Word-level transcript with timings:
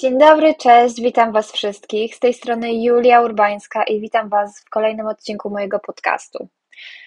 Dzień 0.00 0.18
dobry, 0.18 0.54
cześć, 0.54 1.00
witam 1.00 1.32
Was 1.32 1.52
wszystkich. 1.52 2.14
Z 2.14 2.18
tej 2.18 2.34
strony 2.34 2.72
Julia 2.72 3.20
Urbańska 3.20 3.84
i 3.84 4.00
witam 4.00 4.28
Was 4.28 4.60
w 4.60 4.70
kolejnym 4.70 5.06
odcinku 5.06 5.50
mojego 5.50 5.78
podcastu. 5.78 6.48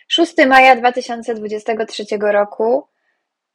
6 0.08 0.34
maja 0.48 0.76
2023 0.76 2.04
roku, 2.22 2.88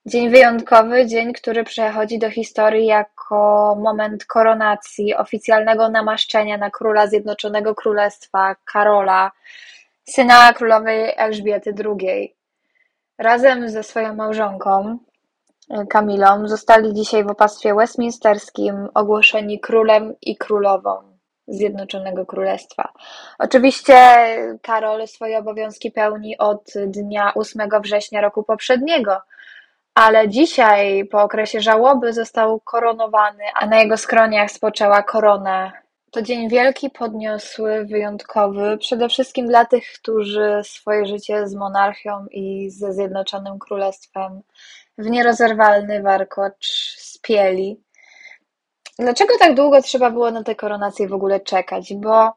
dzień 0.06 0.30
wyjątkowy, 0.30 1.06
dzień, 1.06 1.32
który 1.32 1.64
przechodzi 1.64 2.18
do 2.18 2.30
historii 2.30 2.86
jako 2.86 3.76
moment 3.82 4.24
koronacji, 4.24 5.14
oficjalnego 5.14 5.88
namaszczenia 5.88 6.56
na 6.56 6.70
króla 6.70 7.06
Zjednoczonego 7.06 7.74
Królestwa 7.74 8.56
Karola, 8.72 9.32
syna 10.08 10.52
królowej 10.52 11.12
Elżbiety 11.16 11.74
II. 11.84 12.36
Razem 13.18 13.68
ze 13.68 13.82
swoją 13.82 14.14
małżonką, 14.14 14.98
Kamilą, 15.90 16.48
zostali 16.48 16.94
dzisiaj 16.94 17.24
w 17.24 17.30
opactwie 17.30 17.74
westminsterskim 17.74 18.88
ogłoszeni 18.94 19.60
królem 19.60 20.14
i 20.22 20.36
królową 20.36 21.18
Zjednoczonego 21.48 22.26
Królestwa. 22.26 22.92
Oczywiście 23.38 23.94
Karol 24.62 25.06
swoje 25.06 25.38
obowiązki 25.38 25.90
pełni 25.90 26.38
od 26.38 26.72
dnia 26.86 27.32
8 27.34 27.68
września 27.82 28.20
roku 28.20 28.42
poprzedniego, 28.42 29.20
ale 29.94 30.28
dzisiaj, 30.28 31.04
po 31.04 31.22
okresie 31.22 31.60
żałoby, 31.60 32.12
został 32.12 32.60
koronowany, 32.60 33.44
a 33.54 33.66
na 33.66 33.78
jego 33.78 33.96
skroniach 33.96 34.50
spoczęła 34.50 35.02
korona. 35.02 35.72
To 36.10 36.22
dzień 36.22 36.48
wielki, 36.48 36.90
podniosły, 36.90 37.84
wyjątkowy, 37.84 38.78
przede 38.78 39.08
wszystkim 39.08 39.46
dla 39.46 39.64
tych, 39.64 39.84
którzy 40.00 40.60
swoje 40.62 41.06
życie 41.06 41.48
z 41.48 41.54
monarchią 41.54 42.26
i 42.30 42.70
ze 42.70 42.92
Zjednoczonym 42.92 43.58
Królestwem 43.58 44.42
w 44.98 45.10
nierozerwalny 45.10 46.02
warkocz 46.02 46.66
spieli. 46.98 47.82
Dlaczego 48.98 49.34
tak 49.38 49.54
długo 49.54 49.82
trzeba 49.82 50.10
było 50.10 50.30
na 50.30 50.42
tę 50.42 50.54
koronację 50.54 51.08
w 51.08 51.12
ogóle 51.12 51.40
czekać? 51.40 51.94
Bo 51.94 52.32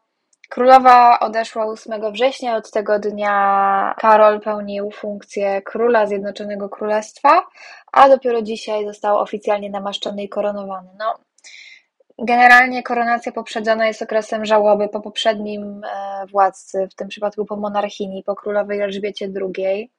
królowa 0.49 1.19
odeszła 1.19 1.66
8 1.66 2.11
września, 2.11 2.55
od 2.55 2.71
tego 2.71 3.00
dnia 3.00 3.95
Karol 4.00 4.41
pełnił 4.41 4.91
funkcję 4.91 5.61
króla 5.61 6.05
Zjednoczonego 6.05 6.69
Królestwa, 6.69 7.47
a 7.91 8.09
dopiero 8.09 8.41
dzisiaj 8.41 8.85
został 8.85 9.17
oficjalnie 9.17 9.69
namaszczony 9.69 10.23
i 10.23 10.29
koronowany. 10.29 10.89
No, 11.00 11.19
generalnie 12.19 12.83
koronacja 12.83 13.31
poprzedzona 13.31 13.88
jest 13.88 14.01
okresem 14.01 14.45
żałoby 14.45 14.89
po 14.89 15.01
poprzednim 15.01 15.81
e, 15.83 16.25
władcy, 16.31 16.88
w 16.91 16.95
tym 16.95 17.07
przypadku 17.07 17.45
po 17.45 17.55
monarchini, 17.55 18.23
po 18.23 18.35
królowej 18.35 18.79
Elżbiecie 18.79 19.29
II, 19.57 19.91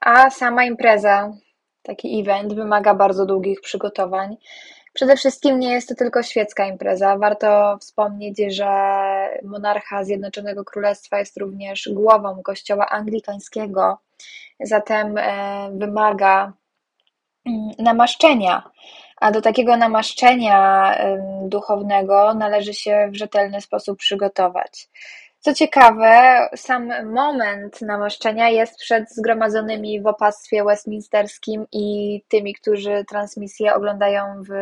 a 0.00 0.30
sama 0.30 0.64
impreza, 0.64 1.32
taki 1.82 2.20
event, 2.20 2.54
wymaga 2.54 2.94
bardzo 2.94 3.26
długich 3.26 3.60
przygotowań. 3.60 4.36
Przede 4.92 5.16
wszystkim 5.16 5.60
nie 5.60 5.72
jest 5.72 5.88
to 5.88 5.94
tylko 5.94 6.22
świecka 6.22 6.66
impreza. 6.66 7.18
Warto 7.18 7.78
wspomnieć, 7.80 8.38
że 8.48 8.68
monarcha 9.44 10.04
Zjednoczonego 10.04 10.64
Królestwa 10.64 11.18
jest 11.18 11.36
również 11.36 11.88
głową 11.92 12.42
kościoła 12.42 12.88
anglikańskiego, 12.88 13.98
zatem 14.60 15.18
e, 15.18 15.70
wymaga 15.72 16.52
mm, 17.46 17.70
namaszczenia. 17.78 18.70
A 19.16 19.30
do 19.30 19.40
takiego 19.42 19.76
namaszczenia 19.76 20.94
duchownego 21.42 22.34
należy 22.34 22.74
się 22.74 23.08
w 23.12 23.16
rzetelny 23.16 23.60
sposób 23.60 23.98
przygotować. 23.98 24.88
Co 25.40 25.54
ciekawe, 25.54 26.48
sam 26.56 27.12
moment 27.12 27.82
namaszczenia 27.82 28.48
jest 28.48 28.78
przed 28.78 29.14
zgromadzonymi 29.14 30.00
w 30.00 30.06
opactwie 30.06 30.64
westminsterskim 30.64 31.66
i 31.72 32.20
tymi, 32.28 32.54
którzy 32.54 33.04
transmisję 33.08 33.74
oglądają 33.74 34.42
w 34.48 34.52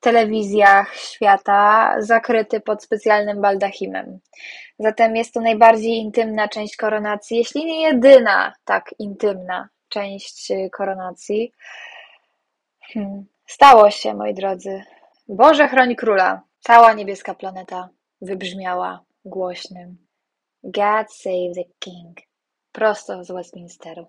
telewizjach 0.00 0.96
świata, 0.96 1.94
zakryty 1.98 2.60
pod 2.60 2.82
specjalnym 2.84 3.40
baldachimem. 3.40 4.18
Zatem 4.78 5.16
jest 5.16 5.34
to 5.34 5.40
najbardziej 5.40 5.96
intymna 5.96 6.48
część 6.48 6.76
koronacji, 6.76 7.36
jeśli 7.36 7.64
nie 7.64 7.82
jedyna 7.82 8.52
tak 8.64 8.94
intymna 8.98 9.68
część 9.88 10.52
koronacji. 10.72 11.52
Hmm. 12.94 13.24
Stało 13.46 13.90
się, 13.90 14.14
moi 14.14 14.34
drodzy. 14.34 14.82
Boże 15.28 15.68
chroń 15.68 15.96
króla. 15.96 16.42
Cała 16.60 16.92
niebieska 16.92 17.34
planeta 17.34 17.88
wybrzmiała 18.20 19.00
głośnym 19.24 20.06
God 20.64 21.12
save 21.12 21.54
the 21.54 21.64
king. 21.78 22.18
Prosto 22.72 23.24
z 23.24 23.30
Westminsteru. 23.30 24.06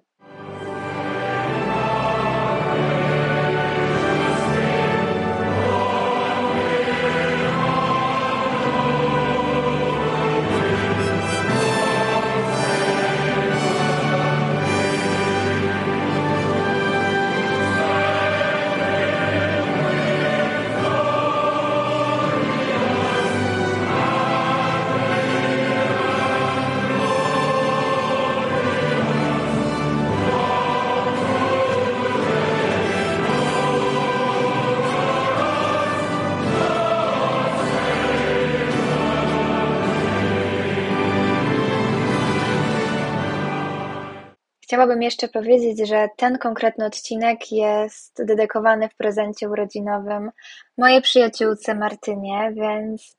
Chciałabym 44.74 45.02
jeszcze 45.02 45.28
powiedzieć, 45.28 45.88
że 45.88 46.08
ten 46.18 46.38
konkretny 46.38 46.86
odcinek 46.86 47.52
jest 47.52 48.26
dedykowany 48.26 48.90
w 48.90 48.96
prezencie 48.96 49.50
urodzinowym 49.50 50.32
mojej 50.78 51.02
przyjaciółce 51.02 51.76
Martynie, 51.76 52.54
więc 52.56 53.18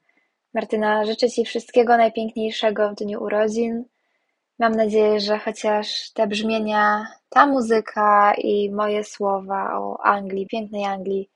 Martyna, 0.54 1.04
życzę 1.04 1.30
Ci 1.30 1.44
wszystkiego 1.44 1.96
najpiękniejszego 1.96 2.90
w 2.90 2.94
dniu 2.94 3.22
urodzin, 3.22 3.84
Mam 4.58 4.72
nadzieję, 4.72 5.20
że 5.20 5.38
chociaż 5.38 6.10
te 6.12 6.26
brzmienia, 6.26 7.06
ta 7.28 7.46
muzyka 7.46 8.34
i 8.38 8.70
moje 8.70 9.04
słowa 9.04 9.78
o 9.78 10.04
Anglii, 10.04 10.46
pięknej 10.46 10.84
Anglii, 10.84 11.30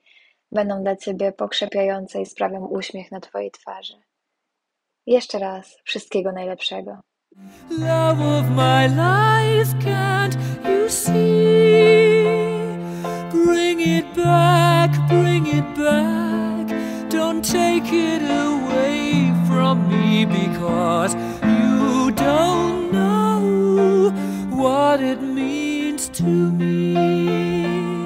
będą 0.53 0.83
dla 0.83 0.97
Ciebie 0.97 1.33
pokrzepiające 1.33 2.21
i 2.21 2.27
sprawią 2.27 2.67
uśmiech 2.67 3.11
na 3.11 3.21
Twojej 3.21 3.51
twarzy. 3.51 3.95
Jeszcze 5.07 5.39
raz 5.39 5.79
wszystkiego 5.85 6.33
najlepszego. 6.33 7.08
Love 7.71 8.21
of 8.21 8.51
my 8.51 8.87
life, 8.87 9.79
can't 9.81 10.37
you 10.65 10.89
see? 10.89 12.25
Bring 13.31 13.81
it 13.81 14.07
back, 14.15 14.91
bring 15.09 15.47
it 15.47 15.75
back. 15.77 16.67
Don't 17.11 17.45
take 17.45 17.93
it 17.93 18.23
away 18.23 19.33
from 19.47 19.89
me 19.89 20.25
because 20.25 21.15
you 21.43 22.11
don't 22.13 22.93
know 22.93 24.11
what 24.51 25.01
it 25.01 25.21
means 25.21 26.09
to 26.09 26.25
me. 26.25 27.98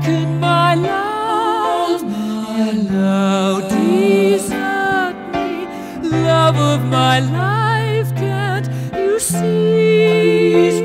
Taken 0.00 0.40
my 0.40 0.74
love 0.74 2.02
and 2.02 2.90
now 2.90 3.60
desert 3.60 5.16
me, 5.34 5.66
love 6.08 6.56
of 6.56 6.84
my 6.86 7.20
life. 7.20 8.08
Can't 8.16 8.68
you 8.94 9.20
see? 9.20 10.80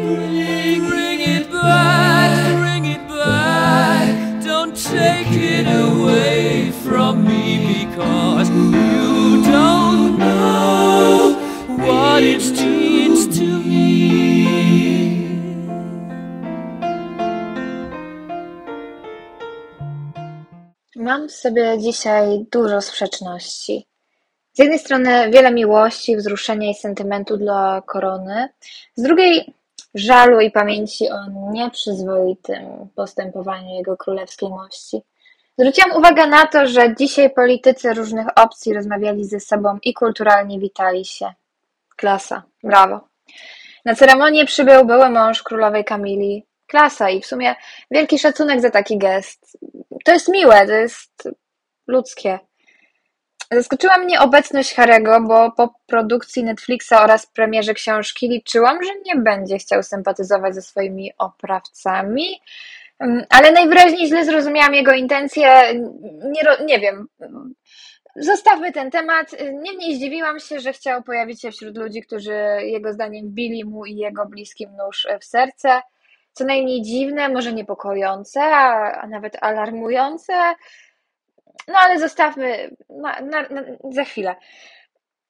Bring 0.89 1.21
it 1.21 1.49
back, 1.51 2.57
bring 2.61 2.85
it 2.85 3.07
back. 3.07 4.43
Don't 4.43 4.75
take 4.75 5.31
it 5.31 5.67
away 5.67 6.71
from 6.83 7.23
me 7.23 7.85
because 7.85 8.49
you 8.49 9.43
don't 9.43 10.19
know 10.19 11.37
what 11.77 12.23
it's 12.23 12.44
Mam 21.05 21.27
w 21.27 21.31
sobie 21.31 21.79
dzisiaj 21.79 22.45
dużo 22.51 22.81
sprzeczności. 22.81 23.87
Z 24.53 24.59
jednej 24.59 24.79
strony 24.79 25.31
wiele 25.31 25.51
miłości, 25.51 26.17
wzruszenia 26.17 26.69
i 26.69 26.73
sentymentu 26.73 27.37
dla 27.37 27.81
korony, 27.85 28.49
z 28.95 29.01
drugiej 29.01 29.53
żalu 29.95 30.39
i 30.39 30.51
pamięci 30.51 31.09
o 31.09 31.17
nieprzyzwoitym 31.51 32.89
postępowaniu 32.95 33.75
jego 33.75 33.97
królewskiej 33.97 34.49
mości. 34.49 35.01
Zwróciłam 35.57 35.97
uwagę 35.97 36.27
na 36.27 36.47
to, 36.47 36.67
że 36.67 36.95
dzisiaj 36.95 37.29
politycy 37.29 37.93
różnych 37.93 38.27
opcji 38.35 38.73
rozmawiali 38.73 39.25
ze 39.25 39.39
sobą 39.39 39.77
i 39.83 39.93
kulturalnie 39.93 40.59
witali 40.59 41.05
się. 41.05 41.33
Klasa, 41.95 42.43
brawo. 42.63 42.99
Na 43.85 43.95
ceremonię 43.95 44.45
przybył 44.45 44.85
były 44.85 45.09
mąż 45.09 45.43
królowej 45.43 45.85
Kamili, 45.85 46.45
klasa 46.67 47.09
i 47.09 47.21
w 47.21 47.25
sumie 47.25 47.55
wielki 47.91 48.19
szacunek 48.19 48.61
za 48.61 48.69
taki 48.69 48.97
gest. 48.97 49.57
To 50.05 50.11
jest 50.11 50.29
miłe, 50.29 50.67
to 50.67 50.73
jest 50.73 51.29
ludzkie. 51.87 52.39
Zaskoczyła 53.51 53.97
mnie 53.97 54.19
obecność 54.19 54.73
Harego, 54.73 55.21
bo 55.21 55.51
po 55.51 55.73
produkcji 55.87 56.43
Netflixa 56.43 56.93
oraz 57.03 57.27
premierze 57.27 57.73
książki 57.73 58.29
liczyłam, 58.29 58.83
że 58.83 58.91
nie 59.05 59.21
będzie 59.21 59.57
chciał 59.57 59.83
sympatyzować 59.83 60.55
ze 60.55 60.61
swoimi 60.61 61.11
oprawcami, 61.17 62.41
mm, 62.99 63.25
ale 63.29 63.51
najwyraźniej 63.51 64.07
źle 64.07 64.25
zrozumiałam 64.25 64.73
jego 64.73 64.91
intencje. 64.91 65.73
Nie, 66.23 66.65
nie 66.65 66.79
wiem. 66.79 67.07
Zostawmy 68.15 68.71
ten 68.71 68.91
temat. 68.91 69.35
Niemniej 69.53 69.95
zdziwiłam 69.95 70.39
się, 70.39 70.59
że 70.59 70.73
chciał 70.73 71.03
pojawić 71.03 71.41
się 71.41 71.51
wśród 71.51 71.77
ludzi, 71.77 72.01
którzy 72.01 72.35
jego 72.61 72.93
zdaniem 72.93 73.25
bili 73.29 73.65
mu 73.65 73.85
i 73.85 73.95
jego 73.95 74.25
bliskim 74.25 74.69
nóż 74.75 75.07
w 75.21 75.25
serce 75.25 75.81
co 76.35 76.45
najmniej 76.45 76.81
dziwne, 76.81 77.29
może 77.29 77.53
niepokojące, 77.53 78.41
a, 78.43 78.91
a 79.01 79.07
nawet 79.07 79.37
alarmujące. 79.41 80.33
No 81.67 81.73
ale 81.79 81.99
zostawmy 81.99 82.75
na, 82.89 83.21
na, 83.21 83.41
na, 83.41 83.61
za 83.91 84.03
chwilę. 84.03 84.35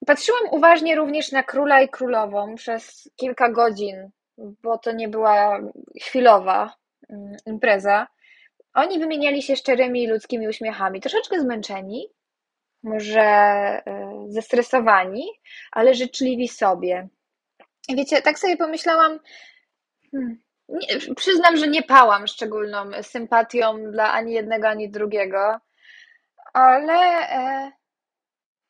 Patrzyłam 0.06 0.44
uważnie 0.52 0.96
również 0.96 1.32
na 1.32 1.44
króla 1.44 1.82
i 1.82 1.90
królową 1.90 2.56
przez 2.56 3.10
kilka 3.16 3.50
godzin, 3.50 4.10
bo 4.38 4.78
to 4.78 4.92
nie 4.92 5.08
była 5.08 5.60
chwilowa 6.02 6.74
mm, 7.10 7.36
impreza. 7.46 8.08
Oni 8.74 9.00
wymieniali 9.00 9.42
się 9.42 9.56
szczerymi 9.56 10.08
ludzkimi 10.08 10.48
uśmiechami, 10.48 11.02
troszeczkę 11.02 11.40
zmęczeni, 11.40 12.10
może 12.84 13.22
e, 13.22 13.84
zestresowani, 14.28 15.28
ale 15.72 15.94
życzliwi 15.94 16.48
sobie. 16.48 17.08
Wiecie, 17.90 18.22
tak 18.22 18.40
sobie 18.40 18.58
pomyślałam, 18.58 19.20
hmm, 20.12 20.45
nie, 20.70 21.16
przyznam, 21.16 21.58
że 21.58 21.68
nie 21.68 21.84
pałam 21.84 22.28
szczególną 22.28 22.92
sympatią 23.02 23.92
dla 23.92 24.12
ani 24.12 24.34
jednego, 24.34 24.68
ani 24.68 24.90
drugiego, 24.90 25.60
ale 26.54 26.94
e, 27.30 27.72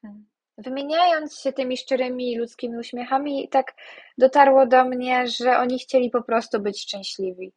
hmm, 0.02 0.26
wymieniając 0.58 1.40
się 1.40 1.54
tymi 1.54 1.78
szczerymi 1.78 2.38
ludzkimi 2.38 2.78
uśmiechami, 2.78 3.50
tak 3.50 3.74
dotarło 4.18 4.66
do 4.66 4.86
mnie, 4.86 5.28
że 5.28 5.58
oni 5.58 5.80
chcieli 5.80 6.10
po 6.10 6.24
prostu 6.24 6.60
być 6.60 6.82
szczęśliwi. 6.82 7.54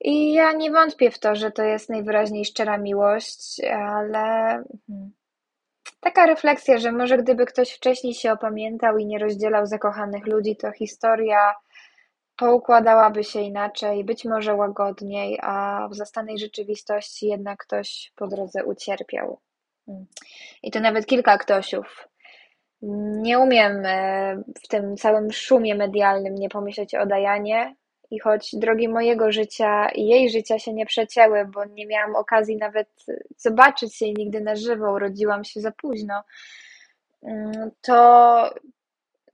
I 0.00 0.32
ja 0.32 0.52
nie 0.52 0.70
wątpię 0.70 1.10
w 1.10 1.18
to, 1.18 1.34
że 1.34 1.50
to 1.50 1.62
jest 1.62 1.90
najwyraźniej 1.90 2.44
szczera 2.44 2.78
miłość, 2.78 3.60
ale 3.70 4.22
hmm, 4.86 5.12
taka 6.00 6.26
refleksja, 6.26 6.78
że 6.78 6.92
może 6.92 7.18
gdyby 7.18 7.46
ktoś 7.46 7.72
wcześniej 7.72 8.14
się 8.14 8.32
opamiętał 8.32 8.98
i 8.98 9.06
nie 9.06 9.18
rozdzielał 9.18 9.66
zakochanych 9.66 10.26
ludzi, 10.26 10.56
to 10.56 10.72
historia 10.72 11.54
poukładałaby 12.36 13.24
się 13.24 13.40
inaczej, 13.40 14.04
być 14.04 14.24
może 14.24 14.54
łagodniej, 14.54 15.38
a 15.42 15.88
w 15.90 15.94
zastanej 15.94 16.38
rzeczywistości 16.38 17.26
jednak 17.26 17.58
ktoś 17.58 18.12
po 18.16 18.26
drodze 18.26 18.64
ucierpiał. 18.64 19.40
Mm. 19.88 20.06
I 20.62 20.70
to 20.70 20.80
nawet 20.80 21.06
kilka 21.06 21.38
ktośów. 21.38 22.08
Nie 23.22 23.38
umiem 23.38 23.82
e, 23.86 24.42
w 24.64 24.68
tym 24.68 24.96
całym 24.96 25.32
szumie 25.32 25.74
medialnym 25.74 26.34
nie 26.34 26.48
pomyśleć 26.48 26.94
o 26.94 27.06
Dajanie 27.06 27.76
i 28.10 28.18
choć 28.18 28.50
drogi 28.54 28.88
mojego 28.88 29.32
życia 29.32 29.88
i 29.88 30.06
jej 30.06 30.30
życia 30.30 30.58
się 30.58 30.72
nie 30.72 30.86
przecięły, 30.86 31.44
bo 31.44 31.64
nie 31.64 31.86
miałam 31.86 32.16
okazji 32.16 32.56
nawet 32.56 32.88
zobaczyć 33.36 34.00
jej 34.02 34.14
nigdy 34.14 34.40
na 34.40 34.56
żywo, 34.56 34.92
urodziłam 34.92 35.44
się 35.44 35.60
za 35.60 35.70
późno, 35.70 36.22
mm, 37.22 37.70
to 37.80 38.50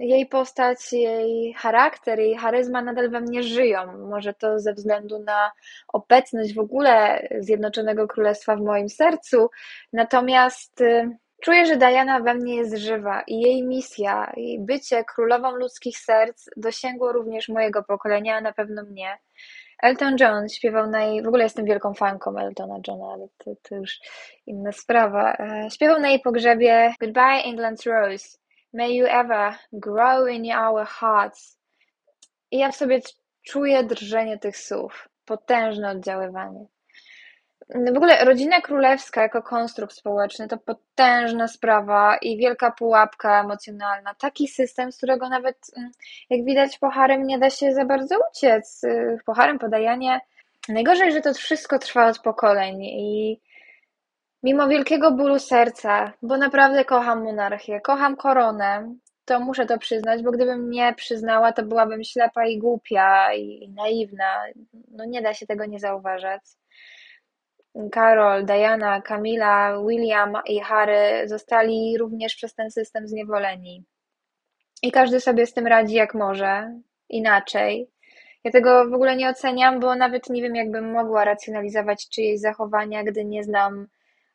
jej 0.01 0.27
postać, 0.27 0.93
jej 0.93 1.55
charakter, 1.55 2.19
jej 2.19 2.37
charyzma 2.37 2.83
nadal 2.83 3.11
we 3.11 3.21
mnie 3.21 3.43
żyją. 3.43 3.99
Może 4.09 4.35
to 4.35 4.59
ze 4.59 4.75
względu 4.75 5.19
na 5.19 5.53
obecność 5.89 6.55
w 6.55 6.59
ogóle 6.59 7.29
Zjednoczonego 7.39 8.09
Królestwa 8.09 8.57
w 8.57 8.61
moim 8.61 8.89
sercu. 8.89 9.51
Natomiast 9.93 10.81
y, 10.81 11.11
czuję, 11.43 11.67
że 11.67 11.77
Diana 11.77 12.21
we 12.21 12.35
mnie 12.35 12.57
jest 12.57 12.77
żywa 12.77 13.23
i 13.27 13.41
jej 13.41 13.63
misja, 13.63 14.33
jej 14.37 14.61
bycie 14.61 15.05
królową 15.05 15.51
ludzkich 15.51 15.99
serc 15.99 16.47
dosięgło 16.57 17.13
również 17.13 17.49
mojego 17.49 17.83
pokolenia, 17.83 18.37
a 18.37 18.41
na 18.41 18.53
pewno 18.53 18.83
mnie. 18.83 19.19
Elton 19.83 20.17
John 20.21 20.49
śpiewał 20.49 20.91
na 20.91 21.05
jej, 21.05 21.23
w 21.23 21.29
ogóle 21.29 21.45
jestem 21.45 21.65
wielką 21.65 21.95
fanką 21.95 22.39
Eltona 22.39 22.77
Johna, 22.89 23.13
ale 23.15 23.29
to, 23.39 23.51
to 23.63 23.75
już 23.75 24.01
inna 24.47 24.73
sprawa. 24.73 25.33
E, 25.33 25.71
śpiewał 25.71 26.01
na 26.01 26.09
jej 26.09 26.21
pogrzebie 26.21 26.95
Goodbye 27.01 27.43
England's 27.47 27.87
Rose. 27.87 28.41
May 28.73 28.97
you 28.97 29.07
ever 29.07 29.59
grow 29.73 30.29
in 30.29 30.53
our 30.53 30.87
hearts. 30.87 31.59
I 32.51 32.59
ja 32.59 32.73
w 32.73 32.77
sobie 32.77 33.01
czuję 33.43 33.85
drżenie 33.85 34.39
tych 34.39 34.57
słów, 34.57 35.09
potężne 35.25 35.91
oddziaływanie. 35.91 36.67
W 37.75 37.97
ogóle 37.97 38.25
rodzina 38.25 38.61
królewska 38.61 39.23
jako 39.23 39.43
konstrukt 39.43 39.95
społeczny 39.95 40.49
to 40.49 40.59
potężna 40.59 41.49
sprawa 41.49 42.17
i 42.17 42.37
wielka 42.37 42.71
pułapka 42.71 43.41
emocjonalna. 43.41 44.15
Taki 44.15 44.49
system, 44.49 44.93
z 44.93 44.97
którego 44.97 45.29
nawet, 45.29 45.57
mm, 45.77 45.91
jak 46.31 46.45
widać, 46.45 46.79
po 46.79 46.91
harem 46.91 47.27
nie 47.27 47.39
da 47.39 47.51
się 47.51 47.75
za 47.75 47.85
bardzo 47.85 48.17
uciec. 48.31 48.83
Po 49.27 49.35
harem 49.35 49.59
podajanie. 49.59 50.21
Najgorzej, 50.69 51.13
że 51.13 51.21
to 51.21 51.35
wszystko 51.35 51.79
trwa 51.79 52.07
od 52.07 52.19
pokoleń 52.19 52.83
i 52.83 53.41
Mimo 54.43 54.69
wielkiego 54.69 55.11
bólu 55.11 55.39
serca, 55.39 56.13
bo 56.23 56.37
naprawdę 56.37 56.85
kocham 56.85 57.25
monarchię, 57.25 57.81
kocham 57.81 58.17
koronę, 58.17 58.95
to 59.25 59.41
muszę 59.41 59.67
to 59.67 59.79
przyznać, 59.79 60.23
bo 60.23 60.31
gdybym 60.31 60.71
nie 60.71 60.95
przyznała, 60.95 61.53
to 61.53 61.63
byłabym 61.63 62.05
ślepa 62.05 62.47
i 62.47 62.59
głupia 62.59 63.35
i 63.35 63.73
naiwna. 63.77 64.45
No 64.91 65.05
nie 65.05 65.23
da 65.23 65.35
się 65.35 65.47
tego 65.47 65.67
nie 65.67 65.79
zauważać. 65.79 66.43
Karol, 67.93 68.45
Diana, 68.45 69.01
Camila, 69.03 69.79
William 69.89 70.33
i 70.47 70.61
Harry 70.61 71.29
zostali 71.29 71.99
również 71.99 72.35
przez 72.35 72.55
ten 72.55 72.71
system 72.71 73.09
zniewoleni. 73.09 73.85
I 74.83 74.93
każdy 74.93 75.21
sobie 75.21 75.47
z 75.47 75.53
tym 75.53 75.67
radzi 75.67 75.95
jak 75.95 76.15
może. 76.15 76.81
inaczej. 77.09 77.91
Ja 78.45 78.51
tego 78.51 78.91
w 78.91 78.95
ogóle 78.95 79.17
nie 79.17 79.29
oceniam, 79.29 79.81
bo 79.81 79.95
nawet 79.95 80.31
nie 80.31 80.43
wiem, 80.43 80.57
jakbym 80.57 80.93
mogła 80.93 81.25
racjonalizować 81.25 82.09
czyjeś 82.09 82.41
zachowania, 82.41 83.05
gdy 83.05 83.25
nie 83.25 83.45
znam 83.45 83.87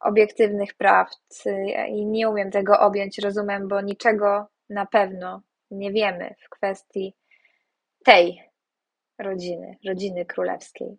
obiektywnych 0.05 0.74
prawd 0.74 1.43
i 1.88 2.05
nie 2.05 2.29
umiem 2.29 2.51
tego 2.51 2.79
objąć 2.79 3.17
rozumem, 3.17 3.67
bo 3.67 3.81
niczego 3.81 4.47
na 4.69 4.85
pewno 4.85 5.41
nie 5.71 5.91
wiemy 5.91 6.35
w 6.45 6.50
kwestii 6.50 7.15
tej 8.05 8.41
rodziny, 9.19 9.77
rodziny 9.88 10.25
królewskiej. 10.25 10.97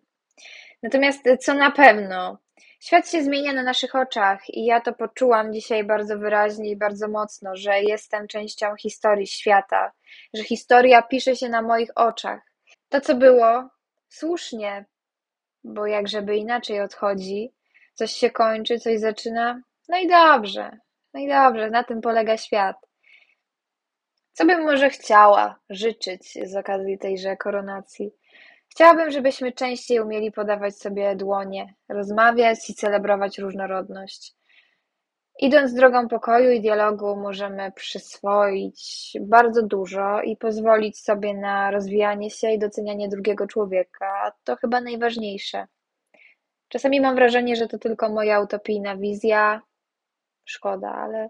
Natomiast 0.83 1.23
co 1.41 1.53
na 1.53 1.71
pewno, 1.71 2.37
świat 2.79 3.09
się 3.09 3.23
zmienia 3.23 3.53
na 3.53 3.63
naszych 3.63 3.95
oczach 3.95 4.49
i 4.49 4.65
ja 4.65 4.81
to 4.81 4.93
poczułam 4.93 5.53
dzisiaj 5.53 5.83
bardzo 5.83 6.17
wyraźnie 6.17 6.69
i 6.69 6.75
bardzo 6.75 7.07
mocno, 7.07 7.55
że 7.55 7.81
jestem 7.81 8.27
częścią 8.27 8.75
historii 8.75 9.27
świata, 9.27 9.91
że 10.33 10.43
historia 10.43 11.01
pisze 11.01 11.35
się 11.35 11.49
na 11.49 11.61
moich 11.61 11.89
oczach. 11.95 12.41
To, 12.89 13.01
co 13.01 13.15
było, 13.15 13.69
słusznie, 14.09 14.85
bo 15.63 15.87
jak 15.87 16.07
żeby 16.07 16.37
inaczej 16.37 16.81
odchodzi, 16.81 17.53
coś 17.97 18.11
się 18.11 18.29
kończy, 18.29 18.79
coś 18.79 18.99
zaczyna, 18.99 19.61
no 19.89 19.97
i 19.97 20.07
dobrze, 20.07 20.77
no 21.13 21.19
i 21.19 21.27
dobrze, 21.27 21.69
na 21.69 21.83
tym 21.83 22.01
polega 22.01 22.37
świat. 22.37 22.75
Co 24.33 24.45
bym 24.45 24.63
może 24.63 24.89
chciała 24.89 25.59
życzyć 25.69 26.37
z 26.43 26.55
okazji 26.55 26.97
tejże 26.97 27.37
koronacji? 27.37 28.11
Chciałabym, 28.69 29.11
żebyśmy 29.11 29.51
częściej 29.51 29.99
umieli 29.99 30.31
podawać 30.31 30.77
sobie 30.77 31.15
dłonie, 31.15 31.73
rozmawiać 31.89 32.69
i 32.69 32.73
celebrować 32.73 33.39
różnorodność. 33.39 34.33
Idąc 35.39 35.73
drogą 35.73 36.07
pokoju 36.07 36.51
i 36.51 36.61
dialogu, 36.61 37.15
możemy 37.15 37.71
przyswoić 37.71 39.11
bardzo 39.21 39.63
dużo 39.63 40.21
i 40.21 40.37
pozwolić 40.37 40.99
sobie 40.99 41.33
na 41.33 41.71
rozwijanie 41.71 42.29
się 42.29 42.51
i 42.51 42.59
docenianie 42.59 43.09
drugiego 43.09 43.47
człowieka. 43.47 44.31
To 44.43 44.55
chyba 44.55 44.81
najważniejsze. 44.81 45.67
Czasami 46.67 47.01
mam 47.01 47.15
wrażenie, 47.15 47.55
że 47.55 47.67
to 47.67 47.77
tylko 47.77 48.09
moja 48.09 48.41
utopijna 48.41 48.97
wizja. 48.97 49.61
Szkoda, 50.45 50.91
ale 50.91 51.29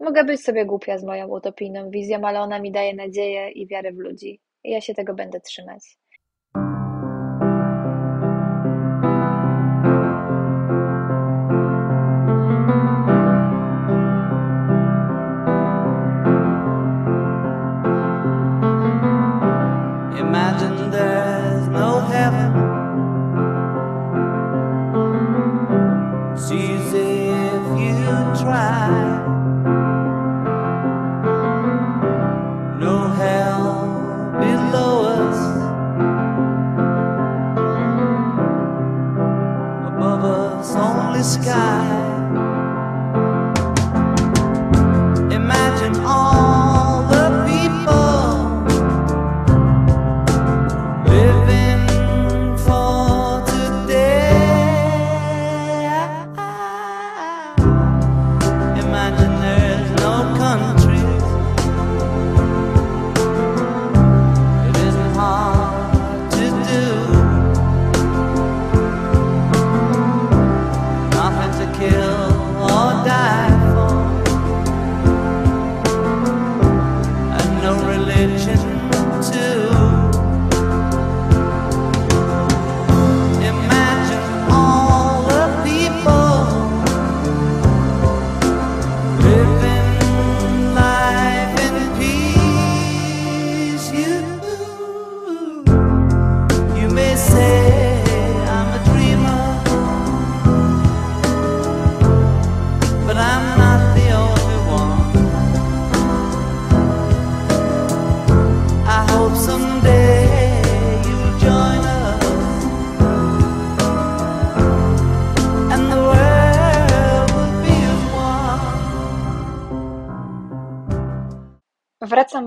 mogę 0.00 0.24
być 0.24 0.44
sobie 0.44 0.66
głupia 0.66 0.98
z 0.98 1.04
moją 1.04 1.28
utopijną 1.28 1.90
wizją, 1.90 2.26
ale 2.26 2.40
ona 2.40 2.58
mi 2.58 2.72
daje 2.72 2.94
nadzieję 2.94 3.50
i 3.50 3.66
wiarę 3.66 3.92
w 3.92 3.98
ludzi. 3.98 4.40
I 4.64 4.70
ja 4.70 4.80
się 4.80 4.94
tego 4.94 5.14
będę 5.14 5.40
trzymać. 5.40 5.98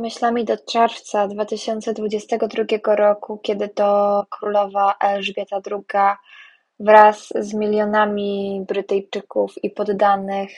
Myślami 0.07 0.45
do 0.45 0.57
czerwca 0.57 1.27
2022 1.27 2.95
roku, 2.95 3.37
kiedy 3.37 3.69
to 3.69 4.23
królowa 4.29 4.95
Elżbieta 4.99 5.61
II 5.71 6.15
wraz 6.79 7.33
z 7.35 7.53
milionami 7.53 8.63
Brytyjczyków 8.67 9.63
i 9.63 9.69
poddanych 9.69 10.49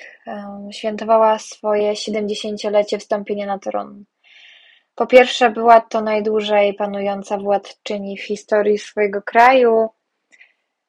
świętowała 0.72 1.40
swoje 1.40 1.94
70-lecie 1.94 3.00
wstąpienia 3.00 3.46
na 3.46 3.60
tron. 3.60 4.06
Po 4.96 5.08
pierwsze, 5.08 5.50
była 5.50 5.82
to 5.82 6.02
najdłużej 6.02 6.74
panująca 6.74 7.38
władczyni 7.38 8.18
w 8.18 8.24
historii 8.24 8.78
swojego 8.78 9.22
kraju, 9.22 9.90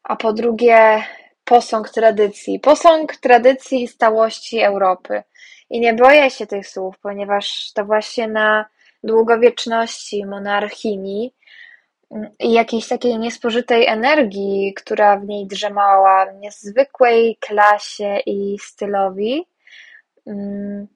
a 0.02 0.17
po 0.17 0.33
drugie, 0.33 1.02
posąg 1.45 1.90
tradycji. 1.90 2.61
Posąg 2.61 3.17
tradycji 3.17 3.83
i 3.83 3.88
stałości 3.88 4.61
Europy. 4.61 5.23
I 5.71 5.81
nie 5.81 5.95
boję 5.95 6.31
się 6.31 6.47
tych 6.47 6.69
słów, 6.69 6.99
ponieważ 6.99 7.73
to 7.73 7.85
właśnie 7.85 8.29
na 8.29 8.67
długowieczności 9.05 10.27
monarchini 10.27 11.35
i 12.39 12.53
jakiejś 12.53 12.89
takiej 12.89 13.19
niespożytej 13.19 13.87
energii, 13.87 14.75
która 14.77 15.17
w 15.17 15.25
niej 15.25 15.47
drzemała, 15.47 16.33
niezwykłej 16.33 17.37
klasie 17.41 18.19
i 18.27 18.59
stylowi, 18.59 19.47
mm, 20.27 20.87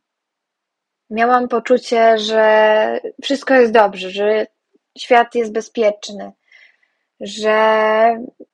miałam 1.10 1.48
poczucie, 1.48 2.18
że 2.18 3.00
wszystko 3.22 3.54
jest 3.54 3.72
dobrze, 3.72 4.10
że 4.10 4.46
świat 4.98 5.34
jest 5.34 5.52
bezpieczny, 5.52 6.32
że 7.20 7.58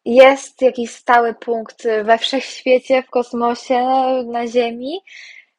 jest 0.05 0.63
jakiś 0.63 0.91
stały 0.91 1.35
punkt 1.35 1.83
we 2.05 2.19
wszechświecie, 2.25 3.03
w 3.03 3.11
kosmosie, 3.11 3.85
na 4.27 4.47
Ziemi, 4.47 5.01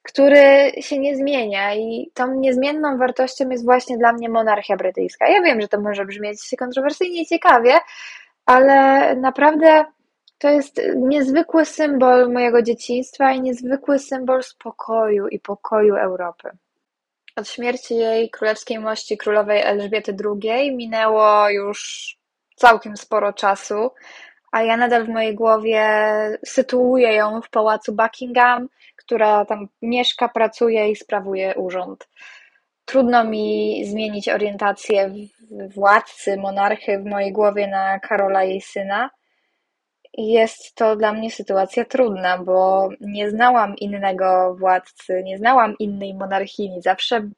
który 0.01 0.72
się 0.79 1.00
nie 1.00 1.15
zmienia 1.15 1.75
i 1.75 2.12
tą 2.13 2.36
niezmienną 2.36 2.98
wartością 2.98 3.50
jest 3.50 3.65
właśnie 3.65 3.98
dla 3.98 4.13
mnie 4.13 4.29
monarchia 4.29 4.77
brytyjska. 4.77 5.27
Ja 5.27 5.41
wiem, 5.41 5.62
że 5.62 5.67
to 5.67 5.81
może 5.81 6.05
brzmieć 6.05 6.39
kontrowersyjnie 6.60 7.22
i 7.22 7.25
ciekawie, 7.25 7.74
ale 8.46 9.15
naprawdę 9.15 9.86
to 10.38 10.50
jest 10.50 10.81
niezwykły 10.96 11.65
symbol 11.65 12.31
mojego 12.31 12.62
dzieciństwa 12.62 13.31
i 13.31 13.41
niezwykły 13.41 14.00
symbol 14.00 14.43
spokoju 14.43 15.27
i 15.27 15.39
pokoju 15.39 15.96
Europy. 15.96 16.50
Od 17.36 17.50
śmierci 17.50 17.96
jej 17.96 18.29
królewskiej 18.29 18.79
mości 18.79 19.17
królowej 19.17 19.62
Elżbiety 19.62 20.15
II 20.25 20.75
minęło 20.75 21.50
już 21.50 22.10
całkiem 22.55 22.98
sporo 22.98 23.34
czasu, 23.34 23.91
a 24.51 24.63
ja 24.63 24.77
nadal 24.77 25.05
w 25.05 25.10
mojej 25.10 25.36
głowie 25.36 25.84
sytuuję 26.46 27.13
ją 27.13 27.41
w 27.41 27.50
pałacu 27.50 27.96
Buckingham, 27.96 28.67
która 29.03 29.46
tam 29.46 29.67
mieszka, 29.81 30.29
pracuje 30.29 30.91
i 30.91 30.96
sprawuje 30.96 31.55
urząd. 31.55 32.08
Trudno 32.86 33.24
mi 33.24 33.81
zmienić 33.86 34.29
orientację 34.29 35.13
władcy, 35.75 36.38
monarchy 36.38 37.00
w 37.00 37.05
mojej 37.05 37.31
głowie 37.31 37.67
na 37.67 38.00
Karola, 38.00 38.43
jej 38.43 38.62
syna. 38.62 39.10
Jest 40.17 40.75
to 40.75 40.96
dla 40.96 41.13
mnie 41.13 41.31
sytuacja 41.31 41.86
trudna, 41.86 42.38
bo 42.38 42.89
nie 43.01 43.29
znałam 43.29 43.75
innego 43.75 44.55
władcy, 44.60 45.22
nie 45.24 45.38
znałam 45.38 45.75
innej 45.79 46.13
monarchini. 46.13 46.81
Zawsze 46.81 47.29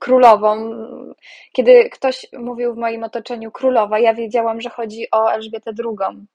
królową. 0.00 0.70
Kiedy 1.52 1.90
ktoś 1.90 2.26
mówił 2.38 2.74
w 2.74 2.78
moim 2.78 3.04
otoczeniu 3.04 3.50
królowa, 3.50 3.98
ja 3.98 4.14
wiedziałam, 4.14 4.60
że 4.60 4.70
chodzi 4.70 5.06
o 5.12 5.32
Elżbietę 5.32 5.70
II. 5.78 6.26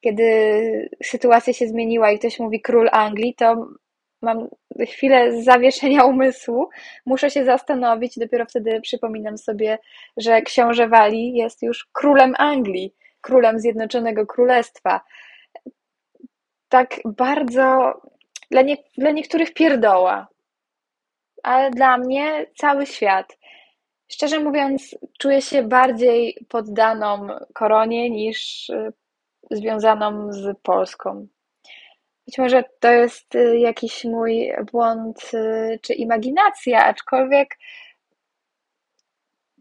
Kiedy 0.00 0.90
sytuacja 1.02 1.52
się 1.52 1.66
zmieniła 1.66 2.10
i 2.10 2.18
ktoś 2.18 2.38
mówi 2.38 2.60
król 2.60 2.88
Anglii, 2.92 3.34
to 3.34 3.66
mam 4.22 4.48
chwilę 4.88 5.42
zawieszenia 5.42 6.04
umysłu, 6.12 6.68
muszę 7.06 7.30
się 7.30 7.44
zastanowić, 7.44 8.18
dopiero 8.18 8.46
wtedy 8.46 8.80
przypominam 8.80 9.38
sobie, 9.38 9.78
że 10.16 10.42
książę 10.42 10.88
Wali 10.88 11.34
jest 11.34 11.62
już 11.62 11.88
królem 11.92 12.34
Anglii, 12.38 12.94
królem 13.20 13.60
Zjednoczonego 13.60 14.26
Królestwa. 14.26 15.00
Tak 16.68 16.94
bardzo 17.04 18.00
dla, 18.50 18.62
nie, 18.62 18.76
dla 18.98 19.10
niektórych 19.10 19.54
pierdoła, 19.54 20.28
ale 21.42 21.70
dla 21.70 21.98
mnie 21.98 22.46
cały 22.56 22.86
świat. 22.86 23.38
Szczerze 24.08 24.40
mówiąc, 24.40 24.96
czuję 25.18 25.42
się 25.42 25.62
bardziej 25.62 26.46
poddaną 26.48 27.28
koronie 27.54 28.10
niż 28.10 28.68
y, 28.70 28.92
związaną 29.50 30.32
z 30.32 30.58
Polską. 30.62 31.26
Być 32.26 32.38
może 32.38 32.64
to 32.80 32.92
jest 32.92 33.34
y, 33.34 33.58
jakiś 33.58 34.04
mój 34.04 34.52
błąd 34.72 35.30
y, 35.34 35.78
czy 35.82 35.94
imaginacja, 35.94 36.84
aczkolwiek 36.84 37.58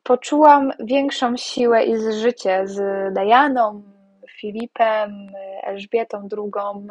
poczułam 0.04 0.72
większą 0.80 1.38
siłę 1.38 1.84
i 1.84 1.98
zżycie 1.98 2.68
z 2.68 2.80
Dianą, 3.14 3.84
Filipem, 4.30 5.32
Elżbietą 5.64 6.28
II, 6.38 6.88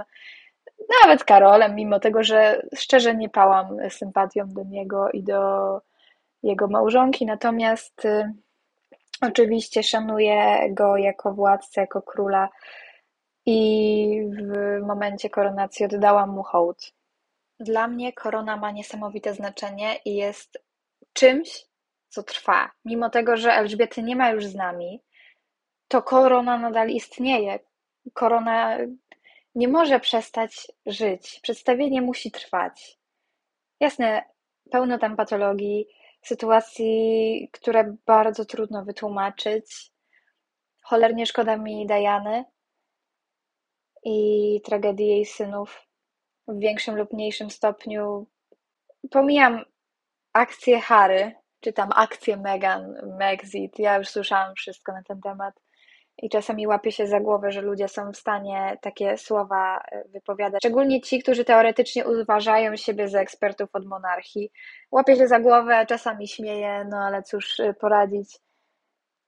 nawet 1.02 1.24
Karolem, 1.24 1.74
mimo 1.74 2.00
tego, 2.00 2.24
że 2.24 2.62
szczerze 2.76 3.14
nie 3.14 3.28
pałam 3.28 3.90
sympatią 3.90 4.48
do 4.48 4.64
niego 4.64 5.10
i 5.10 5.22
do 5.22 5.80
jego 6.42 6.68
małżonki, 6.68 7.26
natomiast 7.26 8.04
y, 8.04 8.32
oczywiście 9.20 9.82
szanuję 9.82 10.58
go 10.70 10.96
jako 10.96 11.32
władcę, 11.32 11.80
jako 11.80 12.02
króla 12.02 12.48
i 13.52 14.30
w 14.32 14.86
momencie 14.86 15.30
koronacji 15.30 15.86
oddałam 15.86 16.30
mu 16.30 16.42
hołd. 16.42 16.92
Dla 17.60 17.88
mnie 17.88 18.12
korona 18.12 18.56
ma 18.56 18.70
niesamowite 18.70 19.34
znaczenie 19.34 19.96
i 20.04 20.14
jest 20.14 20.58
czymś, 21.12 21.66
co 22.08 22.22
trwa. 22.22 22.70
Mimo 22.84 23.10
tego, 23.10 23.36
że 23.36 23.52
Elżbiety 23.52 24.02
nie 24.02 24.16
ma 24.16 24.30
już 24.30 24.46
z 24.46 24.54
nami, 24.54 25.02
to 25.88 26.02
korona 26.02 26.58
nadal 26.58 26.90
istnieje. 26.90 27.58
Korona 28.12 28.78
nie 29.54 29.68
może 29.68 30.00
przestać 30.00 30.66
żyć. 30.86 31.40
Przedstawienie 31.42 32.02
musi 32.02 32.30
trwać. 32.30 32.98
Jasne, 33.80 34.24
pełno 34.70 34.98
tam 34.98 35.16
patologii, 35.16 35.86
sytuacji, 36.22 37.48
które 37.52 37.96
bardzo 38.06 38.44
trudno 38.44 38.84
wytłumaczyć. 38.84 39.92
Cholernie 40.82 41.26
szkoda 41.26 41.56
mi 41.56 41.86
Dajany 41.86 42.44
i 44.02 44.60
tragedii 44.64 45.06
jej 45.08 45.26
synów 45.26 45.86
w 46.48 46.58
większym 46.58 46.96
lub 46.96 47.12
mniejszym 47.12 47.50
stopniu. 47.50 48.26
Pomijam 49.10 49.64
akcję 50.32 50.80
Harry, 50.80 51.32
czy 51.60 51.72
tam 51.72 51.90
akcję 51.94 52.36
Meghan, 52.36 52.94
Megxit. 53.18 53.78
Ja 53.78 53.96
już 53.96 54.08
słyszałam 54.08 54.54
wszystko 54.54 54.92
na 54.92 55.02
ten 55.02 55.20
temat 55.20 55.54
i 56.22 56.28
czasami 56.28 56.66
łapię 56.66 56.92
się 56.92 57.06
za 57.06 57.20
głowę, 57.20 57.52
że 57.52 57.60
ludzie 57.60 57.88
są 57.88 58.12
w 58.12 58.16
stanie 58.16 58.78
takie 58.82 59.18
słowa 59.18 59.78
e, 59.92 60.04
wypowiadać. 60.08 60.60
Szczególnie 60.60 61.00
ci, 61.00 61.22
którzy 61.22 61.44
teoretycznie 61.44 62.06
uważają 62.06 62.76
siebie 62.76 63.08
za 63.08 63.20
ekspertów 63.20 63.68
od 63.72 63.86
monarchii. 63.86 64.52
Łapię 64.90 65.16
się 65.16 65.28
za 65.28 65.40
głowę, 65.40 65.86
czasami 65.86 66.28
śmieję, 66.28 66.86
no 66.90 66.96
ale 66.96 67.22
cóż 67.22 67.60
e, 67.60 67.74
poradzić. 67.74 68.38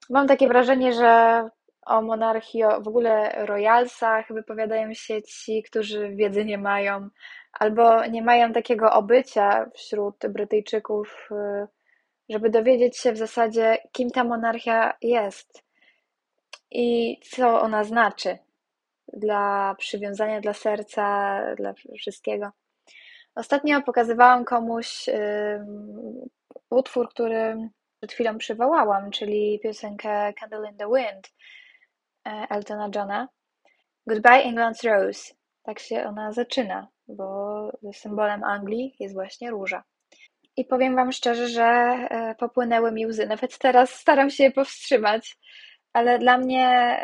Mam 0.09 0.27
takie 0.27 0.47
wrażenie, 0.47 0.93
że 0.93 1.43
o 1.85 2.01
monarchii, 2.01 2.63
o 2.63 2.81
w 2.81 2.87
ogóle 2.87 3.45
royalsach 3.45 4.33
wypowiadają 4.33 4.93
się 4.93 5.21
ci, 5.21 5.63
którzy 5.63 6.09
wiedzy 6.15 6.45
nie 6.45 6.57
mają, 6.57 7.09
albo 7.53 8.05
nie 8.05 8.21
mają 8.21 8.53
takiego 8.53 8.91
obycia 8.91 9.69
wśród 9.73 10.15
Brytyjczyków, 10.29 11.29
e, 11.31 11.67
żeby 12.29 12.49
dowiedzieć 12.49 12.97
się 12.97 13.11
w 13.11 13.17
zasadzie, 13.17 13.77
kim 13.91 14.09
ta 14.09 14.23
monarchia 14.23 14.93
jest 15.01 15.63
i 16.71 17.19
co 17.31 17.61
ona 17.61 17.83
znaczy 17.83 18.37
dla 19.13 19.75
przywiązania, 19.79 20.41
dla 20.41 20.53
serca, 20.53 21.39
dla 21.55 21.73
wszystkiego. 21.97 22.51
Ostatnio 23.35 23.81
pokazywałam 23.81 24.45
komuś 24.45 25.09
utwór, 26.69 27.09
który 27.09 27.69
przed 27.99 28.11
chwilą 28.11 28.37
przywołałam, 28.37 29.11
czyli 29.11 29.59
piosenkę 29.63 30.33
Candle 30.33 30.69
in 30.71 30.77
the 30.77 30.87
Wind 30.87 31.33
Eltona 32.25 32.89
Johna. 32.95 33.27
Goodbye 34.07 34.43
England's 34.43 34.83
Rose. 34.83 35.33
Tak 35.63 35.79
się 35.79 36.03
ona 36.03 36.31
zaczyna, 36.31 36.87
bo 37.07 37.71
symbolem 37.93 38.43
Anglii 38.43 38.95
jest 38.99 39.13
właśnie 39.13 39.51
róża. 39.51 39.83
I 40.57 40.65
powiem 40.65 40.95
Wam 40.95 41.11
szczerze, 41.11 41.47
że 41.47 41.63
e, 41.63 42.35
popłynęły 42.39 42.91
mi 42.91 43.07
łzy. 43.07 43.27
Nawet 43.27 43.57
teraz 43.57 43.89
staram 43.89 44.29
się 44.29 44.43
je 44.43 44.51
powstrzymać, 44.51 45.37
ale 45.93 46.19
dla 46.19 46.37
mnie 46.37 46.97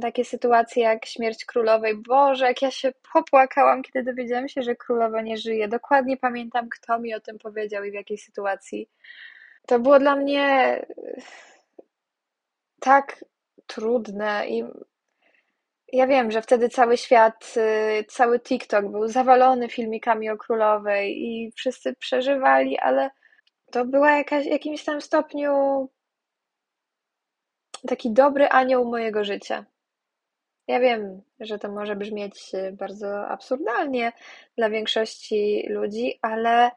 takie 0.00 0.24
sytuacje 0.24 0.82
jak 0.82 1.06
śmierć 1.06 1.44
królowej, 1.44 1.96
Boże, 1.96 2.46
jak 2.46 2.62
ja 2.62 2.70
się 2.70 2.92
popłakałam, 3.12 3.82
kiedy 3.82 4.02
dowiedziałam 4.02 4.48
się, 4.48 4.62
że 4.62 4.76
królowa 4.76 5.22
nie 5.22 5.36
żyje. 5.36 5.68
Dokładnie 5.68 6.16
pamiętam, 6.16 6.68
kto 6.68 6.98
mi 6.98 7.14
o 7.14 7.20
tym 7.20 7.38
powiedział 7.38 7.84
i 7.84 7.90
w 7.90 7.94
jakiej 7.94 8.18
sytuacji. 8.18 8.88
To 9.66 9.78
było 9.78 9.98
dla 9.98 10.16
mnie 10.16 10.76
tak 12.80 13.24
trudne 13.74 14.48
i 14.48 14.64
ja 15.92 16.06
wiem, 16.06 16.30
że 16.30 16.42
wtedy 16.42 16.68
cały 16.68 16.96
świat, 16.96 17.54
y, 17.56 18.04
cały 18.08 18.40
TikTok 18.40 18.90
był 18.90 19.08
zawalony 19.08 19.68
filmikami 19.68 20.30
o 20.30 20.36
królowej 20.36 21.22
i 21.22 21.52
wszyscy 21.52 21.94
przeżywali, 21.94 22.78
ale 22.78 23.10
to 23.70 23.84
była 23.84 24.10
jakaś, 24.16 24.46
jakimś 24.46 24.84
tam 24.84 25.00
stopniu 25.00 25.52
taki 27.88 28.12
dobry 28.12 28.48
anioł 28.48 28.84
mojego 28.84 29.24
życia. 29.24 29.64
Ja 30.66 30.80
wiem, 30.80 31.22
że 31.40 31.58
to 31.58 31.72
może 31.72 31.96
brzmieć 31.96 32.54
y, 32.54 32.72
bardzo 32.72 33.28
absurdalnie 33.28 34.12
dla 34.56 34.70
większości 34.70 35.66
ludzi, 35.68 36.18
ale 36.22 36.70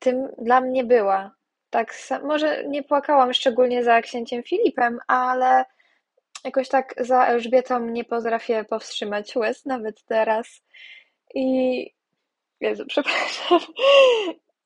tym 0.00 0.28
dla 0.38 0.60
mnie 0.60 0.84
była. 0.84 1.34
Tak, 1.72 1.94
może 2.22 2.64
nie 2.68 2.82
płakałam 2.82 3.32
szczególnie 3.32 3.84
za 3.84 4.02
księciem 4.02 4.42
Filipem, 4.42 4.98
ale 5.06 5.64
jakoś 6.44 6.68
tak 6.68 6.94
za 6.98 7.26
Elżbietą 7.26 7.86
nie 7.86 8.04
potrafię 8.04 8.64
powstrzymać 8.64 9.36
łez, 9.36 9.64
nawet 9.66 10.04
teraz. 10.04 10.62
I 11.34 11.94
Jezu, 12.60 12.84
przepraszam. 12.92 13.60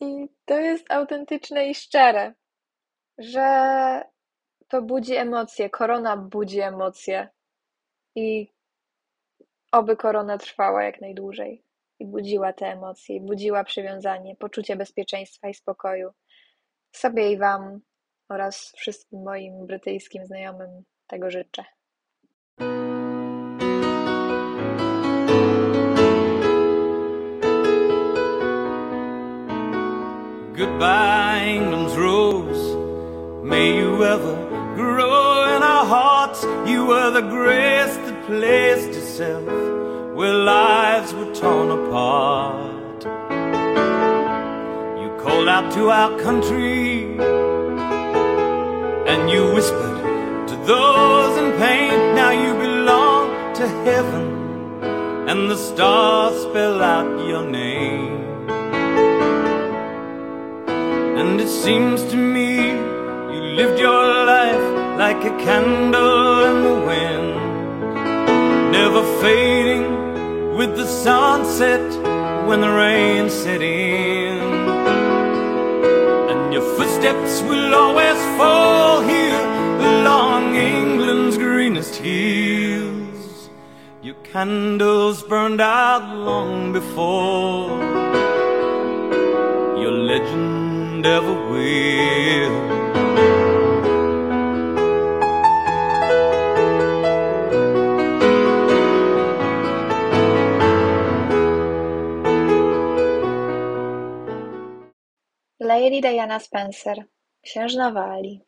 I 0.01 0.29
to 0.45 0.59
jest 0.59 0.93
autentyczne 0.93 1.69
i 1.69 1.75
szczere, 1.75 2.35
że 3.19 3.49
to 4.69 4.83
budzi 4.83 5.17
emocje, 5.17 5.71
korona 5.71 6.17
budzi 6.17 6.61
emocje 6.61 7.29
i 8.15 8.53
oby 9.73 9.97
korona 9.97 10.39
trwała 10.39 10.85
jak 10.85 11.01
najdłużej 11.01 11.63
i 11.99 12.07
budziła 12.07 12.53
te 12.53 12.67
emocje, 12.67 13.21
budziła 13.21 13.65
przywiązanie, 13.65 14.37
poczucie 14.37 14.77
bezpieczeństwa 14.77 15.49
i 15.49 15.55
spokoju 15.55 16.11
sobie 16.99 17.33
i 17.33 17.39
Wam 17.39 17.81
oraz 18.29 18.73
wszystkim 18.77 19.23
moim 19.23 19.67
brytyjskim 19.67 20.27
znajomym 20.27 20.85
tego 21.07 21.31
życzę. 21.31 21.65
Goodbye, 30.57 31.59
England's 31.59 31.97
rose. 31.97 32.77
May 33.45 33.79
you 33.79 34.03
ever 34.05 34.37
grow 34.75 35.57
in 35.57 35.63
our 35.63 35.85
hearts. 35.85 36.45
You 36.67 36.87
were 36.87 37.11
the 37.11 37.21
grace 37.21 37.97
that 37.97 38.27
placed 38.27 38.97
itself 38.97 39.45
where 40.15 40.33
lives 40.33 41.13
were 41.13 41.35
torn 41.35 41.71
apart. 41.71 42.66
Out 45.49 45.73
to 45.75 45.91
our 45.91 46.11
country 46.21 47.05
and 49.07 49.31
you 49.31 49.53
whispered 49.55 50.49
to 50.49 50.57
those 50.67 51.39
in 51.39 51.53
pain. 51.57 52.15
Now 52.17 52.31
you 52.31 52.53
belong 52.55 53.55
to 53.55 53.69
heaven, 53.87 54.27
and 55.31 55.49
the 55.49 55.57
stars 55.57 56.35
spell 56.43 56.83
out 56.83 57.29
your 57.29 57.45
name. 57.49 58.25
And 61.21 61.41
it 61.41 61.49
seems 61.49 62.03
to 62.11 62.17
me 62.17 62.73
you 63.33 63.41
lived 63.61 63.79
your 63.79 64.05
life 64.35 64.67
like 64.99 65.25
a 65.25 65.35
candle 65.47 66.45
in 66.51 66.57
the 66.69 66.77
wind, 66.91 67.31
never 68.73 69.03
fading 69.23 69.87
with 70.57 70.77
the 70.77 70.87
sunset 70.87 71.87
when 72.49 72.61
the 72.61 72.73
rain 72.85 73.31
set 73.31 73.63
in. 73.63 74.26
Steps 77.07 77.41
will 77.43 77.73
always 77.73 78.21
fall 78.37 79.01
here 79.01 79.47
along 79.79 80.57
England's 80.57 81.39
greenest 81.39 81.95
hills. 81.95 83.49
Your 84.03 84.17
candles 84.33 85.23
burned 85.23 85.61
out 85.61 86.03
long 86.17 86.73
before 86.73 87.79
your 89.81 89.93
legend 89.93 91.07
ever 91.07 91.35
will. 91.49 92.86
Lady 105.79 106.01
Diana 106.01 106.41
Spencer, 106.41 107.05
księżna 107.43 107.91
Walii. 107.91 108.45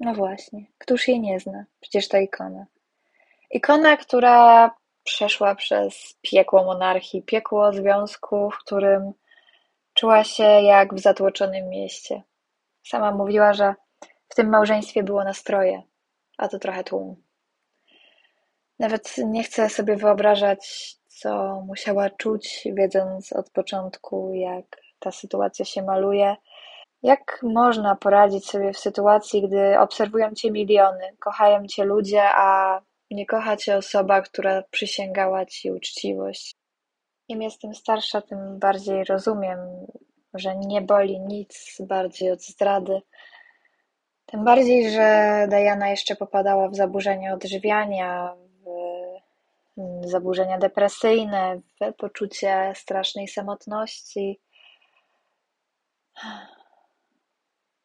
No 0.00 0.14
właśnie, 0.14 0.66
któż 0.78 1.08
jej 1.08 1.20
nie 1.20 1.40
zna? 1.40 1.64
Przecież 1.80 2.08
to 2.08 2.18
ikona. 2.18 2.66
Ikona, 3.50 3.96
która 3.96 4.70
przeszła 5.04 5.54
przez 5.54 6.18
piekło 6.22 6.64
monarchii, 6.64 7.22
piekło 7.22 7.72
związku, 7.72 8.50
w 8.50 8.58
którym 8.58 9.12
czuła 9.94 10.24
się 10.24 10.44
jak 10.44 10.94
w 10.94 11.00
zatłoczonym 11.00 11.68
mieście. 11.68 12.22
Sama 12.86 13.12
mówiła, 13.12 13.52
że 13.52 13.74
w 14.28 14.34
tym 14.34 14.48
małżeństwie 14.48 15.02
było 15.02 15.24
nastroje, 15.24 15.82
a 16.38 16.48
to 16.48 16.58
trochę 16.58 16.84
tłum. 16.84 17.22
Nawet 18.78 19.14
nie 19.18 19.42
chcę 19.42 19.68
sobie 19.68 19.96
wyobrażać, 19.96 20.94
co 21.06 21.60
musiała 21.66 22.10
czuć, 22.10 22.68
wiedząc 22.72 23.32
od 23.32 23.50
początku, 23.50 24.34
jak 24.34 24.83
ta 24.98 25.10
sytuacja 25.10 25.64
się 25.64 25.82
maluje. 25.82 26.36
Jak 27.02 27.40
można 27.42 27.96
poradzić 27.96 28.50
sobie 28.50 28.72
w 28.72 28.78
sytuacji, 28.78 29.42
gdy 29.42 29.78
obserwują 29.78 30.34
cię 30.34 30.50
miliony, 30.50 31.16
kochają 31.18 31.66
cię 31.66 31.84
ludzie, 31.84 32.22
a 32.24 32.80
nie 33.10 33.26
kocha 33.26 33.56
cię 33.56 33.76
osoba, 33.76 34.22
która 34.22 34.62
przysięgała 34.70 35.46
ci 35.46 35.70
uczciwość? 35.70 36.54
Im 37.28 37.42
jestem 37.42 37.74
starsza, 37.74 38.20
tym 38.22 38.58
bardziej 38.58 39.04
rozumiem, 39.04 39.58
że 40.34 40.56
nie 40.56 40.82
boli 40.82 41.20
nic 41.20 41.76
bardziej 41.80 42.30
od 42.30 42.42
zdrady. 42.42 43.02
Tym 44.26 44.44
bardziej, 44.44 44.90
że 44.90 45.46
Diana 45.50 45.88
jeszcze 45.88 46.16
popadała 46.16 46.68
w 46.68 46.76
zaburzenia 46.76 47.34
odżywiania, 47.34 48.34
w 49.76 50.08
zaburzenia 50.08 50.58
depresyjne, 50.58 51.60
w 51.80 51.94
poczucie 51.96 52.72
strasznej 52.74 53.28
samotności. 53.28 54.40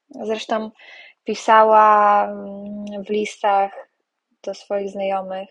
Zresztą 0.10 0.72
pisała 1.24 2.24
mm, 2.26 3.04
w 3.06 3.10
listach 3.10 3.90
do 4.44 4.54
swoich 4.54 4.90
znajomych, 4.90 5.50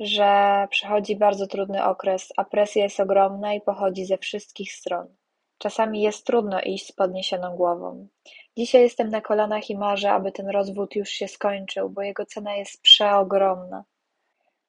że 0.00 0.66
przechodzi 0.70 1.16
bardzo 1.16 1.46
trudny 1.46 1.84
okres, 1.84 2.32
a 2.36 2.44
presja 2.44 2.84
jest 2.84 3.00
ogromna 3.00 3.54
i 3.54 3.60
pochodzi 3.60 4.04
ze 4.04 4.18
wszystkich 4.18 4.72
stron. 4.72 5.16
Czasami 5.58 6.02
jest 6.02 6.26
trudno 6.26 6.60
iść 6.60 6.86
z 6.86 6.92
podniesioną 6.92 7.56
głową. 7.56 8.08
Dzisiaj 8.56 8.82
jestem 8.82 9.10
na 9.10 9.20
kolanach 9.20 9.70
i 9.70 9.78
marzę, 9.78 10.12
aby 10.12 10.32
ten 10.32 10.48
rozwód 10.48 10.96
już 10.96 11.08
się 11.08 11.28
skończył, 11.28 11.90
bo 11.90 12.02
jego 12.02 12.26
cena 12.26 12.56
jest 12.56 12.82
przeogromna. 12.82 13.84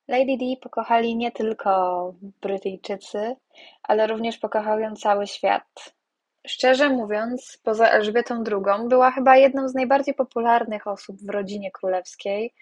Lady 0.08 0.38
Di 0.38 0.58
pokochali 0.58 1.15
nie 1.15 1.32
tylko 1.32 2.13
Brytyjczycy, 2.41 3.36
ale 3.84 4.08
również 4.08 4.38
pokochał 4.38 4.79
ją 4.79 4.95
cały 4.95 5.27
świat. 5.27 5.98
Szczerze 6.47 6.89
mówiąc, 6.89 7.60
poza 7.63 7.89
Elżbietą 7.89 8.43
II 8.52 8.88
była 8.88 9.12
chyba 9.12 9.38
jedną 9.38 9.69
z 9.69 9.73
najbardziej 9.73 10.13
popularnych 10.13 10.88
osób 10.88 11.17
w 11.17 11.30
rodzinie 11.30 11.71
królewskiej. 11.71 12.54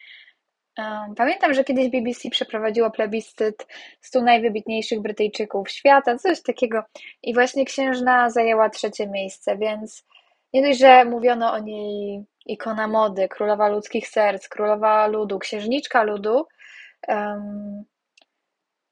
Pamiętam, 1.17 1.53
że 1.53 1.63
kiedyś 1.63 1.89
BBC 1.89 2.29
przeprowadziło 2.29 2.91
plebiscyt 2.91 3.67
stu 4.01 4.21
najwybitniejszych 4.21 5.01
Brytyjczyków 5.01 5.69
świata, 5.69 6.17
coś 6.17 6.41
takiego. 6.41 6.83
I 7.23 7.33
właśnie 7.33 7.65
księżna 7.65 8.29
zajęła 8.29 8.69
trzecie 8.69 9.07
miejsce, 9.07 9.57
więc 9.57 10.05
nie 10.53 10.61
dość, 10.61 10.79
że 10.79 11.05
mówiono 11.05 11.53
o 11.53 11.59
niej 11.59 12.25
ikona 12.45 12.87
mody, 12.87 13.27
królowa 13.27 13.67
ludzkich 13.67 14.07
serc, 14.07 14.47
królowa 14.47 15.07
ludu, 15.07 15.39
księżniczka 15.39 16.03
ludu, 16.03 16.47
um, 17.07 17.83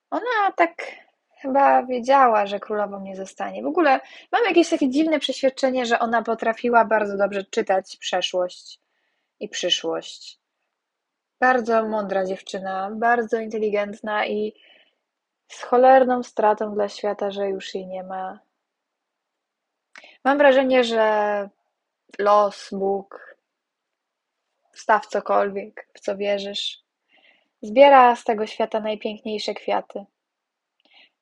ona 0.10 0.52
tak 0.56 0.76
chyba 1.46 1.84
wiedziała, 1.84 2.46
że 2.46 2.60
królową 2.60 3.00
nie 3.00 3.16
zostanie. 3.16 3.64
W 3.64 3.68
ogóle 3.68 4.00
mam 4.32 4.46
jakieś 4.46 4.70
takie 4.70 4.90
dziwne 4.90 5.20
przeświadczenie, 5.20 5.86
że 5.86 6.00
ona 6.00 6.24
potrafiła 6.24 6.86
bardzo 6.86 7.18
dobrze 7.18 7.44
czytać 7.44 7.98
przeszłość 7.98 8.80
i 9.40 9.50
przyszłość. 9.50 10.40
Bardzo 11.40 11.88
mądra 11.88 12.26
dziewczyna, 12.26 12.92
bardzo 12.94 13.40
inteligentna 13.40 14.26
i 14.26 14.54
z 15.48 15.62
cholerną 15.62 16.24
stratą 16.24 16.74
dla 16.74 16.90
świata, 16.90 17.32
że 17.32 17.50
już 17.50 17.76
jej 17.76 17.88
nie 17.88 18.04
ma. 18.04 18.40
Mam 20.24 20.38
wrażenie, 20.38 20.84
że 20.84 21.50
los, 22.20 22.70
Bóg, 22.72 23.38
staw 24.74 25.08
cokolwiek, 25.08 25.88
w 25.94 26.00
co 26.00 26.18
wierzysz, 26.18 26.84
zbiera 27.62 28.16
z 28.16 28.24
tego 28.24 28.48
świata 28.48 28.80
najpiękniejsze 28.80 29.54
kwiaty. 29.54 30.06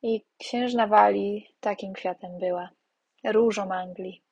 I 0.04 0.26
księżna 0.38 0.88
Walii 0.88 1.56
takim 1.60 1.94
kwiatem 1.94 2.38
była, 2.38 2.70
różą 3.26 3.72
Anglii. 3.72 4.24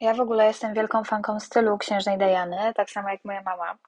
Ja 0.00 0.14
w 0.14 0.20
ogóle 0.20 0.46
jestem 0.46 0.74
wielką 0.74 1.04
fanką 1.04 1.40
stylu 1.40 1.78
księżnej 1.78 2.18
Diany, 2.18 2.72
tak 2.74 2.90
samo 2.90 3.08
jak 3.08 3.24
moja 3.24 3.42
mama. 3.42 3.78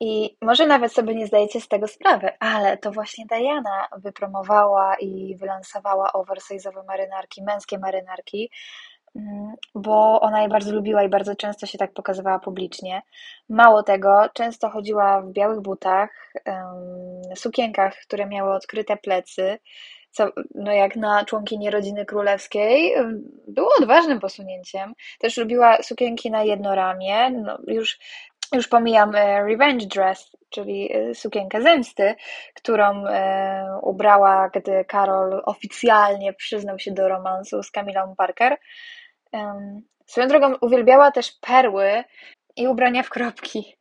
I 0.00 0.36
może 0.42 0.66
nawet 0.66 0.92
sobie 0.92 1.14
nie 1.14 1.26
zdajecie 1.26 1.60
z 1.60 1.68
tego 1.68 1.88
sprawy, 1.88 2.30
ale 2.40 2.76
to 2.78 2.92
właśnie 2.92 3.26
Diana 3.26 3.88
wypromowała 3.96 4.96
i 4.96 5.36
wylansowała 5.36 6.10
oversize'owe 6.14 6.86
marynarki, 6.86 7.42
męskie 7.42 7.78
marynarki, 7.78 8.50
mm, 9.16 9.54
bo 9.74 10.20
ona 10.20 10.42
je 10.42 10.48
bardzo 10.48 10.72
lubiła 10.72 11.02
i 11.02 11.08
bardzo 11.08 11.36
często 11.36 11.66
się 11.66 11.78
tak 11.78 11.92
pokazywała 11.92 12.38
publicznie. 12.38 13.02
Mało 13.48 13.82
tego, 13.82 14.28
często 14.32 14.70
chodziła 14.70 15.20
w 15.20 15.32
białych 15.32 15.60
butach, 15.60 16.32
sukienkach, 17.34 17.96
które 17.96 18.26
miały 18.26 18.54
odkryte 18.54 18.96
plecy, 18.96 19.58
co 20.14 20.28
no 20.54 20.72
jak 20.72 20.96
na 20.96 21.24
członkinię 21.24 21.70
rodziny 21.70 22.06
królewskiej 22.06 22.94
było 23.48 23.68
odważnym 23.78 24.20
posunięciem. 24.20 24.94
Też 25.18 25.36
lubiła 25.36 25.82
sukienki 25.82 26.30
na 26.30 26.44
jedno 26.44 26.74
ramię, 26.74 27.30
no 27.30 27.58
już, 27.66 27.98
już 28.52 28.68
pomijam 28.68 29.14
e, 29.14 29.44
revenge 29.44 29.86
dress, 29.86 30.36
czyli 30.50 30.92
e, 30.92 31.14
sukienkę 31.14 31.62
zemsty, 31.62 32.14
którą 32.54 33.06
e, 33.06 33.78
ubrała, 33.82 34.50
gdy 34.54 34.84
Karol 34.84 35.42
oficjalnie 35.44 36.32
przyznał 36.32 36.78
się 36.78 36.92
do 36.92 37.08
romansu 37.08 37.62
z 37.62 37.70
Camillą 37.70 38.14
Parker. 38.16 38.56
Swoją 40.06 40.28
drogą 40.28 40.54
uwielbiała 40.60 41.10
też 41.10 41.32
perły 41.32 42.04
i 42.56 42.68
ubrania 42.68 43.02
w 43.02 43.10
kropki. 43.10 43.76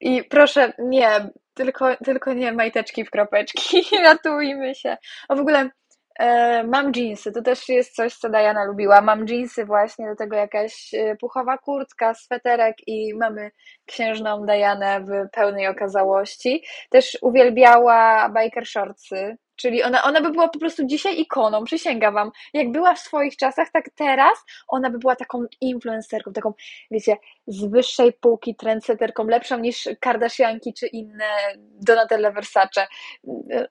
I 0.00 0.24
proszę, 0.24 0.72
nie, 0.78 1.30
tylko, 1.58 1.96
tylko 1.96 2.32
nie 2.32 2.52
majteczki 2.52 3.04
w 3.04 3.10
kropeczki, 3.10 3.82
ratujmy 4.04 4.74
się. 4.74 4.96
A 5.28 5.34
w 5.34 5.40
ogóle 5.40 5.70
e, 6.18 6.64
mam 6.64 6.92
jeansy, 6.96 7.32
to 7.32 7.42
też 7.42 7.68
jest 7.68 7.94
coś, 7.94 8.14
co 8.14 8.28
Diana 8.28 8.64
lubiła. 8.64 9.00
Mam 9.00 9.26
jeansy 9.28 9.64
właśnie, 9.64 10.08
do 10.08 10.16
tego 10.16 10.36
jakaś 10.36 10.94
e, 10.94 11.16
puchowa 11.16 11.58
kurtka, 11.58 12.14
sweterek 12.14 12.76
i 12.86 13.14
mamy 13.14 13.50
księżną 13.86 14.46
Dianę 14.46 15.00
w 15.00 15.30
pełnej 15.32 15.66
okazałości. 15.66 16.64
Też 16.90 17.18
uwielbiała 17.22 18.28
biker 18.28 18.66
shortsy, 18.66 19.36
Czyli 19.58 19.82
ona, 19.82 20.02
ona 20.02 20.20
by 20.20 20.30
była 20.30 20.48
po 20.48 20.58
prostu 20.58 20.86
dzisiaj 20.86 21.20
ikoną, 21.20 21.64
przysięgam 21.64 22.14
wam. 22.14 22.30
Jak 22.54 22.72
była 22.72 22.94
w 22.94 22.98
swoich 22.98 23.36
czasach, 23.36 23.68
tak 23.72 23.84
teraz 23.96 24.44
ona 24.68 24.90
by 24.90 24.98
była 24.98 25.16
taką 25.16 25.44
influencerką, 25.60 26.32
taką, 26.32 26.52
wiecie, 26.90 27.16
z 27.46 27.64
wyższej 27.64 28.12
półki 28.12 28.54
trendsetterką, 28.54 29.26
lepszą 29.26 29.58
niż 29.58 29.88
Kardashianki 30.00 30.74
czy 30.74 30.86
inne 30.86 31.24
Donatelle 31.56 32.32
Versace. 32.32 32.86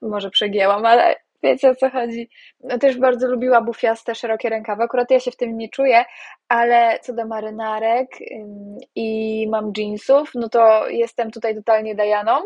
Może 0.02 0.30
przegięłam, 0.30 0.86
ale 0.86 1.16
wiecie 1.42 1.70
o 1.70 1.74
co 1.74 1.90
chodzi. 1.90 2.28
No, 2.60 2.78
też 2.78 2.98
bardzo 2.98 3.28
lubiła 3.28 3.60
bufiaste, 3.60 4.14
szerokie 4.14 4.48
rękawy. 4.48 4.82
Akurat 4.82 5.10
ja 5.10 5.20
się 5.20 5.30
w 5.30 5.36
tym 5.36 5.58
nie 5.58 5.68
czuję, 5.68 6.04
ale 6.48 6.98
co 7.02 7.12
do 7.12 7.26
marynarek 7.26 8.08
i 8.94 9.46
mam 9.50 9.72
jeansów, 9.76 10.30
no 10.34 10.48
to 10.48 10.88
jestem 10.88 11.30
tutaj 11.30 11.54
totalnie 11.54 11.94
Dajaną 11.94 12.40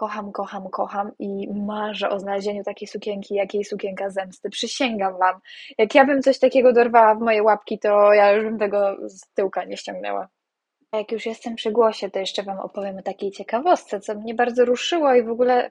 kocham, 0.00 0.32
kocham, 0.32 0.70
kocham 0.70 1.12
i 1.18 1.48
marzę 1.54 2.10
o 2.10 2.18
znalezieniu 2.18 2.64
takiej 2.64 2.88
sukienki, 2.88 3.34
jak 3.34 3.54
jej 3.54 3.64
sukienka 3.64 4.10
zemsty. 4.10 4.50
Przysięgam 4.50 5.18
wam. 5.18 5.40
Jak 5.78 5.94
ja 5.94 6.04
bym 6.04 6.22
coś 6.22 6.38
takiego 6.38 6.72
dorwała 6.72 7.14
w 7.14 7.20
moje 7.20 7.42
łapki, 7.42 7.78
to 7.78 8.12
ja 8.12 8.32
już 8.32 8.44
bym 8.44 8.58
tego 8.58 8.96
z 9.08 9.32
tyłka 9.34 9.64
nie 9.64 9.76
ściągnęła. 9.76 10.28
A 10.92 10.96
jak 10.96 11.12
już 11.12 11.26
jestem 11.26 11.54
przy 11.54 11.70
głosie, 11.70 12.10
to 12.10 12.18
jeszcze 12.18 12.42
wam 12.42 12.58
opowiem 12.58 12.98
o 12.98 13.02
takiej 13.02 13.30
ciekawostce, 13.30 14.00
co 14.00 14.14
mnie 14.14 14.34
bardzo 14.34 14.64
ruszyło 14.64 15.14
i 15.14 15.22
w 15.22 15.30
ogóle 15.30 15.70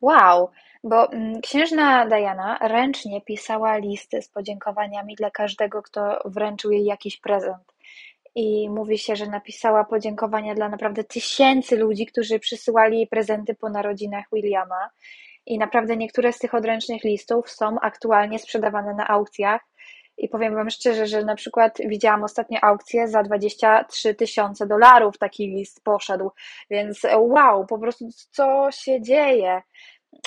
wow, 0.00 0.50
bo 0.84 1.12
mm, 1.12 1.40
księżna 1.40 2.06
Diana 2.06 2.58
ręcznie 2.60 3.20
pisała 3.20 3.76
listy 3.76 4.22
z 4.22 4.28
podziękowaniami 4.28 5.14
dla 5.14 5.30
każdego, 5.30 5.82
kto 5.82 6.18
wręczył 6.24 6.70
jej 6.70 6.84
jakiś 6.84 7.20
prezent. 7.20 7.75
I 8.36 8.70
mówi 8.70 8.98
się, 8.98 9.16
że 9.16 9.26
napisała 9.26 9.84
podziękowania 9.84 10.54
dla 10.54 10.68
naprawdę 10.68 11.04
tysięcy 11.04 11.76
ludzi, 11.76 12.06
którzy 12.06 12.38
przysyłali 12.38 12.96
jej 12.96 13.06
prezenty 13.06 13.54
po 13.54 13.70
narodzinach 13.70 14.24
Williama. 14.32 14.90
I 15.46 15.58
naprawdę 15.58 15.96
niektóre 15.96 16.32
z 16.32 16.38
tych 16.38 16.54
odręcznych 16.54 17.04
listów 17.04 17.50
są 17.50 17.80
aktualnie 17.80 18.38
sprzedawane 18.38 18.94
na 18.94 19.08
aukcjach. 19.08 19.60
I 20.18 20.28
powiem 20.28 20.54
Wam 20.54 20.70
szczerze, 20.70 21.06
że 21.06 21.24
na 21.24 21.34
przykład 21.34 21.78
widziałam 21.86 22.24
ostatnio 22.24 22.58
aukcję 22.62 23.08
za 23.08 23.22
23 23.22 24.14
tysiące 24.14 24.66
dolarów 24.66 25.18
taki 25.18 25.46
list 25.46 25.84
poszedł, 25.84 26.30
więc 26.70 27.02
wow, 27.18 27.66
po 27.66 27.78
prostu 27.78 28.08
co 28.30 28.68
się 28.70 29.02
dzieje. 29.02 29.62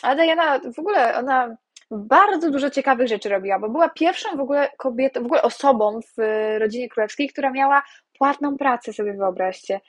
A 0.04 0.16
Diana 0.16 0.60
w 0.76 0.80
ogóle, 0.80 1.18
ona 1.18 1.58
bardzo 1.92 2.52
dużo 2.52 2.70
ciekawych 2.70 3.08
rzeczy 3.08 3.30
robiła, 3.30 3.60
bo 3.60 3.70
była 3.70 3.90
pierwszą 3.90 4.38
w 4.38 4.40
ogóle 4.40 4.70
kobietą, 4.78 5.22
w 5.22 5.26
ogóle 5.26 5.42
osobą 5.42 6.00
w 6.18 6.22
rodzinie 6.60 6.90
królewskiej, 6.90 7.30
która 7.30 7.52
miała 7.52 7.84
płatną 8.18 8.58
pracę, 8.58 8.94
sobie 8.94 9.14
wyobraźcie, 9.14 9.80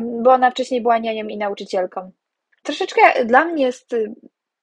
bo 0.00 0.32
ona 0.32 0.50
wcześniej 0.50 0.82
była 0.82 0.98
nianią 0.98 1.26
i 1.26 1.36
nauczycielką. 1.36 2.10
Troszeczkę 2.62 3.24
dla 3.24 3.44
mnie 3.44 3.64
jest 3.64 3.94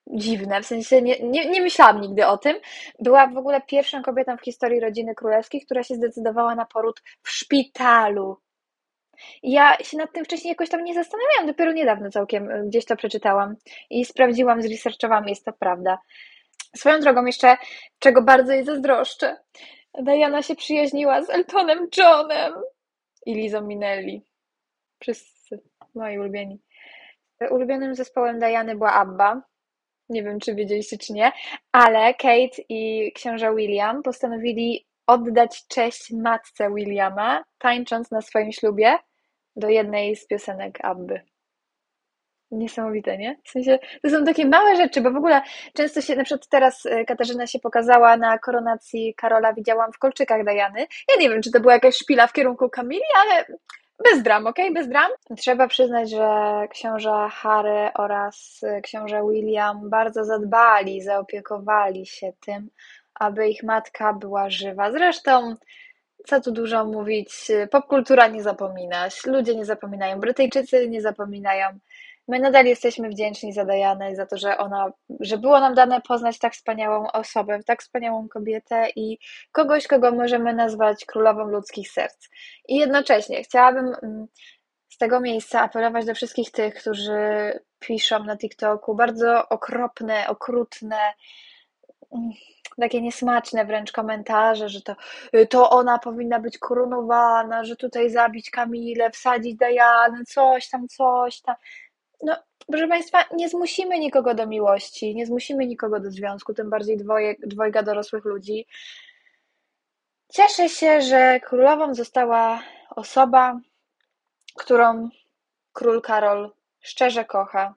dziwne, 0.06 0.62
w 0.62 0.66
sensie 0.66 1.02
nie, 1.02 1.20
nie, 1.20 1.50
nie 1.50 1.62
myślałam 1.62 2.00
nigdy 2.00 2.26
o 2.26 2.38
tym. 2.38 2.56
Była 2.98 3.26
w 3.26 3.36
ogóle 3.36 3.60
pierwszą 3.60 4.02
kobietą 4.02 4.36
w 4.36 4.44
historii 4.44 4.80
rodziny 4.80 5.14
królewskiej, 5.14 5.60
która 5.60 5.82
się 5.82 5.94
zdecydowała 5.94 6.54
na 6.54 6.66
poród 6.66 7.02
w 7.22 7.30
szpitalu. 7.30 8.36
Ja 9.42 9.76
się 9.76 9.96
nad 9.96 10.12
tym 10.12 10.24
wcześniej 10.24 10.50
jakoś 10.50 10.68
tam 10.68 10.84
nie 10.84 10.94
zastanawiałam, 10.94 11.46
dopiero 11.46 11.72
niedawno 11.72 12.10
całkiem 12.10 12.50
y, 12.50 12.66
gdzieś 12.66 12.84
to 12.84 12.96
przeczytałam 12.96 13.56
i 13.90 14.04
sprawdziłam, 14.04 14.62
zresearchowałam, 14.62 15.28
jest 15.28 15.44
to 15.44 15.52
prawda. 15.52 15.98
Swoją 16.76 17.00
drogą 17.00 17.26
jeszcze, 17.26 17.56
czego 17.98 18.22
bardzo 18.22 18.52
jej 18.52 18.64
zazdroszczę, 18.64 19.36
Diana 19.94 20.42
się 20.42 20.54
przyjaźniła 20.54 21.22
z 21.22 21.30
Eltonem 21.30 21.88
Johnem 21.96 22.52
i 23.26 23.34
Lizą 23.34 23.60
Minelli. 23.60 24.22
Wszyscy 25.00 25.60
moi 25.94 26.18
ulubieni. 26.18 26.60
Ulubionym 27.50 27.94
zespołem 27.94 28.38
Diany 28.38 28.76
była 28.76 28.92
ABBA, 28.92 29.42
nie 30.08 30.22
wiem, 30.22 30.40
czy 30.40 30.54
wiedzieliście, 30.54 30.98
czy 30.98 31.12
nie, 31.12 31.32
ale 31.72 32.14
Kate 32.14 32.62
i 32.68 33.12
książę 33.14 33.54
William 33.54 34.02
postanowili 34.02 34.86
oddać 35.06 35.66
cześć 35.66 36.10
matce 36.10 36.74
Williama, 36.74 37.44
tańcząc 37.58 38.10
na 38.10 38.20
swoim 38.20 38.52
ślubie 38.52 38.98
do 39.56 39.68
jednej 39.68 40.16
z 40.16 40.26
piosenek 40.26 40.78
Abby. 40.82 41.20
Niesamowite, 42.50 43.18
nie? 43.18 43.36
W 43.44 43.50
sensie, 43.50 43.78
to 44.02 44.10
są 44.10 44.24
takie 44.24 44.46
małe 44.46 44.76
rzeczy, 44.76 45.00
bo 45.00 45.10
w 45.10 45.16
ogóle 45.16 45.42
często 45.74 46.00
się, 46.00 46.16
na 46.16 46.24
przykład 46.24 46.48
teraz 46.48 46.86
e, 46.86 47.04
Katarzyna 47.04 47.46
się 47.46 47.58
pokazała 47.58 48.16
na 48.16 48.38
koronacji 48.38 49.14
Karola, 49.14 49.52
widziałam 49.52 49.92
w 49.92 49.98
kolczykach 49.98 50.44
Dajany. 50.44 50.80
Ja 50.80 51.20
nie 51.20 51.30
wiem, 51.30 51.42
czy 51.42 51.50
to 51.50 51.60
była 51.60 51.72
jakaś 51.72 51.96
szpila 51.96 52.26
w 52.26 52.32
kierunku 52.32 52.68
Kamili, 52.68 53.02
ale 53.22 53.44
bez 54.04 54.22
dram, 54.22 54.46
ok? 54.46 54.56
Bez 54.74 54.88
dram. 54.88 55.10
Trzeba 55.36 55.68
przyznać, 55.68 56.10
że 56.10 56.28
książę 56.70 57.28
Harry 57.30 57.90
oraz 57.94 58.60
książę 58.82 59.22
William 59.30 59.90
bardzo 59.90 60.24
zadbali, 60.24 61.02
zaopiekowali 61.02 62.06
się 62.06 62.32
tym, 62.40 62.70
aby 63.14 63.48
ich 63.48 63.62
matka 63.62 64.12
była 64.12 64.50
żywa. 64.50 64.92
Zresztą, 64.92 65.56
co 66.26 66.40
tu 66.40 66.52
dużo 66.52 66.84
mówić, 66.84 67.30
popkultura 67.70 68.28
nie 68.28 68.42
zapomina, 68.42 69.08
ludzie 69.26 69.56
nie 69.56 69.64
zapominają, 69.64 70.20
Brytyjczycy 70.20 70.88
nie 70.88 71.00
zapominają. 71.00 71.66
My 72.30 72.38
nadal 72.38 72.66
jesteśmy 72.66 73.08
wdzięczni 73.08 73.52
za 73.52 73.64
Dianę 73.64 74.16
za 74.16 74.26
to, 74.26 74.38
że 74.38 74.58
ona, 74.58 74.92
że 75.20 75.38
było 75.38 75.60
nam 75.60 75.74
dane 75.74 76.00
poznać 76.00 76.38
tak 76.38 76.52
wspaniałą 76.54 77.06
osobę, 77.12 77.60
tak 77.66 77.82
wspaniałą 77.82 78.28
kobietę 78.28 78.88
i 78.96 79.18
kogoś, 79.52 79.86
kogo 79.86 80.12
możemy 80.12 80.54
nazwać 80.54 81.04
królową 81.04 81.44
ludzkich 81.44 81.90
serc. 81.90 82.28
I 82.68 82.76
jednocześnie 82.76 83.42
chciałabym 83.42 83.94
mm, 84.02 84.26
z 84.88 84.98
tego 84.98 85.20
miejsca 85.20 85.60
apelować 85.60 86.06
do 86.06 86.14
wszystkich 86.14 86.50
tych, 86.50 86.74
którzy 86.74 87.18
piszą 87.78 88.24
na 88.24 88.36
TikToku 88.36 88.94
bardzo 88.94 89.48
okropne, 89.48 90.28
okrutne, 90.28 90.98
mm, 92.12 92.30
takie 92.80 93.02
niesmaczne 93.02 93.64
wręcz 93.64 93.92
komentarze, 93.92 94.68
że 94.68 94.80
to, 94.82 94.96
to 95.50 95.70
ona 95.70 95.98
powinna 95.98 96.40
być 96.40 96.58
koronowana, 96.58 97.64
że 97.64 97.76
tutaj 97.76 98.10
zabić 98.10 98.50
Kamilę, 98.50 99.10
wsadzić 99.10 99.56
Dianę, 99.56 100.24
coś 100.24 100.68
tam, 100.68 100.88
coś 100.88 101.40
tam. 101.40 101.56
No, 102.22 102.36
proszę 102.66 102.88
Państwa, 102.88 103.24
nie 103.32 103.48
zmusimy 103.48 103.98
nikogo 103.98 104.34
do 104.34 104.46
miłości, 104.46 105.14
nie 105.14 105.26
zmusimy 105.26 105.66
nikogo 105.66 106.00
do 106.00 106.10
związku, 106.10 106.54
tym 106.54 106.70
bardziej 106.70 106.96
dwoje, 106.96 107.34
dwojga 107.46 107.82
dorosłych 107.82 108.24
ludzi. 108.24 108.66
Cieszę 110.32 110.68
się, 110.68 111.00
że 111.00 111.40
królową 111.40 111.94
została 111.94 112.62
osoba, 112.90 113.60
którą 114.56 115.08
król 115.72 116.02
Karol 116.02 116.52
szczerze 116.80 117.24
kocha 117.24 117.74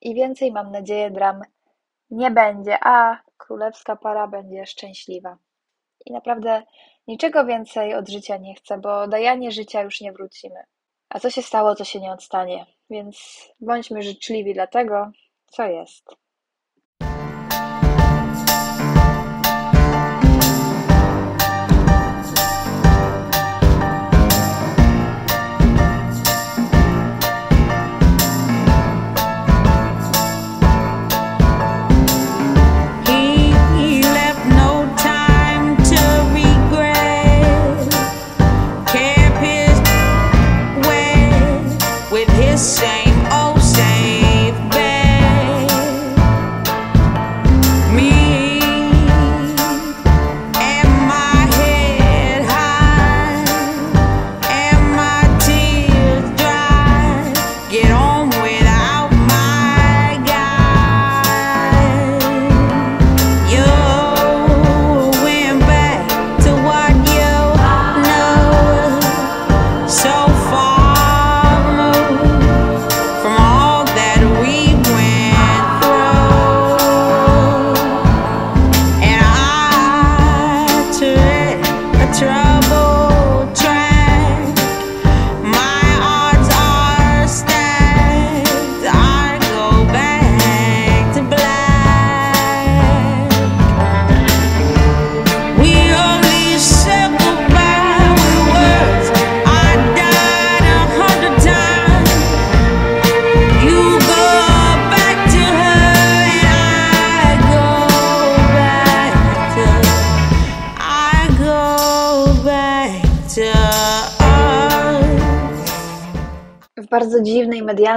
i 0.00 0.14
więcej, 0.14 0.52
mam 0.52 0.72
nadzieję, 0.72 1.10
dram 1.10 1.42
nie 2.10 2.30
będzie, 2.30 2.78
a 2.82 3.22
królewska 3.36 3.96
para 3.96 4.26
będzie 4.26 4.66
szczęśliwa. 4.66 5.38
I 6.06 6.12
naprawdę 6.12 6.62
niczego 7.06 7.44
więcej 7.44 7.94
od 7.94 8.08
życia 8.08 8.36
nie 8.36 8.54
chcę, 8.54 8.78
bo 8.78 9.08
dajanie 9.08 9.52
życia 9.52 9.82
już 9.82 10.00
nie 10.00 10.12
wrócimy. 10.12 10.64
A 11.08 11.20
co 11.20 11.30
się 11.30 11.42
stało, 11.42 11.74
to 11.74 11.84
się 11.84 12.00
nie 12.00 12.12
odstanie. 12.12 12.66
Więc 12.90 13.48
bądźmy 13.60 14.02
życzliwi 14.02 14.54
dla 14.54 14.66
tego, 14.66 15.10
co 15.46 15.66
jest. 15.66 16.19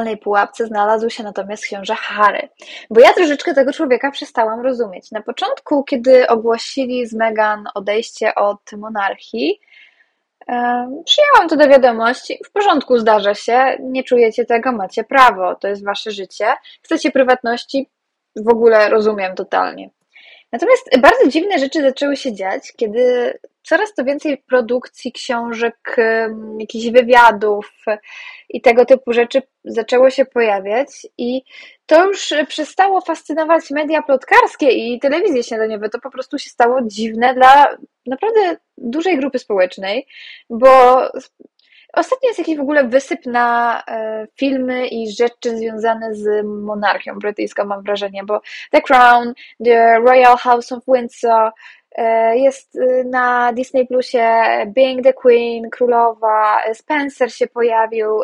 Medialnej 0.03 0.17
pułapce 0.17 0.65
znalazł 0.67 1.09
się 1.09 1.23
natomiast 1.23 1.63
książę 1.63 1.95
Harry. 1.95 2.49
Bo 2.89 3.01
ja 3.01 3.13
troszeczkę 3.13 3.53
tego 3.53 3.73
człowieka 3.73 4.11
przestałam 4.11 4.61
rozumieć. 4.61 5.11
Na 5.11 5.21
początku, 5.21 5.83
kiedy 5.83 6.27
ogłosili 6.27 7.07
z 7.07 7.13
Meghan 7.13 7.63
odejście 7.75 8.35
od 8.35 8.71
monarchii, 8.77 9.59
Przyjęłam 11.05 11.49
to 11.49 11.55
do 11.55 11.67
wiadomości. 11.67 12.39
W 12.45 12.51
porządku, 12.51 12.97
zdarza 12.97 13.35
się. 13.35 13.77
Nie 13.79 14.03
czujecie 14.03 14.45
tego, 14.45 14.71
macie 14.71 15.03
prawo. 15.03 15.55
To 15.55 15.67
jest 15.67 15.85
wasze 15.85 16.11
życie. 16.11 16.45
Chcecie 16.81 17.11
prywatności? 17.11 17.89
W 18.35 18.49
ogóle 18.49 18.89
rozumiem 18.89 19.35
totalnie. 19.35 19.89
Natomiast 20.51 20.99
bardzo 20.99 21.27
dziwne 21.27 21.59
rzeczy 21.59 21.81
zaczęły 21.81 22.17
się 22.17 22.33
dziać, 22.33 22.73
kiedy 22.77 23.33
coraz 23.63 23.93
to 23.93 24.03
więcej 24.03 24.37
produkcji 24.37 25.11
książek, 25.11 25.95
jakichś 26.59 26.89
wywiadów 26.89 27.71
i 28.53 28.61
tego 28.61 28.85
typu 28.85 29.13
rzeczy 29.13 29.41
zaczęło 29.65 30.09
się 30.09 30.25
pojawiać 30.25 30.87
i 31.17 31.41
to 31.85 32.07
już 32.07 32.33
przestało 32.47 33.01
fascynować 33.01 33.71
media 33.71 34.01
plotkarskie 34.01 34.69
i 34.71 34.99
telewizje 34.99 35.43
śniadaniowe. 35.43 35.89
To 35.89 35.99
po 35.99 36.11
prostu 36.11 36.39
się 36.39 36.49
stało 36.49 36.79
dziwne 36.85 37.33
dla 37.33 37.77
naprawdę 38.05 38.57
dużej 38.77 39.17
grupy 39.17 39.39
społecznej, 39.39 40.07
bo 40.49 41.01
Ostatnio 41.93 42.27
jest 42.27 42.39
jakiś 42.39 42.57
w 42.57 42.61
ogóle 42.61 42.87
wysyp 42.87 43.25
na 43.25 43.81
e, 43.87 44.27
filmy 44.35 44.87
i 44.87 45.11
rzeczy 45.11 45.57
związane 45.57 46.15
z 46.15 46.45
monarchią 46.45 47.19
brytyjską, 47.19 47.65
mam 47.65 47.83
wrażenie, 47.83 48.23
bo 48.23 48.41
The 48.71 48.81
Crown, 48.81 49.33
The 49.65 49.99
Royal 49.99 50.37
House 50.37 50.71
of 50.71 50.83
Windsor, 50.87 51.51
jest 52.35 52.75
e, 52.75 53.03
na 53.03 53.53
Disney 53.53 53.87
Plusie 53.87 54.45
Being 54.67 55.03
the 55.03 55.13
Queen, 55.13 55.69
Królowa, 55.69 56.61
Spencer 56.73 57.33
się 57.33 57.47
pojawił, 57.47 58.21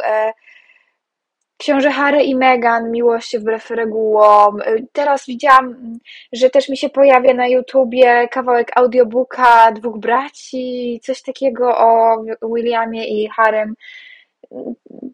Książę 1.57 1.91
Harry 1.91 2.23
i 2.23 2.35
Meghan, 2.35 2.91
Miłość 2.91 3.37
wbrew 3.37 3.69
regułom. 3.69 4.59
Teraz 4.93 5.25
widziałam, 5.25 5.99
że 6.33 6.49
też 6.49 6.69
mi 6.69 6.77
się 6.77 6.89
pojawia 6.89 7.33
na 7.33 7.47
YouTubie 7.47 8.27
kawałek 8.27 8.71
audiobooka 8.75 9.71
dwóch 9.71 9.97
braci, 9.97 10.99
coś 11.03 11.21
takiego 11.21 11.77
o 11.77 12.23
Williamie 12.55 13.07
i 13.07 13.29
Harrym. 13.29 13.75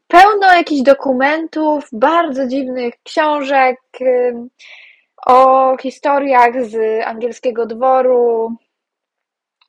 Pełno 0.08 0.54
jakichś 0.56 0.82
dokumentów, 0.82 1.88
bardzo 1.92 2.48
dziwnych 2.48 2.94
książek 3.04 3.80
o 5.26 5.78
historiach 5.78 6.66
z 6.66 7.04
angielskiego 7.06 7.66
dworu. 7.66 8.52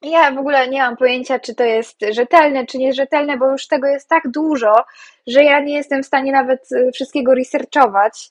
Ja 0.03 0.31
w 0.31 0.38
ogóle 0.38 0.69
nie 0.69 0.83
mam 0.83 0.97
pojęcia, 0.97 1.38
czy 1.38 1.55
to 1.55 1.64
jest 1.64 1.97
rzetelne, 2.11 2.66
czy 2.66 2.79
nierzetelne, 2.79 3.37
bo 3.37 3.51
już 3.51 3.66
tego 3.66 3.87
jest 3.87 4.09
tak 4.09 4.29
dużo, 4.29 4.85
że 5.27 5.45
ja 5.45 5.61
nie 5.61 5.75
jestem 5.75 6.03
w 6.03 6.07
stanie 6.07 6.33
nawet 6.33 6.73
y, 6.73 6.90
wszystkiego 6.92 7.35
researchować. 7.35 8.31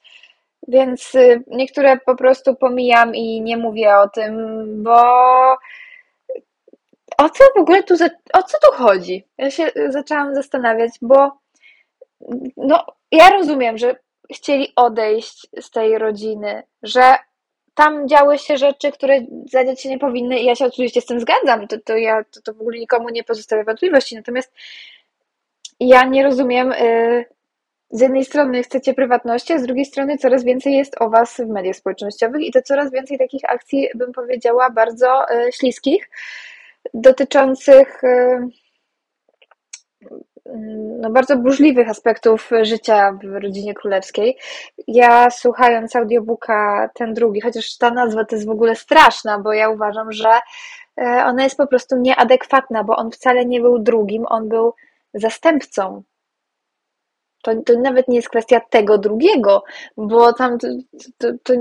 Więc 0.67 1.15
y, 1.15 1.43
niektóre 1.47 1.97
po 1.97 2.15
prostu 2.15 2.55
pomijam 2.55 3.15
i 3.15 3.41
nie 3.41 3.57
mówię 3.57 3.97
o 3.97 4.09
tym, 4.09 4.33
bo 4.83 5.01
o 7.17 7.29
co 7.29 7.43
w 7.55 7.59
ogóle 7.59 7.83
tu, 7.83 7.93
o 8.33 8.43
co 8.43 8.57
tu 8.63 8.71
chodzi? 8.73 9.25
Ja 9.37 9.51
się 9.51 9.71
zaczęłam 9.87 10.35
zastanawiać, 10.35 10.91
bo 11.01 11.31
no, 12.57 12.85
ja 13.11 13.29
rozumiem, 13.29 13.77
że 13.77 13.95
chcieli 14.33 14.73
odejść 14.75 15.47
z 15.61 15.71
tej 15.71 15.97
rodziny, 15.97 16.63
że 16.83 17.15
tam 17.75 18.07
działy 18.07 18.37
się 18.37 18.57
rzeczy, 18.57 18.91
które 18.91 19.21
zadziać 19.51 19.81
się 19.81 19.89
nie 19.89 19.99
powinny. 19.99 20.39
I 20.39 20.45
ja 20.45 20.55
się 20.55 20.65
oczywiście 20.65 21.01
z 21.01 21.05
tym 21.05 21.19
zgadzam, 21.19 21.67
to, 21.67 21.77
to 21.85 21.97
ja 21.97 22.23
to, 22.23 22.41
to 22.41 22.53
w 22.53 22.61
ogóle 22.61 22.79
nikomu 22.79 23.09
nie 23.09 23.23
pozostawia 23.23 23.63
wątpliwości, 23.63 24.15
natomiast 24.15 24.53
ja 25.79 26.05
nie 26.05 26.23
rozumiem, 26.23 26.71
y, 26.71 27.25
z 27.89 28.01
jednej 28.01 28.25
strony 28.25 28.63
chcecie 28.63 28.93
prywatności, 28.93 29.53
a 29.53 29.59
z 29.59 29.63
drugiej 29.63 29.85
strony 29.85 30.17
coraz 30.17 30.43
więcej 30.43 30.73
jest 30.73 31.01
o 31.01 31.09
was 31.09 31.37
w 31.37 31.47
mediach 31.47 31.75
społecznościowych 31.75 32.41
i 32.41 32.51
to 32.51 32.61
coraz 32.61 32.91
więcej 32.91 33.17
takich 33.17 33.41
akcji, 33.45 33.89
bym 33.95 34.11
powiedziała, 34.11 34.69
bardzo 34.69 35.25
y, 35.31 35.51
śliskich, 35.51 36.09
dotyczących 36.93 38.03
y, 38.03 38.47
no, 40.99 41.09
bardzo 41.09 41.37
burzliwych 41.37 41.89
aspektów 41.89 42.49
życia 42.61 43.17
w 43.23 43.43
rodzinie 43.43 43.73
królewskiej. 43.73 44.37
Ja 44.87 45.29
słuchając 45.29 45.95
audiobooka 45.95 46.89
ten 46.93 47.13
drugi, 47.13 47.41
chociaż 47.41 47.77
ta 47.77 47.91
nazwa 47.91 48.25
to 48.25 48.35
jest 48.35 48.47
w 48.47 48.51
ogóle 48.51 48.75
straszna, 48.75 49.39
bo 49.39 49.53
ja 49.53 49.69
uważam, 49.69 50.11
że 50.11 50.29
e, 50.97 51.25
ona 51.25 51.43
jest 51.43 51.57
po 51.57 51.67
prostu 51.67 51.95
nieadekwatna, 51.97 52.83
bo 52.83 52.95
on 52.95 53.11
wcale 53.11 53.45
nie 53.45 53.61
był 53.61 53.79
drugim, 53.79 54.25
on 54.29 54.49
był 54.49 54.73
zastępcą. 55.13 56.03
To, 57.43 57.61
to 57.61 57.79
nawet 57.79 58.07
nie 58.07 58.15
jest 58.15 58.29
kwestia 58.29 58.59
tego 58.69 58.97
drugiego, 58.97 59.63
bo 59.97 60.33
tam 60.33 60.57
to, 60.59 60.67
to, 61.17 61.27
to 61.43 61.53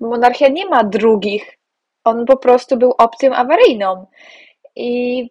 monarchia 0.00 0.48
nie 0.48 0.66
ma 0.66 0.84
drugich. 0.84 1.58
On 2.04 2.26
po 2.26 2.36
prostu 2.36 2.76
był 2.76 2.94
opcją 2.98 3.34
awaryjną. 3.34 4.06
I 4.76 5.30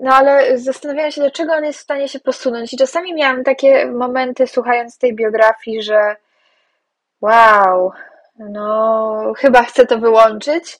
no 0.00 0.14
ale 0.14 0.58
zastanawiałam 0.58 1.10
się, 1.10 1.20
dlaczego 1.20 1.52
on 1.52 1.64
jest 1.64 1.78
w 1.78 1.82
stanie 1.82 2.08
się 2.08 2.20
posunąć. 2.20 2.72
I 2.72 2.76
czasami 2.76 3.14
miałam 3.14 3.44
takie 3.44 3.86
momenty, 3.86 4.46
słuchając 4.46 4.98
tej 4.98 5.14
biografii, 5.14 5.82
że 5.82 6.16
wow, 7.20 7.92
no 8.38 9.32
chyba 9.36 9.62
chcę 9.62 9.86
to 9.86 9.98
wyłączyć. 9.98 10.78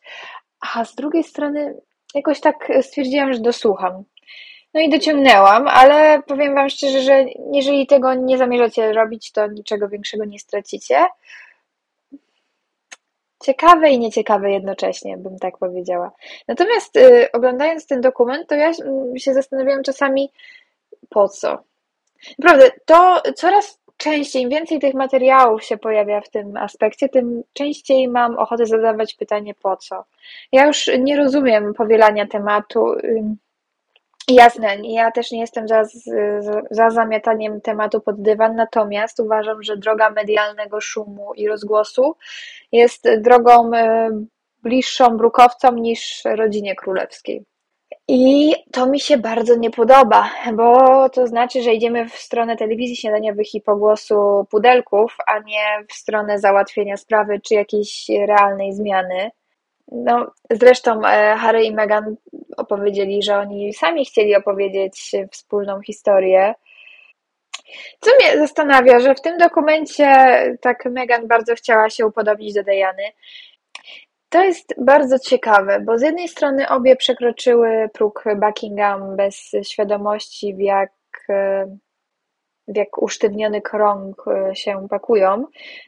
A 0.75 0.85
z 0.85 0.95
drugiej 0.95 1.25
strony 1.25 1.75
jakoś 2.15 2.41
tak 2.41 2.69
stwierdziłam, 2.83 3.33
że 3.33 3.41
dosłucham. 3.41 4.05
No 4.75 4.81
i 4.81 4.91
dociągnęłam, 4.91 5.69
ale 5.69 6.23
powiem 6.23 6.55
Wam 6.55 6.69
szczerze, 6.69 7.01
że 7.01 7.25
jeżeli 7.53 7.87
tego 7.87 8.15
nie 8.15 8.39
zamierzacie 8.39 8.93
robić, 8.93 9.33
to 9.33 9.47
niczego 9.47 9.89
większego 9.89 10.25
nie 10.25 10.39
stracicie 10.39 11.07
ciekawe 13.43 13.91
i 13.91 13.99
nieciekawe 13.99 14.51
jednocześnie, 14.51 15.17
bym 15.17 15.39
tak 15.39 15.59
powiedziała. 15.59 16.13
Natomiast 16.49 16.97
y, 16.97 17.33
oglądając 17.33 17.87
ten 17.87 18.01
dokument, 18.01 18.49
to 18.49 18.55
ja 18.55 18.73
się 19.17 19.35
zastanawiałam 19.35 19.83
czasami, 19.83 20.33
po 21.09 21.29
co. 21.29 21.59
Naprawdę, 22.39 22.71
to 22.85 23.23
coraz 23.37 23.81
częściej, 23.97 24.43
im 24.43 24.49
więcej 24.49 24.79
tych 24.79 24.95
materiałów 24.95 25.65
się 25.65 25.77
pojawia 25.77 26.21
w 26.21 26.29
tym 26.29 26.57
aspekcie, 26.57 27.09
tym 27.09 27.43
częściej 27.53 28.09
mam 28.09 28.39
ochotę 28.39 28.67
zadawać 28.67 29.15
pytanie, 29.15 29.55
po 29.55 29.77
co. 29.77 30.05
Ja 30.53 30.67
już 30.67 30.91
nie 30.99 31.17
rozumiem 31.17 31.75
powielania 31.75 32.27
tematu. 32.27 32.95
Jasne, 34.35 34.77
ja 34.83 35.11
też 35.11 35.31
nie 35.31 35.41
jestem 35.41 35.69
za, 35.69 35.83
za 36.71 36.91
zamietaniem 36.91 37.61
tematu 37.61 38.01
pod 38.01 38.23
dywan, 38.23 38.57
natomiast 38.57 39.21
uważam, 39.21 39.63
że 39.63 39.77
droga 39.77 40.11
medialnego 40.11 40.81
szumu 40.81 41.35
i 41.35 41.49
rozgłosu 41.49 42.17
jest 42.73 43.09
drogą 43.19 43.75
e, 43.75 44.11
bliższą 44.63 45.17
brukowcom 45.17 45.77
niż 45.77 46.23
rodzinie 46.25 46.77
królewskiej. 46.77 47.45
I 48.09 48.55
to 48.73 48.87
mi 48.87 49.01
się 49.01 49.19
bardzo 49.19 49.57
nie 49.57 49.71
podoba, 49.71 50.31
bo 50.53 51.09
to 51.09 51.27
znaczy, 51.27 51.63
że 51.63 51.75
idziemy 51.75 52.09
w 52.09 52.15
stronę 52.15 52.57
telewizji 52.57 52.97
śniadaniowych 52.97 53.55
i 53.55 53.61
pogłosu 53.61 54.47
pudelków, 54.51 55.17
a 55.27 55.39
nie 55.39 55.87
w 55.89 55.93
stronę 55.93 56.39
załatwienia 56.39 56.97
sprawy 56.97 57.41
czy 57.41 57.55
jakiejś 57.55 58.07
realnej 58.09 58.73
zmiany. 58.73 59.31
No, 59.91 60.31
zresztą 60.51 61.05
e, 61.07 61.37
Harry 61.37 61.65
i 61.65 61.75
Meghan 61.75 62.17
opowiedzieli, 62.57 63.23
że 63.23 63.39
oni 63.39 63.75
sami 63.75 64.05
chcieli 64.05 64.37
opowiedzieć 64.37 65.13
wspólną 65.31 65.81
historię. 65.81 66.55
Co 68.01 68.11
mnie 68.21 68.39
zastanawia, 68.39 69.01
że 69.01 69.15
w 69.15 69.21
tym 69.21 69.39
dokumencie 69.39 70.07
tak 70.61 70.85
Meghan 70.85 71.29
bardzo 71.29 71.55
chciała 71.55 71.91
się 71.91 72.07
upodobnić 72.07 72.55
do 72.55 72.63
Diany. 72.63 73.03
To 74.29 74.45
jest 74.45 74.75
bardzo 74.79 75.19
ciekawe, 75.19 75.81
bo 75.81 75.99
z 75.99 76.03
jednej 76.03 76.29
strony 76.29 76.69
obie 76.69 76.97
przekroczyły 76.97 77.91
próg 77.93 78.25
Buckingham 78.37 79.17
bez 79.17 79.51
świadomości, 79.63 80.55
w 80.55 80.61
jak, 80.61 80.93
w 82.69 82.77
jak 82.77 83.03
usztywniony 83.03 83.63
krąg 83.63 84.25
się 84.55 84.87
pakują. 84.91 85.45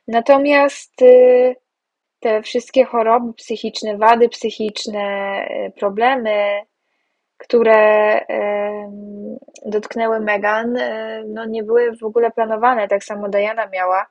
Natomiast 0.08 0.94
te 2.22 2.42
wszystkie 2.42 2.84
choroby 2.84 3.32
psychiczne, 3.34 3.96
wady 3.96 4.28
psychiczne, 4.28 5.00
e, 5.00 5.70
problemy, 5.70 6.60
które 7.38 8.20
dotknęły 9.66 10.20
Megan, 10.20 10.76
e, 10.76 11.22
no 11.26 11.44
nie 11.44 11.62
były 11.62 11.96
w 11.96 12.04
ogóle 12.04 12.30
planowane. 12.30 12.88
Tak 12.88 13.04
samo 13.04 13.28
Diana 13.28 13.66
miała. 13.66 14.06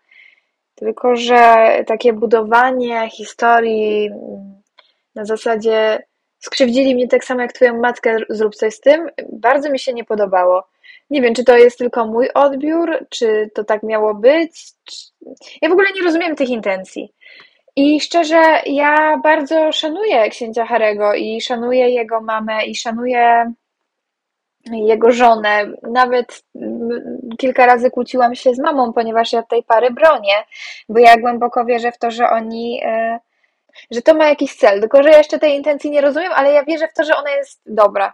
Tylko, 0.76 1.16
że 1.16 1.68
takie 1.88 2.14
budowanie 2.14 3.10
historii 3.10 4.08
mm, 4.08 4.62
na 5.16 5.26
zasadzie 5.26 6.04
skrzywdzili 6.40 6.96
mnie 6.96 7.08
tak 7.08 7.26
samo 7.26 7.42
jak 7.42 7.54
twoją 7.54 7.80
matkę, 7.80 8.18
zrób 8.30 8.56
coś 8.56 8.74
z 8.74 8.80
tym, 8.80 9.10
bardzo 9.32 9.70
mi 9.70 9.80
się 9.80 9.94
nie 9.94 10.04
podobało. 10.04 10.68
Nie 11.10 11.22
wiem, 11.22 11.34
czy 11.34 11.44
to 11.44 11.58
jest 11.58 11.78
tylko 11.78 12.06
mój 12.06 12.30
odbiór, 12.34 13.06
czy 13.10 13.50
to 13.56 13.64
tak 13.64 13.84
miało 13.84 14.16
być. 14.16 14.72
Ja 15.62 15.70
w 15.70 15.72
ogóle 15.72 15.88
nie 15.96 16.02
rozumiem 16.04 16.36
tych 16.36 16.50
intencji. 16.50 17.14
I 17.76 18.02
szczerze, 18.02 18.62
ja 18.66 19.18
bardzo 19.18 19.72
szanuję 19.72 20.30
księcia 20.30 20.66
Harego 20.66 21.14
i 21.14 21.42
szanuję 21.42 21.90
jego 21.90 22.22
mamę 22.22 22.66
i 22.66 22.76
szanuję 22.76 23.54
jego 24.66 25.12
żonę. 25.12 25.72
Nawet 25.92 26.44
kilka 27.38 27.66
razy 27.66 27.92
kłóciłam 27.92 28.36
się 28.36 28.54
z 28.54 28.60
mamą, 28.60 28.94
ponieważ 28.94 29.34
ja 29.34 29.44
tej 29.44 29.64
pary 29.64 29.92
bronię, 29.92 30.34
bo 30.90 31.00
ja 31.00 31.18
głęboko 31.18 31.66
wierzę 31.66 31.92
w 31.92 31.98
to, 31.98 32.12
że 32.12 32.30
oni, 32.30 32.82
e, 32.86 33.20
że 33.92 34.02
to 34.02 34.14
ma 34.14 34.30
jakiś 34.30 34.56
cel. 34.56 34.80
Tylko, 34.80 35.04
że 35.04 35.10
ja 35.10 35.18
jeszcze 35.18 35.40
tej 35.40 35.56
intencji 35.56 35.92
nie 35.92 36.02
rozumiem, 36.02 36.32
ale 36.36 36.52
ja 36.52 36.64
wierzę 36.64 36.88
w 36.88 36.94
to, 36.94 37.04
że 37.04 37.16
ona 37.16 37.32
jest 37.32 37.62
dobra. 37.66 38.14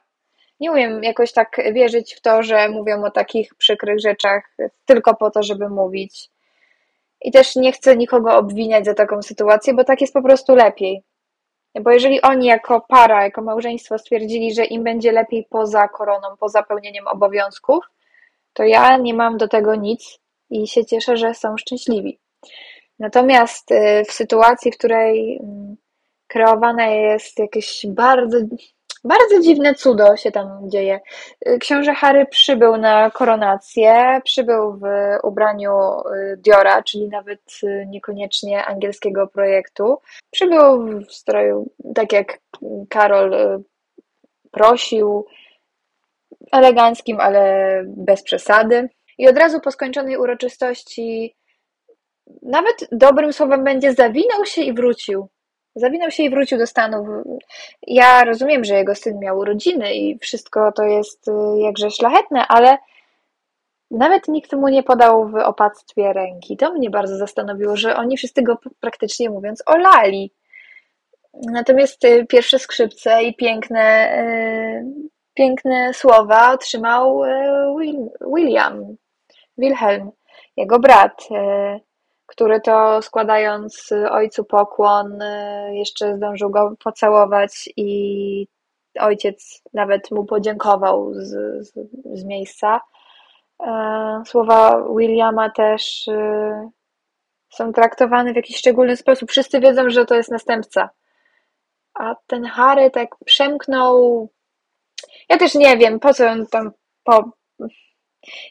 Nie 0.59 0.71
umiem 0.71 1.03
jakoś 1.03 1.33
tak 1.33 1.61
wierzyć 1.73 2.15
w 2.15 2.21
to, 2.21 2.43
że 2.43 2.69
mówią 2.69 3.03
o 3.03 3.11
takich 3.11 3.55
przykrych 3.55 3.99
rzeczach 3.99 4.55
tylko 4.85 5.15
po 5.15 5.31
to, 5.31 5.43
żeby 5.43 5.69
mówić. 5.69 6.29
I 7.21 7.31
też 7.31 7.55
nie 7.55 7.71
chcę 7.71 7.97
nikogo 7.97 8.37
obwiniać 8.37 8.85
za 8.85 8.93
taką 8.93 9.21
sytuację, 9.21 9.73
bo 9.73 9.83
tak 9.83 10.01
jest 10.01 10.13
po 10.13 10.21
prostu 10.21 10.55
lepiej. 10.55 11.03
Bo 11.81 11.91
jeżeli 11.91 12.21
oni 12.21 12.47
jako 12.47 12.81
para, 12.81 13.23
jako 13.23 13.41
małżeństwo 13.41 13.97
stwierdzili, 13.97 14.53
że 14.53 14.65
im 14.65 14.83
będzie 14.83 15.11
lepiej 15.11 15.47
poza 15.49 15.87
koroną, 15.87 16.27
poza 16.39 16.63
pełnieniem 16.63 17.07
obowiązków, 17.07 17.85
to 18.53 18.63
ja 18.63 18.97
nie 18.97 19.13
mam 19.13 19.37
do 19.37 19.47
tego 19.47 19.75
nic 19.75 20.19
i 20.49 20.67
się 20.67 20.85
cieszę, 20.85 21.17
że 21.17 21.33
są 21.33 21.57
szczęśliwi. 21.57 22.19
Natomiast 22.99 23.71
y, 23.71 24.03
w 24.07 24.11
sytuacji, 24.11 24.71
w 24.71 24.77
której 24.77 25.39
mm, 25.43 25.77
kreowane 26.27 26.97
jest 26.97 27.39
jakieś 27.39 27.85
bardzo, 27.87 28.37
bardzo 29.03 29.39
dziwne 29.39 29.75
cudo 29.75 30.15
się 30.17 30.31
tam 30.31 30.69
dzieje. 30.69 30.99
Y, 31.47 31.59
książę 31.59 31.93
Harry 31.93 32.25
przybył 32.25 32.77
na 32.77 33.11
koronację, 33.11 34.21
przybył 34.23 34.73
w 34.73 34.83
ubraniu 35.23 35.71
y, 35.99 36.37
Diora, 36.37 36.83
czyli 36.83 37.09
nawet 37.09 37.41
niekoniecznie 37.87 38.65
angielskiego 38.65 39.27
projektu. 39.27 39.97
Przybył 40.31 40.87
w 41.01 41.13
stroju, 41.13 41.71
tak 41.95 42.13
jak 42.13 42.39
Karol 42.89 43.63
prosił, 44.51 45.25
eleganckim, 46.51 47.19
ale 47.19 47.83
bez 47.87 48.23
przesady. 48.23 48.89
I 49.17 49.27
od 49.27 49.37
razu 49.37 49.59
po 49.59 49.71
skończonej 49.71 50.17
uroczystości, 50.17 51.35
nawet 52.41 52.87
dobrym 52.91 53.33
słowem 53.33 53.63
będzie, 53.63 53.93
zawinął 53.93 54.45
się 54.45 54.61
i 54.61 54.73
wrócił. 54.73 55.27
Zawinął 55.79 56.11
się 56.11 56.23
i 56.23 56.29
wrócił 56.29 56.57
do 56.57 56.67
Stanów. 56.67 57.07
Ja 57.87 58.23
rozumiem, 58.23 58.63
że 58.63 58.75
jego 58.75 58.95
syn 58.95 59.19
miał 59.19 59.37
urodziny 59.37 59.93
i 59.93 60.19
wszystko 60.19 60.71
to 60.71 60.83
jest 60.83 61.27
y, 61.27 61.31
jakże 61.59 61.91
szlachetne, 61.91 62.47
ale 62.47 62.77
nawet 63.91 64.27
nikt 64.27 64.53
mu 64.53 64.67
nie 64.67 64.83
podał 64.83 65.29
w 65.29 65.35
opactwie 65.35 66.13
ręki. 66.13 66.57
To 66.57 66.73
mnie 66.73 66.89
bardzo 66.89 67.17
zastanowiło, 67.17 67.75
że 67.75 67.95
oni 67.95 68.17
wszyscy 68.17 68.41
go 68.43 68.57
praktycznie 68.79 69.29
mówiąc 69.29 69.63
olali. 69.65 70.31
Natomiast 71.33 72.03
y, 72.03 72.25
pierwsze 72.25 72.59
skrzypce 72.59 73.23
i 73.23 73.35
piękne 73.35 74.11
y, 74.19 75.17
Piękne 75.37 75.93
słowa 75.93 76.53
otrzymał 76.53 77.21
William, 78.35 78.95
Wilhelm, 79.57 80.11
jego 80.57 80.79
brat, 80.79 81.27
który 82.27 82.61
to 82.61 83.01
składając 83.01 83.93
ojcu 84.09 84.43
pokłon, 84.43 85.21
e, 85.21 85.69
jeszcze 85.75 86.15
zdążył 86.15 86.49
go 86.49 86.73
pocałować 86.83 87.69
i 87.77 88.47
ojciec 88.99 89.61
nawet 89.73 90.11
mu 90.11 90.25
podziękował 90.25 91.13
z, 91.13 91.29
z, 91.67 91.73
z 92.13 92.23
miejsca. 92.23 92.81
Słowa 94.25 94.83
Williama 94.97 95.49
też 95.49 96.05
są 97.53 97.73
traktowane 97.73 98.33
w 98.33 98.35
jakiś 98.35 98.57
szczególny 98.57 98.97
sposób. 98.97 99.31
Wszyscy 99.31 99.59
wiedzą, 99.59 99.89
że 99.89 100.05
to 100.05 100.15
jest 100.15 100.31
następca. 100.31 100.89
A 101.93 102.15
ten 102.27 102.45
Harry 102.45 102.91
tak 102.91 103.09
przemknął 103.25 104.29
ja 105.29 105.37
też 105.37 105.55
nie 105.55 105.77
wiem, 105.77 105.99
po 105.99 106.13
co 106.13 106.27
on 106.29 106.47
tam 106.47 106.71
po... 107.03 107.31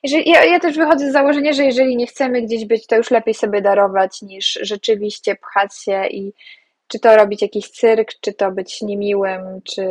Jeżeli, 0.02 0.30
ja, 0.30 0.44
ja 0.44 0.60
też 0.60 0.76
wychodzę 0.76 1.10
z 1.10 1.12
założenia, 1.12 1.52
że 1.52 1.64
jeżeli 1.64 1.96
nie 1.96 2.06
chcemy 2.06 2.42
gdzieś 2.42 2.64
być, 2.64 2.86
to 2.86 2.96
już 2.96 3.10
lepiej 3.10 3.34
sobie 3.34 3.62
darować, 3.62 4.22
niż 4.22 4.58
rzeczywiście 4.62 5.36
pchać 5.36 5.78
się 5.78 6.06
i 6.06 6.32
czy 6.88 6.98
to 6.98 7.16
robić 7.16 7.42
jakiś 7.42 7.70
cyrk, 7.70 8.08
czy 8.20 8.32
to 8.32 8.50
być 8.50 8.82
niemiłym, 8.82 9.62
czy 9.64 9.86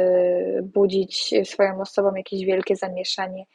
budzić 0.64 1.34
swoją 1.44 1.82
osobą 1.82 2.16
jakieś 2.16 2.46
wielkie 2.46 2.76
zamieszanie. 2.76 3.46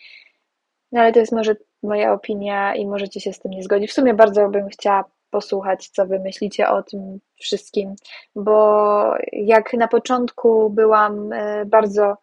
No 0.92 1.00
ale 1.00 1.12
to 1.12 1.20
jest 1.20 1.32
może 1.32 1.56
moja 1.82 2.12
opinia 2.12 2.74
i 2.74 2.86
możecie 2.86 3.20
się 3.20 3.32
z 3.32 3.38
tym 3.38 3.50
nie 3.50 3.62
zgodzić. 3.62 3.90
W 3.90 3.94
sumie 3.94 4.14
bardzo 4.14 4.48
bym 4.48 4.68
chciała 4.68 5.04
posłuchać, 5.30 5.88
co 5.88 6.06
wy 6.06 6.18
myślicie 6.18 6.68
o 6.68 6.82
tym 6.82 7.20
wszystkim, 7.40 7.94
bo 8.34 9.14
jak 9.32 9.72
na 9.72 9.88
początku 9.88 10.70
byłam 10.70 11.32
e, 11.32 11.64
bardzo 11.64 12.16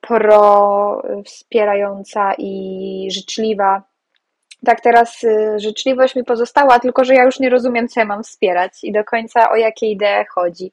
pro 0.00 1.02
wspierająca 1.26 2.34
i 2.38 3.08
życzliwa. 3.10 3.82
Tak 4.66 4.80
teraz 4.80 5.24
y, 5.24 5.58
życzliwość 5.58 6.16
mi 6.16 6.24
pozostała, 6.24 6.78
tylko 6.78 7.04
że 7.04 7.14
ja 7.14 7.24
już 7.24 7.40
nie 7.40 7.50
rozumiem, 7.50 7.88
co 7.88 8.00
ja 8.00 8.06
mam 8.06 8.22
wspierać 8.22 8.72
i 8.82 8.92
do 8.92 9.04
końca 9.04 9.50
o 9.50 9.56
jakie 9.56 9.86
idee 9.86 10.24
chodzi. 10.30 10.72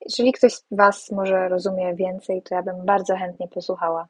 Jeżeli 0.00 0.32
ktoś 0.32 0.52
z 0.52 0.64
Was 0.70 1.10
może 1.10 1.48
rozumie 1.48 1.94
więcej, 1.94 2.42
to 2.42 2.54
ja 2.54 2.62
bym 2.62 2.84
bardzo 2.84 3.16
chętnie 3.16 3.48
posłuchała. 3.48 4.06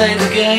Play 0.00 0.14
the 0.14 0.34
game. 0.34 0.49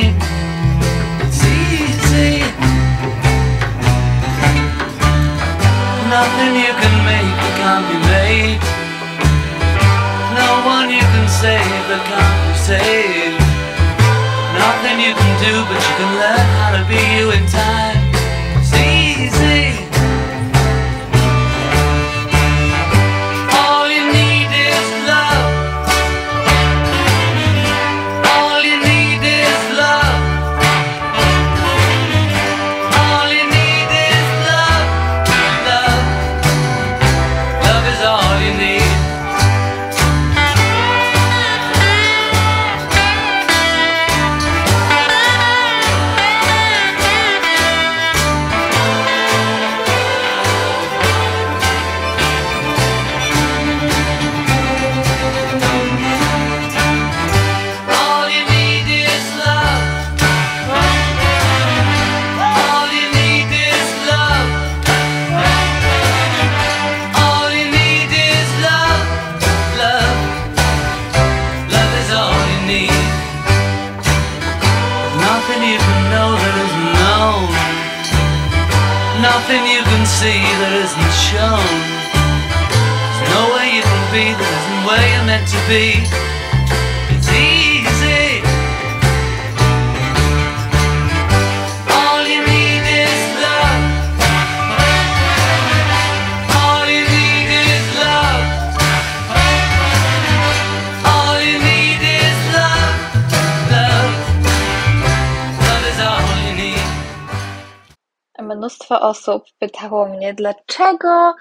Mnie, 109.91 110.33
dlaczego 110.33 111.33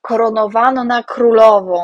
koronowano 0.00 0.84
na 0.84 1.02
królową 1.02 1.80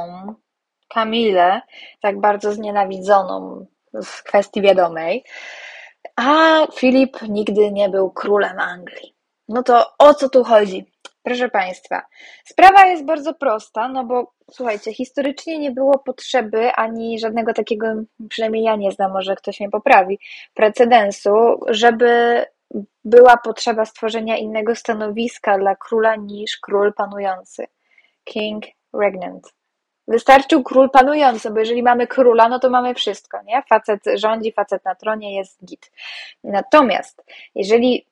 Kamilę, 0.89 1.61
tak 2.01 2.21
bardzo 2.21 2.53
znienawidzoną 2.53 3.67
w 3.95 4.23
kwestii 4.23 4.63
wiadomej, 4.63 5.25
a 6.17 6.67
Filip 6.75 7.23
nigdy 7.23 7.73
nie 7.73 7.89
był 7.89 8.11
królem 8.11 8.61
Anglii. 8.61 9.15
No 9.49 9.63
to 9.63 9.93
o 9.99 10.15
co 10.15 10.29
tu 10.29 10.45
chodzi? 10.45 10.93
Proszę 11.23 11.49
Państwa, 11.49 12.03
sprawa 12.45 12.87
jest 12.87 13.05
bardzo 13.05 13.35
prosta, 13.35 13.89
no 13.89 14.05
bo 14.05 14.33
słuchajcie, 14.51 14.95
historycznie 14.95 15.59
nie 15.59 15.71
było 15.71 15.99
potrzeby 15.99 16.73
ani 16.73 17.19
żadnego 17.19 17.55
takiego, 17.55 17.87
przynajmniej 18.29 18.65
ja 18.65 18.77
nie 18.77 18.93
znam, 18.93 19.13
może 19.13 19.37
ktoś 19.37 19.61
mnie 19.61 19.71
poprawi, 19.71 20.19
precedensu, 20.55 21.61
żeby 21.69 22.45
była 23.05 23.37
potrzeba 23.37 23.85
stworzenia 23.85 24.37
innego 24.37 24.75
stanowiska 24.75 25.59
dla 25.59 25.77
króla 25.77 26.17
niż 26.17 26.59
król 26.59 26.93
panujący. 26.95 27.67
King 28.25 28.65
regnant. 28.93 29.55
Wystarczył 30.09 30.63
król 30.63 30.91
panujący, 30.91 31.51
bo 31.51 31.59
jeżeli 31.59 31.83
mamy 31.83 32.07
króla, 32.07 32.49
no 32.49 32.59
to 32.59 32.71
mamy 32.71 32.95
wszystko, 32.95 33.43
nie? 33.43 33.63
Facet 33.69 34.01
rządzi, 34.15 34.53
facet 34.53 34.85
na 34.85 34.95
tronie, 34.95 35.37
jest 35.37 35.65
git. 35.65 35.91
Natomiast 36.45 37.25
jeżeli 37.55 38.07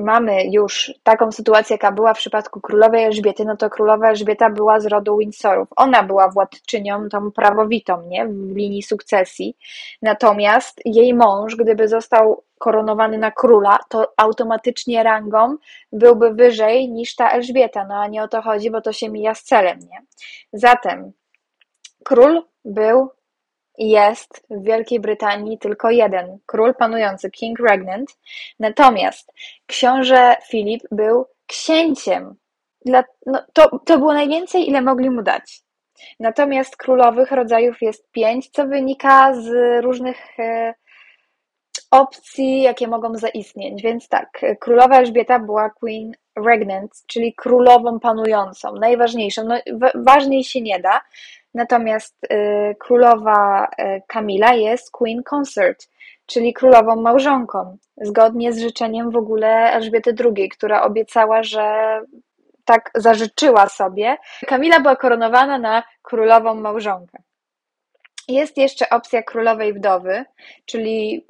mamy 0.00 0.44
już 0.50 0.92
taką 1.02 1.32
sytuację, 1.32 1.74
jaka 1.74 1.92
była 1.92 2.14
w 2.14 2.18
przypadku 2.18 2.60
królowej 2.60 3.04
Elżbiety, 3.04 3.44
no 3.44 3.56
to 3.56 3.70
królowa 3.70 4.08
Elżbieta 4.08 4.50
była 4.50 4.80
z 4.80 4.86
rodu 4.86 5.16
Windsorów. 5.18 5.68
Ona 5.76 6.02
była 6.02 6.28
władczynią 6.28 7.08
tą 7.08 7.30
prawowitą, 7.30 8.02
nie? 8.02 8.26
W 8.26 8.56
linii 8.56 8.82
sukcesji. 8.82 9.56
Natomiast 10.02 10.80
jej 10.84 11.14
mąż, 11.14 11.56
gdyby 11.56 11.88
został 11.88 12.44
koronowany 12.58 13.18
na 13.18 13.30
króla, 13.30 13.78
to 13.88 14.12
automatycznie 14.16 15.02
rangą 15.02 15.56
byłby 15.92 16.34
wyżej 16.34 16.88
niż 16.88 17.14
ta 17.14 17.30
Elżbieta. 17.30 17.84
No 17.84 17.94
a 17.94 18.06
nie 18.06 18.22
o 18.22 18.28
to 18.28 18.42
chodzi, 18.42 18.70
bo 18.70 18.80
to 18.80 18.92
się 18.92 19.08
mija 19.08 19.34
z 19.34 19.42
celem, 19.42 19.78
nie? 19.78 20.02
Zatem 20.52 21.12
król 22.04 22.42
był 22.64 23.10
jest 23.80 24.46
w 24.50 24.62
Wielkiej 24.62 25.00
Brytanii 25.00 25.58
tylko 25.58 25.90
jeden 25.90 26.38
król 26.46 26.74
panujący, 26.74 27.30
King 27.30 27.58
Regnant, 27.58 28.18
natomiast 28.58 29.32
książę 29.66 30.36
Filip 30.50 30.82
był 30.90 31.26
księciem. 31.46 32.34
Dla, 32.84 33.04
no, 33.26 33.42
to, 33.52 33.78
to 33.78 33.98
było 33.98 34.14
najwięcej, 34.14 34.68
ile 34.68 34.82
mogli 34.82 35.10
mu 35.10 35.22
dać. 35.22 35.60
Natomiast 36.20 36.76
królowych 36.76 37.30
rodzajów 37.30 37.82
jest 37.82 38.10
pięć, 38.10 38.50
co 38.50 38.66
wynika 38.66 39.34
z 39.34 39.48
różnych 39.84 40.40
e, 40.40 40.74
opcji, 41.90 42.62
jakie 42.62 42.88
mogą 42.88 43.14
zaistnieć. 43.14 43.82
Więc 43.82 44.08
tak, 44.08 44.40
królowa 44.60 44.98
Elżbieta 44.98 45.38
była 45.38 45.70
Queen 45.70 46.12
Regnant, 46.36 46.92
czyli 47.06 47.34
królową 47.34 48.00
panującą, 48.00 48.74
najważniejszą. 48.74 49.44
No, 49.44 49.58
ważniej 49.94 50.44
się 50.44 50.60
nie 50.60 50.80
da, 50.80 51.00
Natomiast 51.54 52.16
y, 52.24 52.76
królowa 52.78 53.64
y, 53.64 54.02
Kamila 54.06 54.54
jest 54.54 54.90
Queen 54.90 55.22
Consort, 55.34 55.88
czyli 56.26 56.52
królową 56.52 56.96
małżonką, 56.96 57.76
zgodnie 57.96 58.52
z 58.52 58.60
życzeniem 58.60 59.10
w 59.10 59.16
ogóle 59.16 59.72
Elżbiety 59.72 60.14
II, 60.24 60.48
która 60.48 60.82
obiecała, 60.82 61.42
że 61.42 62.00
tak 62.64 62.90
zażyczyła 62.94 63.68
sobie. 63.68 64.16
Kamila 64.46 64.80
była 64.80 64.96
koronowana 64.96 65.58
na 65.58 65.82
królową 66.02 66.54
małżonkę. 66.54 67.18
Jest 68.28 68.58
jeszcze 68.58 68.88
opcja 68.88 69.22
królowej 69.22 69.74
wdowy, 69.74 70.24
czyli 70.64 71.26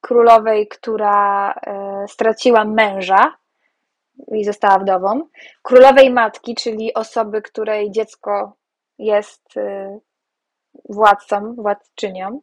królowej, 0.00 0.68
która 0.68 1.52
y, 1.52 2.08
straciła 2.08 2.64
męża 2.64 3.36
i 4.32 4.44
została 4.44 4.78
wdową, 4.78 5.28
królowej 5.62 6.10
matki, 6.10 6.54
czyli 6.54 6.94
osoby, 6.94 7.42
której 7.42 7.90
dziecko 7.90 8.52
jest 8.98 9.56
y, 9.56 10.00
władcą, 10.88 11.54
władczynią 11.54 12.40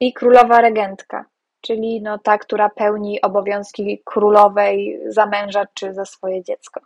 i 0.00 0.12
królowa 0.12 0.60
regentka, 0.60 1.24
czyli 1.60 2.02
no 2.02 2.18
ta, 2.18 2.38
która 2.38 2.68
pełni 2.68 3.20
obowiązki 3.20 4.02
królowej 4.04 5.00
za 5.06 5.26
męża 5.26 5.64
czy 5.74 5.94
za 5.94 6.04
swoje 6.04 6.42
dziecko. 6.42 6.80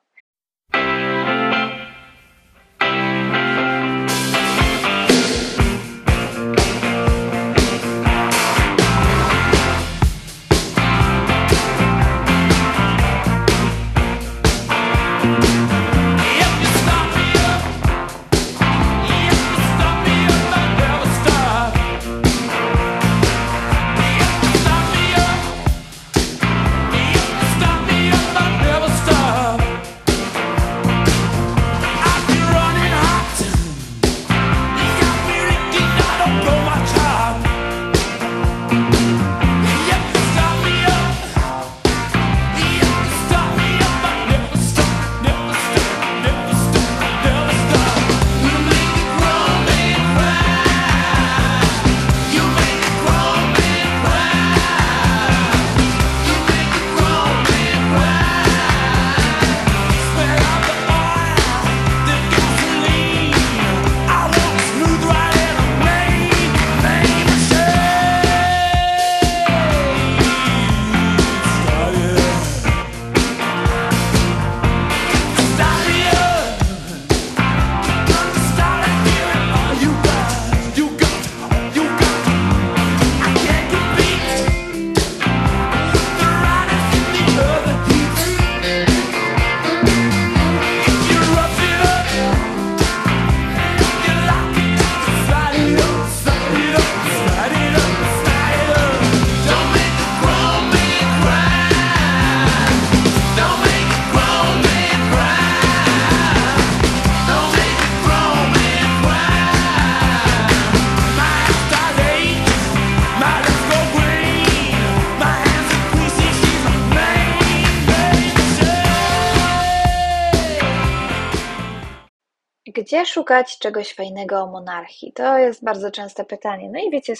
Gdzie 122.92 123.06
szukać 123.06 123.58
czegoś 123.58 123.94
fajnego 123.94 124.42
o 124.42 124.46
monarchii? 124.46 125.12
To 125.12 125.38
jest 125.38 125.64
bardzo 125.64 125.90
częste 125.90 126.24
pytanie. 126.24 126.70
No 126.72 126.80
i 126.80 126.90
wiecie, 126.90 127.14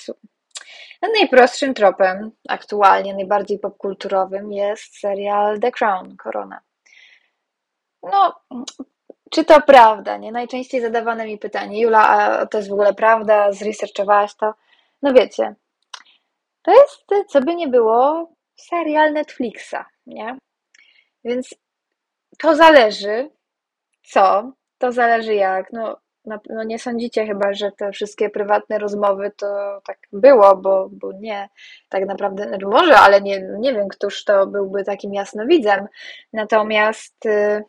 no 1.03 1.09
najprostszym 1.19 1.75
tropem, 1.75 2.31
aktualnie 2.49 3.15
najbardziej 3.15 3.59
popkulturowym 3.59 4.53
jest 4.53 4.99
serial 4.99 5.61
The 5.61 5.73
Crown, 5.73 6.17
Korona. 6.17 6.61
No, 8.03 8.41
czy 9.31 9.45
to 9.45 9.61
prawda, 9.61 10.17
nie? 10.17 10.33
Najczęściej 10.33 10.81
zadawane 10.81 11.27
mi 11.27 11.39
pytanie, 11.39 11.81
Jula, 11.81 12.09
a 12.09 12.47
to 12.47 12.59
jest 12.59 12.71
w 12.71 12.73
ogóle 12.73 12.95
prawda? 12.95 13.53
Zresearchowałaś 13.53 14.35
to? 14.35 14.55
No 15.03 15.13
wiecie, 15.13 15.55
to 16.63 16.73
jest, 16.73 17.05
co 17.29 17.41
by 17.41 17.55
nie 17.55 17.69
było, 17.69 18.33
serial 18.57 19.13
Netflixa, 19.13 19.85
nie? 20.07 20.39
Więc 21.25 21.55
to 22.39 22.57
zależy, 22.57 23.31
co, 24.03 24.53
to 24.83 24.93
zależy 24.93 25.35
jak. 25.35 25.73
No, 25.73 25.97
no 26.51 26.65
nie 26.65 26.79
sądzicie 26.79 27.27
chyba, 27.27 27.53
że 27.53 27.73
te 27.73 27.93
wszystkie 27.93 28.31
prywatne 28.31 28.79
rozmowy 28.79 29.33
to 29.37 29.81
tak 29.87 29.99
było, 30.13 30.57
bo, 30.57 30.89
bo 30.93 31.13
nie, 31.13 31.49
tak 31.89 32.07
naprawdę, 32.07 32.49
znaczy 32.49 32.67
może, 32.67 32.97
ale 32.97 33.21
nie, 33.21 33.41
nie 33.59 33.75
wiem, 33.75 33.89
któż 33.89 34.25
to 34.25 34.47
byłby 34.47 34.85
takim 34.85 35.15
jasnowidzem. 35.15 35.87
Natomiast 36.33 37.27
y, 37.27 37.65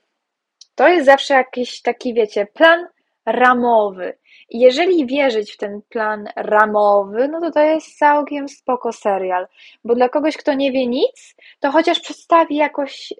to 0.76 0.88
jest 0.88 1.06
zawsze 1.06 1.34
jakiś 1.34 1.82
taki, 1.82 2.14
wiecie, 2.14 2.46
plan 2.46 2.88
ramowy. 3.26 4.18
Jeżeli 4.50 5.06
wierzyć 5.06 5.54
w 5.54 5.58
ten 5.58 5.82
plan 5.90 6.28
ramowy, 6.36 7.28
no 7.28 7.42
to 7.42 7.52
to 7.52 7.64
jest 7.64 7.98
całkiem 7.98 8.50
spoko 8.50 8.92
serial, 8.92 9.48
bo 9.84 9.96
dla 9.96 10.10
kogoś, 10.10 10.38
kto 10.38 10.54
nie 10.54 10.72
wie 10.72 10.88
nic, 10.88 11.36
to 11.60 11.72
chociaż 11.72 12.00
przedstawi 12.00 12.56
jakoś 12.56 13.14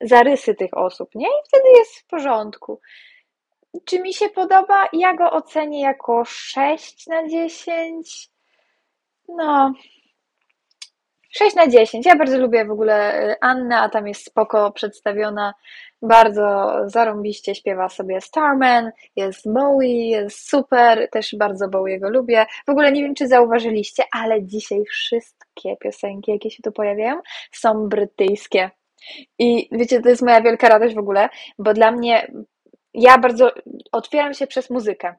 zarysy 0.00 0.54
tych 0.54 0.76
osób, 0.76 1.14
nie? 1.14 1.26
I 1.26 1.48
wtedy 1.48 1.68
jest 1.78 1.98
w 1.98 2.06
porządku. 2.06 2.80
Czy 3.84 4.00
mi 4.00 4.14
się 4.14 4.28
podoba? 4.28 4.88
Ja 4.92 5.14
go 5.14 5.30
ocenię 5.30 5.80
jako 5.80 6.24
6 6.24 7.06
na 7.06 7.28
10. 7.28 8.30
No, 9.28 9.72
6 11.32 11.56
na 11.56 11.68
10. 11.68 12.06
Ja 12.06 12.16
bardzo 12.16 12.38
lubię 12.38 12.64
w 12.64 12.70
ogóle 12.70 13.24
y, 13.30 13.36
Annę, 13.40 13.78
a 13.78 13.88
tam 13.88 14.08
jest 14.08 14.24
spoko 14.24 14.70
przedstawiona. 14.72 15.54
Bardzo 16.02 16.72
zarąbiście 16.86 17.54
śpiewa 17.54 17.88
sobie 17.88 18.20
Starman, 18.20 18.90
jest 19.16 19.52
Bowie, 19.52 20.08
jest 20.08 20.48
super, 20.48 21.08
też 21.10 21.34
bardzo 21.38 21.68
Bowiego 21.68 22.10
lubię. 22.10 22.46
W 22.66 22.70
ogóle 22.70 22.92
nie 22.92 23.02
wiem, 23.02 23.14
czy 23.14 23.28
zauważyliście, 23.28 24.04
ale 24.12 24.42
dzisiaj 24.42 24.84
wszystkie 24.84 25.76
piosenki, 25.76 26.32
jakie 26.32 26.50
się 26.50 26.62
tu 26.62 26.72
pojawiają, 26.72 27.20
są 27.52 27.88
brytyjskie. 27.88 28.70
I 29.38 29.68
wiecie, 29.72 30.02
to 30.02 30.08
jest 30.08 30.22
moja 30.22 30.40
wielka 30.40 30.68
radość 30.68 30.94
w 30.94 30.98
ogóle, 30.98 31.28
bo 31.58 31.74
dla 31.74 31.90
mnie 31.90 32.32
ja 32.94 33.18
bardzo 33.18 33.52
otwieram 33.92 34.34
się 34.34 34.46
przez 34.46 34.70
muzykę. 34.70 35.14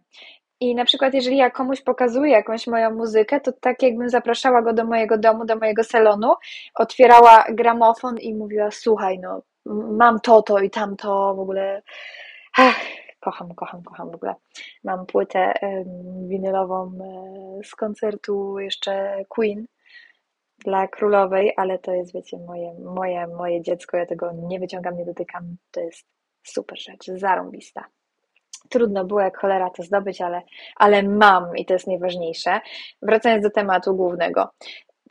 I 0.59 0.75
na 0.75 0.85
przykład, 0.85 1.13
jeżeli 1.13 1.37
ja 1.37 1.49
komuś 1.49 1.81
pokazuję 1.81 2.31
jakąś 2.31 2.67
moją 2.67 2.95
muzykę, 2.95 3.41
to 3.41 3.51
tak 3.51 3.83
jakbym 3.83 4.09
zapraszała 4.09 4.61
go 4.61 4.73
do 4.73 4.85
mojego 4.85 5.17
domu, 5.17 5.45
do 5.45 5.55
mojego 5.55 5.83
salonu, 5.83 6.33
otwierała 6.75 7.45
gramofon 7.49 8.17
i 8.17 8.35
mówiła: 8.35 8.71
Słuchaj, 8.71 9.19
no, 9.19 9.41
mam 9.97 10.19
to, 10.19 10.41
to 10.41 10.59
i 10.59 10.69
tamto, 10.69 11.35
w 11.35 11.39
ogóle. 11.39 11.81
Ach, 12.57 12.79
kocham, 13.19 13.55
kocham, 13.55 13.83
kocham 13.83 14.11
w 14.11 14.15
ogóle. 14.15 14.35
Mam 14.83 15.05
płytę 15.05 15.53
winylową 16.27 16.91
z 17.63 17.75
koncertu 17.75 18.59
jeszcze 18.59 19.23
Queen 19.29 19.65
dla 20.65 20.87
królowej, 20.87 21.53
ale 21.57 21.79
to 21.79 21.93
jest, 21.93 22.13
wiecie, 22.13 22.37
moje, 22.37 22.73
moje, 22.73 23.27
moje 23.27 23.61
dziecko. 23.61 23.97
Ja 23.97 24.05
tego 24.05 24.31
nie 24.31 24.59
wyciągam, 24.59 24.97
nie 24.97 25.05
dotykam. 25.05 25.57
To 25.71 25.79
jest 25.79 26.07
super 26.43 26.79
rzecz, 26.79 27.05
zarąbista. 27.05 27.85
Trudno 28.69 29.05
było 29.05 29.21
jak 29.21 29.37
cholera 29.37 29.69
to 29.69 29.83
zdobyć, 29.83 30.21
ale, 30.21 30.41
ale 30.75 31.03
mam 31.03 31.57
i 31.57 31.65
to 31.65 31.73
jest 31.73 31.87
najważniejsze. 31.87 32.59
Wracając 33.01 33.43
do 33.43 33.49
tematu 33.49 33.95
głównego. 33.95 34.49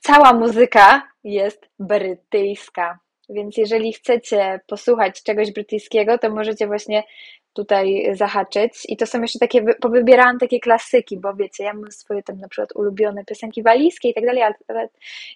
Cała 0.00 0.32
muzyka 0.32 1.02
jest 1.24 1.68
brytyjska, 1.78 2.98
więc 3.28 3.56
jeżeli 3.56 3.92
chcecie 3.92 4.60
posłuchać 4.66 5.22
czegoś 5.22 5.52
brytyjskiego, 5.52 6.18
to 6.18 6.30
możecie 6.30 6.66
właśnie 6.66 7.02
tutaj 7.52 8.10
zahaczyć. 8.12 8.72
I 8.88 8.96
to 8.96 9.06
są 9.06 9.22
jeszcze 9.22 9.38
takie, 9.38 9.64
powybierałam 9.80 10.38
takie 10.38 10.60
klasyki, 10.60 11.18
bo 11.18 11.34
wiecie, 11.34 11.64
ja 11.64 11.74
mam 11.74 11.92
swoje 11.92 12.22
tam 12.22 12.38
na 12.38 12.48
przykład 12.48 12.76
ulubione 12.76 13.24
piosenki 13.24 13.62
walijskie 13.62 14.08
i 14.08 14.14
tak 14.14 14.26
dalej, 14.26 14.42
ale 14.42 14.88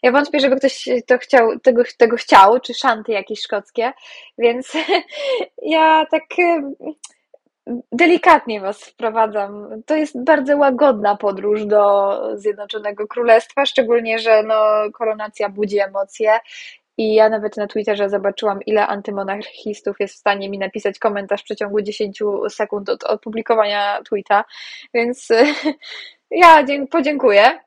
ja 0.03 0.13
wątpię, 0.13 0.41
żeby 0.41 0.57
ktoś 0.57 0.89
to 1.07 1.19
chciał, 1.19 1.59
tego, 1.59 1.83
tego 1.99 2.17
chciał, 2.17 2.61
czy 2.61 2.75
szanty 2.75 3.13
jakieś 3.13 3.41
szkockie, 3.41 3.93
więc 4.39 4.73
ja 5.63 6.07
tak 6.11 6.25
delikatnie 7.93 8.61
Was 8.61 8.85
wprowadzam. 8.85 9.83
To 9.87 9.97
jest 9.97 10.25
bardzo 10.25 10.57
łagodna 10.57 11.17
podróż 11.17 11.65
do 11.65 12.21
Zjednoczonego 12.39 13.07
Królestwa, 13.07 13.67
szczególnie, 13.67 14.19
że 14.19 14.43
no, 14.43 14.65
koronacja 14.93 15.49
budzi 15.49 15.79
emocje. 15.79 16.39
I 16.99 17.15
ja 17.15 17.29
nawet 17.29 17.57
na 17.57 17.67
Twitterze 17.67 18.11
zobaczyłam, 18.11 18.63
ile 18.63 18.87
antymonarchistów 18.87 19.97
jest 20.01 20.15
w 20.15 20.19
stanie 20.19 20.51
mi 20.51 20.59
napisać 20.59 20.99
komentarz 20.99 21.41
w 21.41 21.45
przeciągu 21.45 21.83
10 21.83 22.23
sekund 22.49 22.89
od 22.89 23.05
opublikowania 23.05 24.03
tweeta. 24.03 24.45
Więc 24.95 25.29
ja 26.31 26.65
podziękuję. 26.91 27.67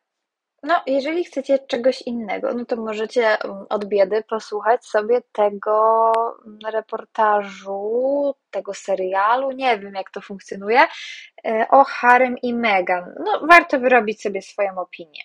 No, 0.64 0.82
jeżeli 0.88 1.24
chcecie 1.24 1.60
czegoś 1.60 2.02
innego, 2.02 2.54
no 2.54 2.66
to 2.66 2.76
możecie 2.76 3.44
mm, 3.44 3.66
od 3.70 3.86
biedy 3.86 4.24
posłuchać 4.24 4.86
sobie 4.86 5.22
tego 5.32 6.12
mm, 6.46 6.60
reportażu, 6.74 8.36
tego 8.52 8.74
serialu, 8.74 9.52
nie 9.52 9.80
wiem 9.80 9.94
jak 9.96 10.12
to 10.12 10.22
funkcjonuje, 10.22 10.80
e, 11.46 11.66
o 11.70 11.84
Harem 11.84 12.38
i 12.38 12.54
Meghan. 12.54 13.16
No, 13.26 13.48
warto 13.48 13.80
wyrobić 13.80 14.22
sobie 14.22 14.42
swoją 14.42 14.78
opinię. 14.78 15.22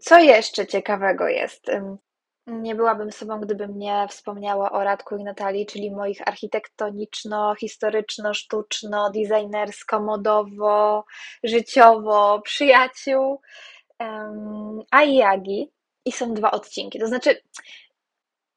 Co 0.00 0.18
jeszcze 0.18 0.66
ciekawego 0.66 1.28
jest? 1.28 1.68
Nie 2.46 2.74
byłabym 2.74 3.12
sobą, 3.12 3.40
gdybym 3.40 3.78
nie 3.78 4.06
wspomniała 4.08 4.72
o 4.72 4.84
Radku 4.84 5.16
i 5.16 5.24
Natalii, 5.24 5.66
czyli 5.66 5.90
moich 5.90 6.28
architektoniczno, 6.28 7.54
historyczno, 7.54 8.34
sztuczno, 8.34 9.10
designersko, 9.10 10.00
modowo, 10.00 11.04
życiowo 11.44 12.40
przyjaciół 12.40 13.40
a 14.90 15.02
Yagi 15.02 15.70
i 16.04 16.12
są 16.12 16.34
dwa 16.34 16.50
odcinki. 16.50 16.98
To 16.98 17.06
znaczy, 17.06 17.40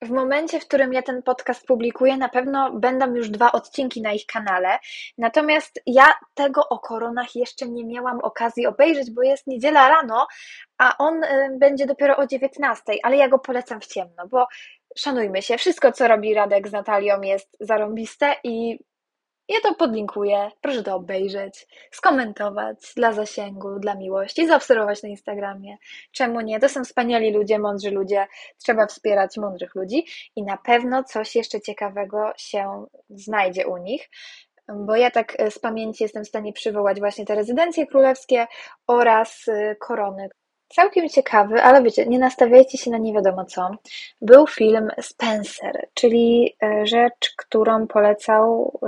w 0.01 0.09
momencie, 0.09 0.59
w 0.59 0.67
którym 0.67 0.93
ja 0.93 1.01
ten 1.01 1.23
podcast 1.23 1.65
publikuję, 1.65 2.17
na 2.17 2.29
pewno 2.29 2.71
będą 2.71 3.15
już 3.15 3.29
dwa 3.29 3.51
odcinki 3.51 4.01
na 4.01 4.13
ich 4.13 4.25
kanale. 4.25 4.79
Natomiast 5.17 5.81
ja 5.85 6.05
tego 6.33 6.69
o 6.69 6.79
koronach 6.79 7.35
jeszcze 7.35 7.69
nie 7.69 7.85
miałam 7.85 8.19
okazji 8.19 8.67
obejrzeć, 8.67 9.11
bo 9.11 9.21
jest 9.21 9.47
niedziela 9.47 9.89
rano, 9.89 10.27
a 10.77 10.97
on 10.97 11.23
y, 11.23 11.57
będzie 11.59 11.85
dopiero 11.85 12.17
o 12.17 12.27
19, 12.27 12.83
ale 13.03 13.17
ja 13.17 13.29
go 13.29 13.39
polecam 13.39 13.81
w 13.81 13.87
ciemno, 13.87 14.27
bo 14.27 14.47
szanujmy 14.97 15.41
się, 15.41 15.57
wszystko 15.57 15.91
co 15.91 16.07
robi 16.07 16.33
Radek 16.33 16.67
z 16.67 16.71
Natalią 16.71 17.21
jest 17.21 17.57
zarąbiste 17.59 18.35
i 18.43 18.79
ja 19.49 19.61
to 19.63 19.75
podlinkuję, 19.75 20.51
proszę 20.61 20.83
to 20.83 20.95
obejrzeć, 20.95 21.67
skomentować 21.91 22.93
dla 22.95 23.13
zasięgu, 23.13 23.79
dla 23.79 23.95
miłości, 23.95 24.47
zaobserwować 24.47 25.03
na 25.03 25.09
Instagramie. 25.09 25.77
Czemu 26.11 26.41
nie? 26.41 26.59
To 26.59 26.69
są 26.69 26.83
wspaniali 26.83 27.33
ludzie, 27.33 27.59
mądrzy 27.59 27.91
ludzie, 27.91 28.27
trzeba 28.63 28.87
wspierać 28.87 29.37
mądrych 29.37 29.75
ludzi 29.75 30.05
i 30.35 30.43
na 30.43 30.57
pewno 30.57 31.03
coś 31.03 31.35
jeszcze 31.35 31.61
ciekawego 31.61 32.33
się 32.37 32.85
znajdzie 33.09 33.67
u 33.67 33.77
nich 33.77 34.09
bo 34.73 34.95
ja 34.95 35.11
tak 35.11 35.37
z 35.49 35.59
pamięci 35.59 36.03
jestem 36.03 36.23
w 36.23 36.27
stanie 36.27 36.53
przywołać 36.53 36.99
właśnie 36.99 37.25
te 37.25 37.35
rezydencje 37.35 37.87
królewskie 37.87 38.47
oraz 38.87 39.47
y, 39.47 39.75
korony, 39.79 40.29
Całkiem 40.67 41.09
ciekawy, 41.09 41.63
ale 41.63 41.83
wiecie, 41.83 42.05
nie 42.05 42.19
nastawiajcie 42.19 42.77
się 42.77 42.91
na 42.91 42.97
nie 42.97 43.13
wiadomo 43.13 43.45
co. 43.45 43.69
Był 44.21 44.47
film 44.47 44.89
Spencer, 45.01 45.87
czyli 45.93 46.55
e, 46.63 46.87
rzecz, 46.87 47.33
którą 47.37 47.87
polecał 47.87 48.79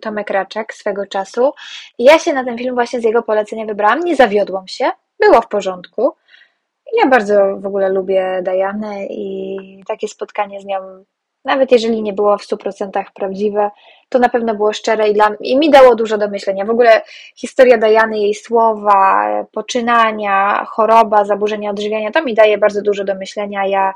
Tomek 0.00 0.30
Raczek 0.30 0.74
swego 0.74 1.06
czasu. 1.06 1.52
Ja 1.98 2.18
się 2.18 2.32
na 2.32 2.44
ten 2.44 2.58
film 2.58 2.74
właśnie 2.74 3.00
z 3.00 3.04
jego 3.04 3.22
polecenia 3.22 3.66
wybrałam, 3.66 4.00
nie 4.00 4.16
zawiodłam 4.16 4.68
się, 4.68 4.90
było 5.20 5.40
w 5.40 5.48
porządku. 5.48 6.12
Ja 6.92 7.06
bardzo 7.06 7.56
w 7.56 7.66
ogóle 7.66 7.88
lubię 7.88 8.42
Dianę 8.42 9.06
i 9.06 9.84
takie 9.86 10.08
spotkanie 10.08 10.60
z 10.60 10.64
nią 10.64 11.04
nawet 11.44 11.72
jeżeli 11.72 12.02
nie 12.02 12.12
było 12.12 12.38
w 12.38 12.42
100% 12.42 13.04
prawdziwe, 13.14 13.70
to 14.08 14.18
na 14.18 14.28
pewno 14.28 14.54
było 14.54 14.72
szczere 14.72 15.08
i, 15.08 15.14
dla, 15.14 15.30
i 15.40 15.56
mi 15.58 15.70
dało 15.70 15.94
dużo 15.94 16.18
do 16.18 16.28
myślenia. 16.28 16.64
W 16.64 16.70
ogóle 16.70 17.02
historia 17.36 17.78
Dajany, 17.78 18.18
jej 18.18 18.34
słowa, 18.34 19.26
poczynania, 19.52 20.64
choroba, 20.64 21.24
zaburzenia 21.24 21.70
odżywiania, 21.70 22.10
to 22.10 22.22
mi 22.22 22.34
daje 22.34 22.58
bardzo 22.58 22.82
dużo 22.82 23.04
do 23.04 23.14
myślenia. 23.14 23.66
Ja 23.66 23.94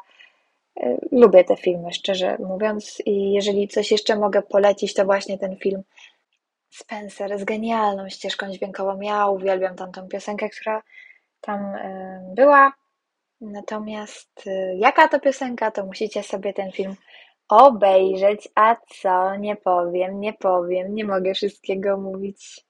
y, 0.76 0.96
lubię 1.12 1.44
te 1.44 1.56
filmy, 1.56 1.92
szczerze 1.92 2.36
mówiąc, 2.38 3.02
i 3.06 3.32
jeżeli 3.32 3.68
coś 3.68 3.90
jeszcze 3.90 4.16
mogę 4.16 4.42
polecić, 4.42 4.94
to 4.94 5.04
właśnie 5.04 5.38
ten 5.38 5.56
film 5.56 5.82
Spencer 6.70 7.38
z 7.38 7.44
genialną 7.44 8.08
ścieżką 8.08 8.50
dźwiękową. 8.50 9.00
Ja 9.00 9.26
uwielbiam 9.26 9.76
tamtą 9.76 10.08
piosenkę, 10.08 10.48
która 10.48 10.82
tam 11.40 11.74
y, 11.74 12.34
była. 12.34 12.72
Natomiast 13.40 14.46
y, 14.46 14.74
jaka 14.76 15.08
to 15.08 15.20
piosenka, 15.20 15.70
to 15.70 15.86
musicie 15.86 16.22
sobie 16.22 16.52
ten 16.52 16.72
film 16.72 16.96
obejrzeć, 17.48 18.48
a 18.54 18.76
co? 18.88 19.36
Nie 19.36 19.56
powiem, 19.56 20.20
nie 20.20 20.32
powiem, 20.32 20.94
nie 20.94 21.04
mogę 21.04 21.34
wszystkiego 21.34 21.96
mówić. 21.96 22.65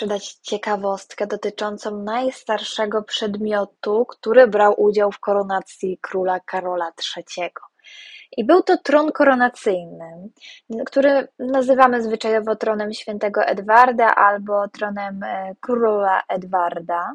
Sprzedać 0.00 0.32
ciekawostkę 0.32 1.26
dotyczącą 1.26 2.02
najstarszego 2.02 3.02
przedmiotu, 3.02 4.06
który 4.06 4.46
brał 4.46 4.82
udział 4.82 5.12
w 5.12 5.18
koronacji 5.18 5.98
króla 6.00 6.40
Karola 6.40 6.92
III. 7.16 7.50
I 8.36 8.44
był 8.44 8.62
to 8.62 8.78
tron 8.78 9.12
koronacyjny, 9.12 10.28
który 10.86 11.28
nazywamy 11.38 12.02
zwyczajowo 12.02 12.56
tronem 12.56 12.92
świętego 12.92 13.44
Edwarda 13.44 14.14
albo 14.14 14.68
tronem 14.68 15.22
e, 15.22 15.54
króla 15.60 16.22
Edwarda, 16.28 17.12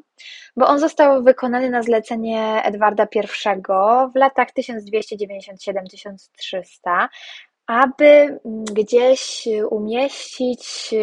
bo 0.57 0.67
on 0.67 0.79
został 0.79 1.23
wykonany 1.23 1.69
na 1.69 1.83
zlecenie 1.83 2.61
Edwarda 2.63 3.07
I 3.15 3.21
w 4.13 4.15
latach 4.15 4.47
1297-1300, 4.59 7.07
aby 7.67 8.39
gdzieś 8.73 9.47
umieścić 9.69 10.93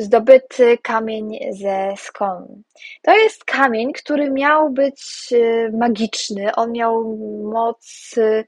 zdobyty 0.00 0.78
kamień 0.82 1.38
ze 1.50 1.94
Skon. 1.96 2.62
To 3.02 3.16
jest 3.16 3.44
kamień, 3.44 3.92
który 3.92 4.30
miał 4.30 4.70
być 4.70 5.02
e, 5.32 5.70
magiczny. 5.70 6.54
On 6.54 6.72
miał 6.72 7.18
moc 7.44 8.14
e, 8.18 8.44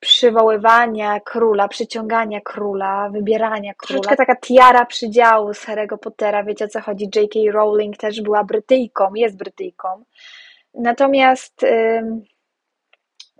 przywoływania 0.00 1.20
króla, 1.20 1.68
przyciągania 1.68 2.40
króla, 2.40 3.10
wybierania 3.12 3.74
króla. 3.74 4.00
Troszeczkę 4.00 4.16
taka 4.16 4.36
tiara 4.36 4.86
przydziału 4.86 5.54
z 5.54 5.58
Harry'ego 5.66 5.98
Pottera, 5.98 6.44
wiecie 6.44 6.64
o 6.64 6.68
co 6.68 6.80
chodzi. 6.80 7.04
J.K. 7.04 7.38
Rowling 7.52 7.96
też 7.96 8.20
była 8.20 8.44
Brytyjką, 8.44 9.14
jest 9.14 9.36
Brytyjką. 9.36 9.88
Natomiast 10.74 11.62
ym, 11.62 12.24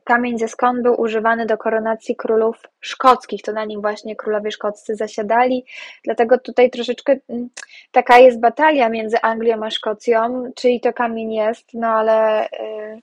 kamień 0.05 0.38
ze 0.38 0.48
Skon 0.48 0.82
był 0.82 1.00
używany 1.00 1.46
do 1.46 1.59
koronacji 1.59 2.16
królów 2.16 2.57
szkockich. 2.80 3.42
To 3.42 3.52
na 3.52 3.64
nim 3.64 3.80
właśnie 3.80 4.16
królowie 4.16 4.50
szkoccy 4.50 4.96
zasiadali. 4.96 5.64
Dlatego 6.05 6.38
tutaj 6.38 6.70
troszeczkę 6.70 7.16
ym, 7.30 7.48
taka 7.92 8.18
jest 8.18 8.40
batalia 8.40 8.88
między 8.88 9.20
Anglią 9.22 9.64
a 9.64 9.70
Szkocją, 9.70 10.52
czyj 10.57 10.80
to 10.80 10.92
kamień 10.92 11.32
jest, 11.32 11.74
no 11.74 11.86
ale 11.86 12.46
y, 12.46 13.02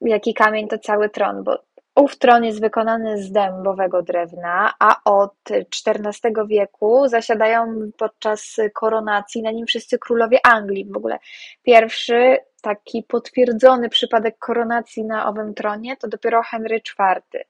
jaki 0.00 0.34
kamień 0.34 0.68
to 0.68 0.78
cały 0.78 1.08
tron, 1.08 1.44
bo 1.44 1.70
Ów 1.94 2.18
tron 2.18 2.44
jest 2.44 2.60
wykonany 2.60 3.22
z 3.22 3.32
dębowego 3.32 4.02
drewna, 4.02 4.74
a 4.78 5.00
od 5.04 5.34
XIV 5.50 6.46
wieku 6.46 7.08
zasiadają 7.08 7.90
podczas 7.98 8.56
koronacji 8.74 9.42
na 9.42 9.50
nim 9.50 9.66
wszyscy 9.66 9.98
królowie 9.98 10.46
Anglii. 10.46 10.84
W 10.90 10.96
ogóle 10.96 11.18
pierwszy 11.62 12.36
taki 12.60 13.02
potwierdzony 13.02 13.88
przypadek 13.88 14.38
koronacji 14.38 15.04
na 15.04 15.28
owym 15.28 15.54
tronie 15.54 15.96
to 15.96 16.08
dopiero 16.08 16.42
Henry 16.42 16.76
IV, 16.76 17.44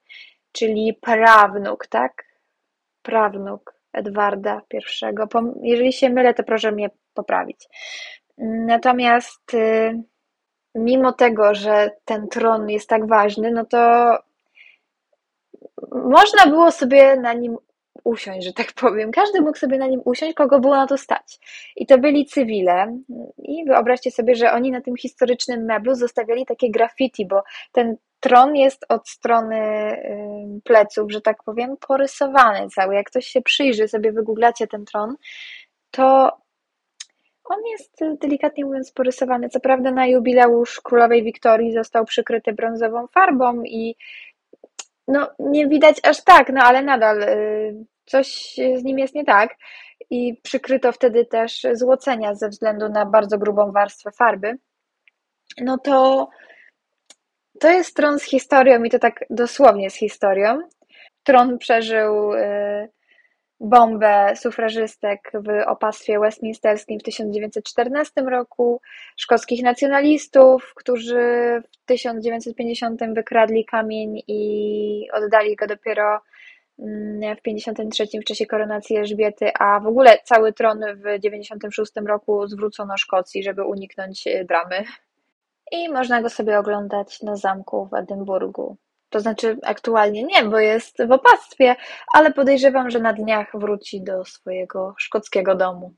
czyli 0.53 0.95
prawnuk, 1.01 1.87
tak? 1.87 2.25
Prawnuk 3.03 3.75
Edwarda 3.93 4.63
I. 4.73 4.79
Jeżeli 5.63 5.93
się 5.93 6.11
mylę, 6.11 6.35
to 6.35 6.43
proszę 6.43 6.73
mnie 6.73 6.91
poprawić. 7.15 7.69
Natomiast 8.39 9.55
y, 9.55 10.03
mimo 10.75 11.13
tego, 11.13 11.55
że 11.55 11.91
ten 12.05 12.29
tron 12.29 12.71
jest 12.71 12.89
tak 12.89 13.07
ważny, 13.09 13.51
no 13.51 13.65
to 13.65 13.79
można 15.93 16.47
było 16.47 16.73
sobie 16.73 17.17
na 17.17 17.33
nim 17.33 17.57
usiąść, 18.05 18.47
że 18.47 18.53
tak 18.53 18.72
powiem. 18.72 19.11
Każdy 19.11 19.41
mógł 19.41 19.59
sobie 19.59 19.78
na 19.78 19.86
nim 19.86 20.01
usiąść, 20.05 20.34
kogo 20.34 20.61
było 20.61 20.76
na 20.76 20.86
to 20.86 20.99
stać. 20.99 21.38
I 21.76 21.86
to 21.86 21.99
byli 21.99 22.26
cywile. 22.26 22.99
I 23.38 23.64
wyobraźcie 23.64 24.11
sobie, 24.11 24.34
że 24.34 24.53
oni 24.53 24.70
na 24.70 24.80
tym 24.80 24.97
historycznym 24.97 25.64
meblu 25.64 25.95
zostawiali 25.95 26.47
takie 26.47 26.70
graffiti, 26.70 27.26
bo 27.26 27.43
ten 27.72 27.97
tron 28.20 28.57
jest 28.57 28.86
od 28.88 29.09
strony 29.09 29.61
pleców, 30.64 31.12
że 31.12 31.20
tak 31.20 31.43
powiem, 31.45 31.76
porysowany 31.88 32.68
cały. 32.68 32.95
Jak 32.95 33.07
ktoś 33.07 33.26
się 33.26 33.43
przyjrzy, 33.43 33.88
sobie 33.88 34.12
wygooglacie 34.12 34.66
ten 34.66 34.84
tron, 34.84 35.16
to 35.91 36.32
on 37.45 37.59
jest 37.70 37.99
delikatnie 38.20 38.64
mówiąc 38.64 38.93
porysowany. 38.93 39.49
Co 39.49 39.61
prawda 39.61 39.91
na 39.91 40.07
jubileusz 40.07 40.80
królowej 40.80 41.22
Wiktorii 41.22 41.72
został 41.72 42.05
przykryty 42.05 42.53
brązową 42.53 43.07
farbą 43.07 43.62
i 43.64 43.97
no, 45.09 45.31
nie 45.39 45.69
widać 45.69 46.01
aż 46.03 46.25
tak, 46.25 46.53
no 46.53 46.63
ale 46.63 46.83
nadal 46.83 47.23
y, 47.23 47.85
coś 48.07 48.55
z 48.77 48.85
nim 48.85 48.99
jest 48.99 49.15
nie 49.15 49.25
tak. 49.25 49.57
I 50.11 50.41
przykryto 50.43 50.93
wtedy 50.93 51.27
też 51.27 51.67
złocenia 51.73 52.35
ze 52.35 52.49
względu 52.49 52.89
na 52.89 53.07
bardzo 53.07 53.39
grubą 53.39 53.73
warstwę 53.73 54.11
farby. 54.11 54.59
No 55.61 55.79
to 55.79 56.29
to 57.61 57.71
jest 57.71 57.97
tron 57.97 58.19
z 58.19 58.25
historią 58.25 58.83
i 58.83 58.91
to 58.91 58.99
tak 58.99 59.25
dosłownie 59.31 59.91
z 59.91 59.95
historią. 59.95 60.61
Tron 61.23 61.59
przeżył 61.59 62.35
y, 62.35 62.89
bombę 63.61 64.37
sufrażystek 64.37 65.33
w 65.35 65.69
opastwie 65.69 66.21
westminsterskim 66.21 66.99
w 66.99 67.03
1914 67.03 68.23
roku, 68.23 68.81
szkockich 69.17 69.63
nacjonalistów, 69.63 70.73
którzy 70.77 71.63
w 71.73 71.87
1950 71.87 73.01
wykradli 73.15 73.65
kamień 73.65 74.23
i 74.29 75.09
oddali 75.13 75.57
go 75.57 75.67
dopiero 75.67 76.21
mm, 76.79 77.37
w 77.37 77.43
53 77.43 78.05
w 78.21 78.25
czasie 78.25 78.47
koronacji 78.47 78.97
Elżbiety, 78.97 79.51
a 79.59 79.81
w 79.81 79.87
ogóle 79.87 80.19
cały 80.25 80.53
tron 80.53 80.81
w 80.97 81.21
96 81.21 81.93
roku 82.07 82.47
zwrócono 82.47 82.97
Szkocji, 82.97 83.43
żeby 83.43 83.65
uniknąć 83.65 84.25
dramy. 84.49 84.85
I 85.73 85.89
można 85.89 86.23
go 86.23 86.31
sobie 86.31 86.59
oglądać 86.59 87.23
na 87.23 87.37
zamku 87.37 87.87
w 87.87 87.95
Edynburgu. 87.95 88.77
To 89.11 89.21
znaczy 89.21 89.59
aktualnie 89.63 90.25
nie, 90.25 90.45
bo 90.45 90.59
jest 90.59 91.07
w 91.07 91.13
opactwie, 91.13 91.77
ale 92.15 92.33
podejrzewam, 92.33 92.91
że 92.91 93.01
na 93.01 93.13
dniach 93.13 93.51
wróci 93.55 94.03
do 94.03 94.25
swojego 94.25 94.95
szkockiego 94.99 95.55
domu. 95.55 95.95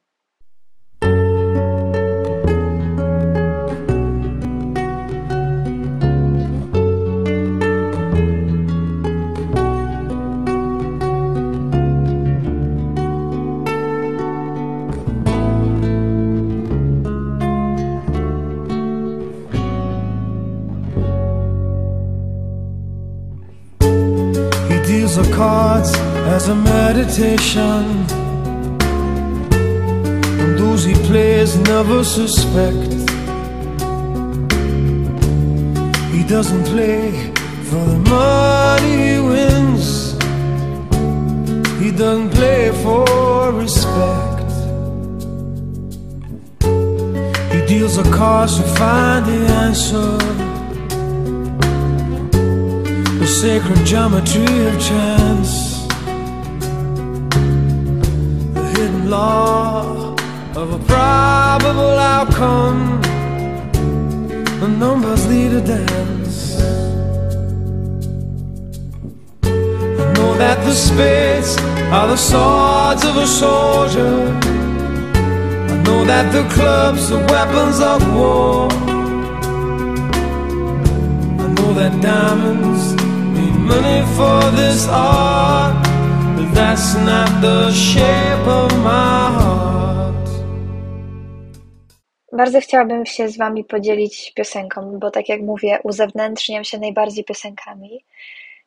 Meditation. 27.03 27.85
And 30.41 30.59
those 30.59 30.85
he 30.85 30.95
plays 31.09 31.57
never 31.59 32.05
suspect. 32.05 32.93
He 36.15 36.23
doesn't 36.25 36.65
play 36.65 37.33
for 37.69 37.85
the 37.93 37.99
money 38.09 38.95
he 39.09 39.19
wins. 39.19 40.13
He 41.83 41.91
doesn't 41.91 42.31
play 42.31 42.71
for 42.83 43.53
respect. 43.53 44.51
He 47.53 47.61
deals 47.67 47.97
the 47.97 48.09
cards 48.15 48.59
to 48.59 48.65
find 48.79 49.27
the 49.27 49.41
answer 49.65 50.19
the 53.19 53.27
sacred 53.29 53.87
geometry 53.87 54.67
of 54.67 54.81
chance, 54.81 55.72
law 59.05 60.15
of 60.55 60.73
a 60.73 60.79
probable 60.87 61.99
outcome. 61.99 63.01
The 64.61 64.69
numbers 64.69 65.27
lead 65.27 65.53
a 65.53 65.61
dance. 65.61 66.61
I 69.45 70.13
know 70.15 70.35
that 70.39 70.65
the 70.65 70.73
spades 70.73 71.57
are 71.91 72.09
the 72.09 72.17
swords 72.17 73.05
of 73.05 73.17
a 73.17 73.27
soldier. 73.27 74.39
I 75.73 75.77
know 75.85 76.05
that 76.05 76.33
the 76.33 76.45
clubs 76.55 77.11
are 77.11 77.25
weapons 77.27 77.81
of 77.81 78.01
war. 78.15 78.69
I 81.43 81.47
know 81.57 81.73
that 81.75 82.01
diamonds 82.01 82.95
need 83.35 83.57
money 83.73 84.03
for 84.17 84.41
this 84.57 84.87
art, 84.89 85.82
that's 86.55 86.95
not 87.05 87.41
the 87.41 87.73
shape 87.73 88.49
of 88.49 88.73
my 88.79 89.31
heart. 89.39 90.29
Bardzo 92.33 92.61
chciałabym 92.61 93.07
się 93.07 93.29
z 93.29 93.39
Wami 93.39 93.65
podzielić 93.65 94.33
piosenką, 94.35 94.99
bo 94.99 95.11
tak 95.11 95.29
jak 95.29 95.41
mówię, 95.41 95.79
uzewnętrzniam 95.85 96.65
się 96.65 96.79
najbardziej 96.79 97.25
piosenkami. 97.25 98.05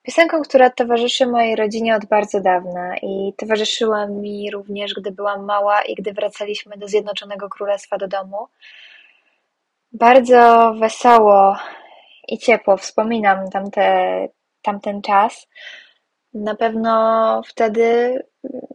Piosenką, 0.03 0.41
która 0.41 0.69
towarzyszy 0.69 1.27
mojej 1.27 1.55
rodzinie 1.55 1.95
od 1.95 2.05
bardzo 2.05 2.41
dawna 2.41 2.97
i 2.97 3.33
towarzyszyła 3.37 4.07
mi 4.07 4.51
również, 4.51 4.93
gdy 4.93 5.11
byłam 5.11 5.45
mała 5.45 5.81
i 5.81 5.95
gdy 5.95 6.13
wracaliśmy 6.13 6.77
do 6.77 6.87
Zjednoczonego 6.87 7.49
Królestwa 7.49 7.97
do 7.97 8.07
domu. 8.07 8.47
Bardzo 9.91 10.73
wesoło 10.79 11.57
i 12.27 12.37
ciepło 12.37 12.77
wspominam 12.77 13.49
tamte, 13.49 14.27
tamten 14.61 15.01
czas. 15.01 15.47
Na 16.35 16.55
pewno 16.55 17.41
wtedy 17.47 18.19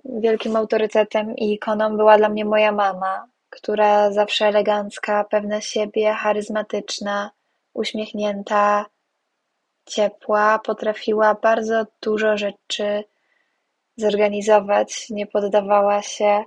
wielkim 0.04 0.56
autorytetem 0.56 1.36
i 1.36 1.52
ikoną 1.52 1.96
była 1.96 2.18
dla 2.18 2.28
mnie 2.28 2.44
moja 2.44 2.72
mama, 2.72 3.26
która 3.50 4.12
zawsze 4.12 4.46
elegancka, 4.46 5.24
pewna 5.24 5.60
siebie, 5.60 6.12
charyzmatyczna, 6.12 7.30
uśmiechnięta, 7.74 8.86
ciepła, 9.86 10.58
potrafiła 10.58 11.34
bardzo 11.34 11.86
dużo 12.02 12.36
rzeczy 12.36 13.04
zorganizować, 13.96 15.10
nie 15.10 15.26
poddawała 15.26 16.02
się. 16.02 16.44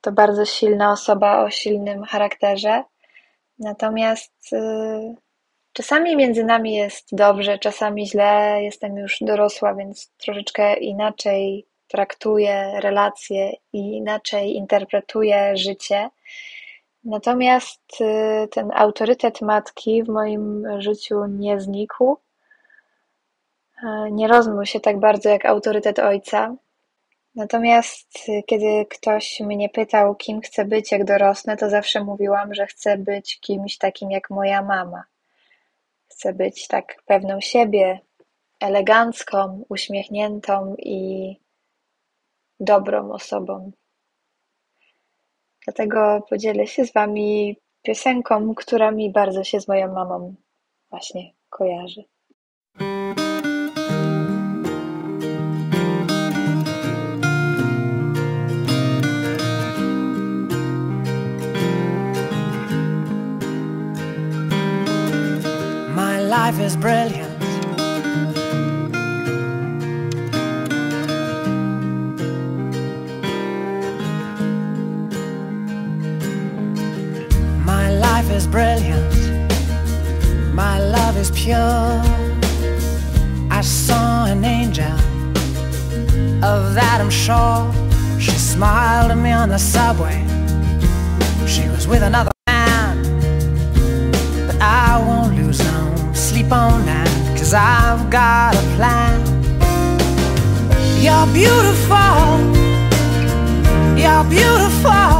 To 0.00 0.12
bardzo 0.12 0.44
silna 0.44 0.92
osoba 0.92 1.44
o 1.44 1.50
silnym 1.50 2.04
charakterze. 2.04 2.84
Natomiast 3.58 4.52
y, 4.52 5.14
czasami 5.72 6.16
między 6.16 6.44
nami 6.44 6.74
jest 6.74 7.08
dobrze, 7.12 7.58
czasami 7.58 8.06
źle. 8.06 8.58
Jestem 8.62 8.96
już 8.96 9.16
dorosła, 9.20 9.74
więc 9.74 10.10
troszeczkę 10.18 10.74
inaczej 10.74 11.66
traktuję 11.88 12.72
relacje 12.80 13.52
i 13.72 13.96
inaczej 13.96 14.54
interpretuję 14.54 15.56
życie. 15.56 16.08
Natomiast 17.04 18.00
y, 18.00 18.48
ten 18.48 18.70
autorytet 18.74 19.40
matki 19.40 20.02
w 20.02 20.08
moim 20.08 20.66
życiu 20.78 21.26
nie 21.26 21.60
znikł. 21.60 22.16
E, 23.84 24.10
nie 24.10 24.28
rozmył 24.28 24.66
się 24.66 24.80
tak 24.80 25.00
bardzo 25.00 25.28
jak 25.28 25.46
autorytet 25.46 25.98
ojca. 25.98 26.54
Natomiast 27.34 28.28
y, 28.28 28.42
kiedy 28.46 28.86
ktoś 28.90 29.40
mnie 29.40 29.68
pytał, 29.68 30.14
kim 30.14 30.40
chcę 30.40 30.64
być, 30.64 30.92
jak 30.92 31.04
dorosnę, 31.04 31.56
to 31.56 31.70
zawsze 31.70 32.04
mówiłam, 32.04 32.54
że 32.54 32.66
chcę 32.66 32.98
być 32.98 33.40
kimś 33.40 33.78
takim 33.78 34.10
jak 34.10 34.30
moja 34.30 34.62
mama. 34.62 35.04
Chcę 36.12 36.32
być 36.32 36.66
tak 36.68 37.02
pewną 37.06 37.40
siebie, 37.40 38.00
elegancką, 38.60 39.64
uśmiechniętą 39.68 40.74
i 40.78 41.36
dobrą 42.60 43.12
osobą. 43.12 43.72
Dlatego 45.64 46.20
podzielę 46.30 46.66
się 46.66 46.84
z 46.84 46.92
Wami 46.92 47.56
piosenką, 47.82 48.54
która 48.54 48.90
mi 48.90 49.12
bardzo 49.12 49.44
się 49.44 49.60
z 49.60 49.68
moją 49.68 49.94
mamą 49.94 50.34
właśnie 50.90 51.32
kojarzy. 51.50 52.04
Life 66.46 66.58
is 66.58 66.76
brilliant. 66.76 67.38
My 77.64 77.92
life 78.06 78.28
is 78.32 78.48
brilliant. 78.48 79.12
My 80.52 80.80
love 80.80 81.16
is 81.16 81.30
pure. 81.30 82.02
I 83.58 83.60
saw 83.62 84.24
an 84.24 84.44
angel, 84.44 84.96
of 86.52 86.74
that 86.74 86.98
I'm 87.00 87.14
sure. 87.24 87.62
She 88.18 88.32
smiled 88.32 89.12
at 89.12 89.18
me 89.26 89.30
on 89.30 89.48
the 89.50 89.60
subway. 89.60 90.18
She 91.46 91.68
was 91.68 91.86
with 91.86 92.02
another 92.02 92.32
cause 96.52 97.54
I've 97.54 98.10
got 98.10 98.54
a 98.54 98.62
plan. 98.76 99.20
You're 101.00 101.26
beautiful, 101.32 102.28
you're 103.96 104.24
beautiful, 104.36 105.14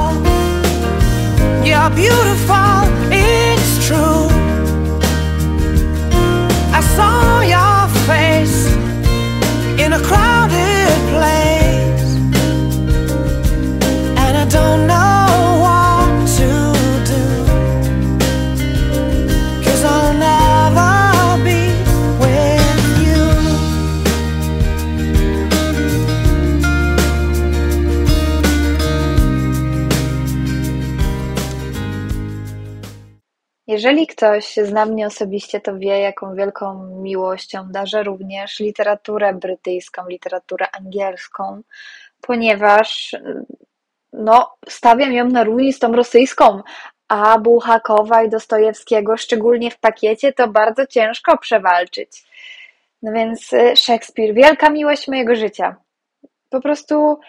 you're 1.65 1.91
beautiful, 2.03 2.81
it's 3.11 3.87
true. 3.87 4.29
I 6.79 6.81
saw 6.97 7.41
your 7.41 7.89
face 8.07 8.67
in 9.83 9.95
a 9.95 10.01
crowded 10.09 10.93
place, 11.13 12.09
and 14.23 14.37
I 14.37 14.45
don't 14.51 14.87
know 14.87 14.92
Jeżeli 33.83 34.07
ktoś 34.07 34.55
zna 34.63 34.87
mnie 34.87 35.07
osobiście, 35.07 35.61
to 35.61 35.79
wie, 35.79 36.01
jaką 36.01 36.35
wielką 36.35 36.87
miłością 37.03 37.69
darzę 37.71 38.03
również 38.03 38.61
literaturę 38.61 39.35
brytyjską, 39.35 40.09
literaturę 40.09 40.67
angielską, 40.73 41.63
ponieważ 42.21 43.17
no, 44.13 44.55
stawiam 44.69 45.13
ją 45.13 45.29
na 45.29 45.45
równi 45.45 45.73
z 45.73 45.79
tą 45.79 45.93
rosyjską, 45.93 46.63
a 47.09 47.39
Bułhakowa 47.39 48.23
i 48.23 48.29
Dostojewskiego, 48.29 49.17
szczególnie 49.17 49.71
w 49.71 49.79
pakiecie, 49.79 50.33
to 50.33 50.49
bardzo 50.49 50.87
ciężko 50.87 51.39
przewalczyć. 51.39 52.25
No 53.03 53.13
więc 53.13 53.53
y, 53.53 53.77
Szekspir, 53.77 54.35
wielka 54.35 54.71
miłość 54.71 55.09
mojego 55.09 55.37
życia. 55.37 55.77
Po 56.51 56.61
prostu 56.61 57.21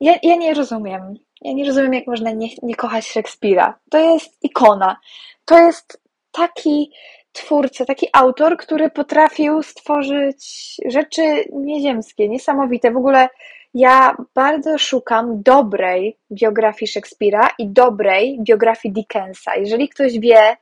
ja, 0.00 0.14
ja 0.22 0.36
nie 0.36 0.54
rozumiem. 0.54 1.14
Ja 1.42 1.52
nie 1.52 1.66
rozumiem, 1.66 1.94
jak 1.94 2.06
można 2.06 2.30
nie, 2.30 2.48
nie 2.62 2.74
kochać 2.74 3.06
Szekspira. 3.06 3.78
To 3.90 3.98
jest 3.98 4.44
ikona. 4.44 4.96
To 5.44 5.58
jest 5.58 6.02
taki 6.32 6.92
twórca, 7.32 7.84
taki 7.84 8.08
autor, 8.12 8.56
który 8.56 8.90
potrafił 8.90 9.62
stworzyć 9.62 10.76
rzeczy 10.86 11.22
nieziemskie, 11.52 12.28
niesamowite. 12.28 12.90
W 12.90 12.96
ogóle 12.96 13.28
ja 13.74 14.16
bardzo 14.34 14.78
szukam 14.78 15.42
dobrej 15.42 16.18
biografii 16.30 16.88
Szekspira 16.88 17.50
i 17.58 17.68
dobrej 17.68 18.38
biografii 18.40 18.94
Dickensa. 18.94 19.56
Jeżeli 19.56 19.88
ktoś 19.88 20.18
wie, 20.18 20.56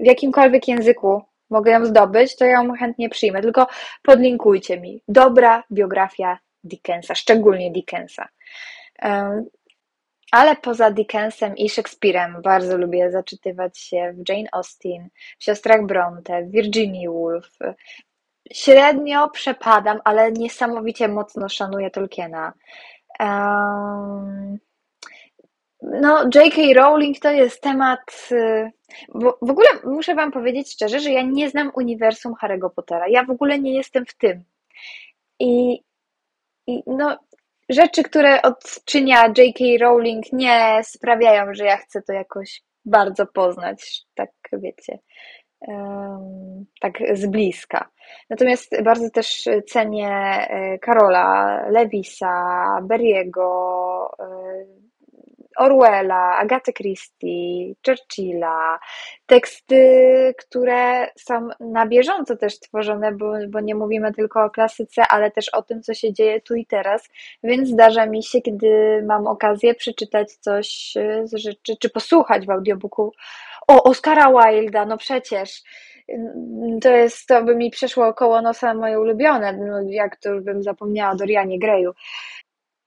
w 0.00 0.06
jakimkolwiek 0.06 0.68
języku 0.68 1.22
mogę 1.50 1.72
ją 1.72 1.84
zdobyć, 1.84 2.36
to 2.36 2.44
ja 2.44 2.52
ją 2.52 2.72
chętnie 2.72 3.08
przyjmę. 3.08 3.42
Tylko 3.42 3.66
podlinkujcie 4.02 4.80
mi. 4.80 5.02
Dobra 5.08 5.64
biografia 5.72 6.38
Dickensa, 6.64 7.14
szczególnie 7.14 7.70
Dickensa. 7.70 8.28
Ale 10.32 10.56
poza 10.56 10.90
Dickensem 10.90 11.56
i 11.56 11.68
Szekspirem 11.70 12.42
bardzo 12.42 12.78
lubię 12.78 13.10
zaczytywać 13.10 13.78
się 13.78 14.14
w 14.16 14.28
Jane 14.28 14.48
Austen, 14.52 15.08
w 15.38 15.44
siostrach 15.44 15.86
Bronte, 15.86 16.42
w 16.42 16.50
Virginia 16.50 17.10
Woolf. 17.10 17.58
Średnio 18.52 19.30
przepadam, 19.30 20.00
ale 20.04 20.32
niesamowicie 20.32 21.08
mocno 21.08 21.48
szanuję 21.48 21.90
Tolkiena. 21.90 22.52
Em, 23.20 24.58
No, 25.82 26.24
J.K. 26.34 26.74
Rowling 26.74 27.18
to 27.18 27.30
jest 27.30 27.62
temat. 27.62 28.28
y, 28.32 28.70
Bo 29.14 29.38
w 29.42 29.50
ogóle 29.50 29.68
muszę 29.84 30.14
Wam 30.14 30.32
powiedzieć 30.32 30.72
szczerze, 30.72 31.00
że 31.00 31.10
ja 31.12 31.22
nie 31.22 31.50
znam 31.50 31.70
uniwersum 31.74 32.34
Harry'ego 32.42 32.70
Pottera. 32.70 33.08
Ja 33.08 33.24
w 33.24 33.30
ogóle 33.30 33.58
nie 33.58 33.74
jestem 33.74 34.06
w 34.06 34.14
tym. 34.14 34.44
I, 35.40 35.80
i 36.66 36.82
no, 36.86 37.18
rzeczy, 37.68 38.02
które 38.02 38.42
odczynia 38.42 39.22
J.K. 39.26 39.64
Rowling, 39.80 40.24
nie 40.32 40.80
sprawiają, 40.82 41.54
że 41.54 41.64
ja 41.64 41.76
chcę 41.76 42.02
to 42.02 42.12
jakoś 42.12 42.62
bardzo 42.84 43.26
poznać. 43.26 44.02
Tak, 44.14 44.30
wiecie. 44.52 44.98
tak 46.80 46.98
z 47.12 47.26
bliska. 47.26 47.90
Natomiast 48.30 48.82
bardzo 48.82 49.10
też 49.10 49.44
cenię 49.68 50.08
e, 50.08 50.78
Karola, 50.78 51.62
Lewisa, 51.70 52.78
Berriego, 52.82 54.10
e, 54.20 54.85
Orwella, 55.58 56.36
Agaty 56.36 56.72
Christie, 56.72 57.74
Churchilla, 57.86 58.78
teksty, 59.26 60.34
które 60.38 61.08
są 61.18 61.48
na 61.60 61.86
bieżąco 61.86 62.36
też 62.36 62.60
tworzone, 62.60 63.12
bo, 63.12 63.32
bo 63.48 63.60
nie 63.60 63.74
mówimy 63.74 64.12
tylko 64.12 64.44
o 64.44 64.50
klasyce, 64.50 65.02
ale 65.08 65.30
też 65.30 65.48
o 65.48 65.62
tym, 65.62 65.82
co 65.82 65.94
się 65.94 66.12
dzieje 66.12 66.40
tu 66.40 66.54
i 66.54 66.66
teraz, 66.66 67.08
więc 67.42 67.68
zdarza 67.68 68.06
mi 68.06 68.22
się, 68.22 68.40
kiedy 68.40 69.02
mam 69.08 69.26
okazję 69.26 69.74
przeczytać 69.74 70.32
coś 70.32 70.94
z 71.24 71.34
rzeczy, 71.36 71.76
czy 71.80 71.90
posłuchać 71.90 72.46
w 72.46 72.50
audiobooku. 72.50 73.12
O 73.68 73.82
Oscara 73.82 74.32
Wilda, 74.32 74.86
no 74.86 74.96
przecież. 74.96 75.62
To 76.82 76.90
jest, 76.90 77.26
to 77.26 77.44
by 77.44 77.56
mi 77.56 77.70
przeszło 77.70 78.14
koło 78.14 78.42
nosa 78.42 78.74
moje 78.74 79.00
ulubione, 79.00 79.52
no 79.52 79.80
jak 79.88 80.16
to 80.16 80.30
już 80.30 80.44
bym 80.44 80.62
zapomniała 80.62 81.14
Dorianie 81.14 81.58
Greyu. 81.58 81.92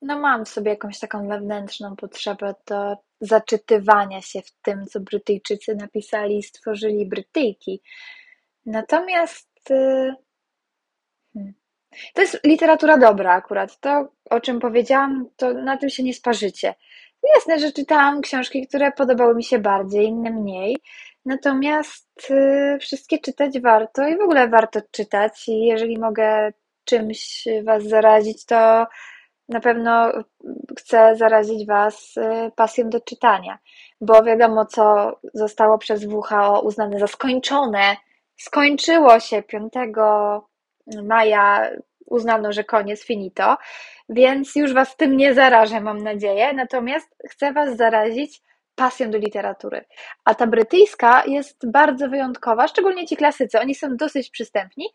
No 0.02 0.20
mam 0.20 0.46
sobie 0.46 0.72
jakąś 0.72 1.00
taką 1.00 1.28
wewnętrzną 1.28 1.96
potrzebę 1.96 2.56
do 2.68 2.98
zaczytywania 3.22 4.22
się 4.22 4.42
w 4.42 4.52
tym, 4.62 4.86
co 4.86 5.00
Brytyjczycy 5.00 5.76
napisali 5.76 6.38
i 6.38 6.44
stworzyli 6.44 7.06
Brytyjki. 7.06 7.82
Natomiast 8.66 9.72
y, 9.72 10.16
hmm, 11.34 11.54
to 12.14 12.22
jest 12.22 12.44
literatura 12.44 12.98
dobra 12.98 13.34
akurat. 13.34 13.80
To, 13.80 14.08
o 14.30 14.40
czym 14.40 14.60
powiedziałam, 14.60 15.30
to 15.36 15.54
na 15.54 15.78
tym 15.78 15.90
się 15.90 16.04
nie 16.04 16.14
sparzycie. 16.14 16.76
Jasne, 17.36 17.60
że 17.60 17.72
czytałam 17.72 18.22
książki, 18.22 18.68
które 18.68 18.92
podobały 18.92 19.36
mi 19.36 19.44
się 19.44 19.60
bardziej, 19.60 20.06
inne 20.06 20.30
mniej. 20.32 20.78
Natomiast 21.26 22.30
y, 22.32 22.78
wszystkie 22.82 23.20
czytać 23.20 23.60
warto 23.60 24.08
i 24.08 24.18
w 24.18 24.22
ogóle 24.22 24.48
warto 24.48 24.82
czytać. 24.92 25.48
I 25.48 25.66
jeżeli 25.66 25.98
mogę 26.00 26.54
czymś 26.86 27.48
Was 27.64 27.84
zarazić, 27.84 28.46
to 28.46 28.88
na 29.50 29.60
pewno 29.60 30.12
chcę 30.80 31.16
zarazić 31.16 31.68
Was 31.68 32.18
y, 32.18 32.52
pasją 32.56 32.90
do 32.90 33.02
czytania, 33.02 33.60
bo 34.02 34.24
wiadomo, 34.24 34.66
co 34.66 35.16
zostało 35.34 35.78
przez 35.78 36.06
WHO 36.06 36.62
uznane 36.62 37.00
za 37.00 37.08
skończone, 37.08 37.98
skończyło 38.38 39.20
się 39.20 39.44
5 39.44 39.74
maja, 41.04 41.70
uznano, 42.06 42.54
że 42.54 42.64
koniec, 42.64 43.06
finito, 43.06 43.58
więc 44.10 44.56
już 44.56 44.74
Was 44.74 44.96
tym 44.96 45.18
nie 45.18 45.34
zarażę, 45.34 45.82
mam 45.82 46.04
nadzieję. 46.04 46.54
Natomiast 46.54 47.16
chcę 47.30 47.54
Was 47.54 47.78
zarazić 47.78 48.42
pasją 48.76 49.12
do 49.12 49.18
literatury. 49.18 49.86
A 50.26 50.36
ta 50.36 50.48
brytyjska 50.48 51.24
jest 51.26 51.72
bardzo 51.72 52.10
wyjątkowa, 52.10 52.68
szczególnie 52.68 53.08
ci 53.08 53.18
klasycy. 53.18 53.60
Oni 53.60 53.76
są 53.76 53.98
dosyć 53.98 54.30
przystępni, 54.30 54.86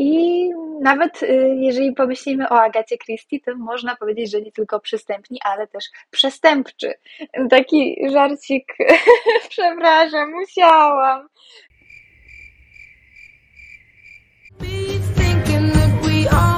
i 0.00 0.50
nawet 0.80 1.22
y, 1.22 1.56
jeżeli 1.56 1.92
pomyślimy 1.92 2.48
o 2.48 2.60
Agacie 2.62 2.98
Christie, 2.98 3.40
to 3.40 3.56
można 3.56 3.96
powiedzieć, 3.96 4.30
że 4.30 4.40
nie 4.40 4.52
tylko 4.52 4.80
przystępni, 4.80 5.38
ale 5.44 5.66
też 5.66 5.84
przestępczy. 6.10 6.94
Taki 7.50 7.96
żarcik, 8.12 8.76
przepraszam, 9.50 10.30
musiałam. 10.32 11.28
We 16.02 16.28
almost 16.28 16.49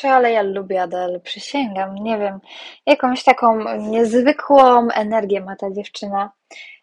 Kurczę, 0.00 0.14
ale 0.14 0.32
ja 0.32 0.42
lubię 0.42 0.82
Adele, 0.82 1.20
przysięgam, 1.20 1.94
nie 1.94 2.18
wiem, 2.18 2.40
jakąś 2.86 3.24
taką 3.24 3.78
niezwykłą 3.78 4.90
energię 4.90 5.40
ma 5.40 5.56
ta 5.56 5.70
dziewczyna. 5.70 6.30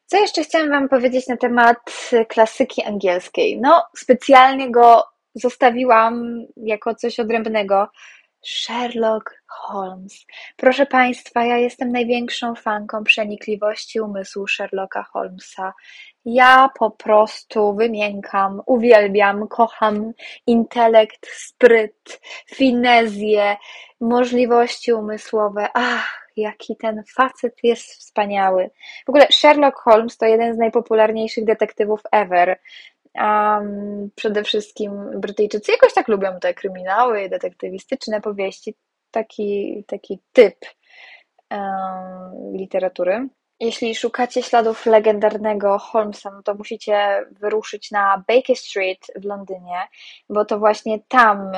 Co 0.06 0.18
jeszcze 0.18 0.44
chciałam 0.44 0.70
Wam 0.70 0.90
powiedzieć 0.90 1.28
na 1.28 1.38
temat 1.38 1.78
klasyki 2.28 2.84
angielskiej? 2.84 3.60
No, 3.62 3.84
specjalnie 3.98 4.72
go 4.72 5.04
zostawiłam 5.36 6.46
jako 6.58 6.96
coś 6.96 7.20
odrębnego. 7.20 7.88
Sherlock 8.46 9.44
Holmes. 9.48 10.26
Proszę 10.58 10.86
Państwa, 10.86 11.44
ja 11.46 11.58
jestem 11.58 11.92
największą 11.92 12.56
fanką 12.56 13.04
przenikliwości 13.04 14.00
umysłu 14.00 14.48
Sherlocka 14.48 15.04
Holmesa. 15.04 15.74
Ja 16.26 16.70
po 16.80 16.92
prostu 16.92 17.76
wymiękam, 17.76 18.62
uwielbiam, 18.66 19.48
kocham 19.48 20.14
intelekt, 20.48 21.28
spryt, 21.28 22.20
finezję, 22.56 23.58
możliwości 24.02 24.94
umysłowe. 24.94 25.68
Ach, 25.74 26.28
jaki 26.38 26.76
ten 26.76 27.04
facet 27.16 27.54
jest 27.64 27.86
wspaniały. 27.86 28.70
W 29.06 29.10
ogóle 29.10 29.28
Sherlock 29.32 29.78
Holmes 29.78 30.18
to 30.18 30.26
jeden 30.26 30.56
z 30.56 30.58
najpopularniejszych 30.58 31.46
detektywów 31.46 32.02
ever. 32.12 32.60
Um, 33.16 34.10
przede 34.16 34.44
wszystkim 34.44 35.20
Brytyjczycy 35.20 35.72
jakoś 35.72 35.94
tak 35.94 36.08
lubią 36.08 36.40
te 36.40 36.54
kryminały, 36.54 37.30
detektywistyczne 37.30 38.22
powieści. 38.22 38.76
Taki, 39.12 39.84
taki 39.88 40.20
typ 40.34 40.56
um, 41.52 42.54
literatury. 42.54 43.28
Jeśli 43.60 43.96
szukacie 43.96 44.44
śladów 44.44 44.86
legendarnego 44.86 45.80
Holmesa, 45.80 46.32
no 46.32 46.44
to 46.44 46.56
musicie 46.56 47.26
wyruszyć 47.32 47.92
na 47.92 48.24
Baker 48.28 48.56
Street 48.56 49.08
w 49.16 49.26
Londynie, 49.26 49.88
bo 50.30 50.46
to 50.46 50.60
właśnie 50.60 51.00
tam 51.08 51.52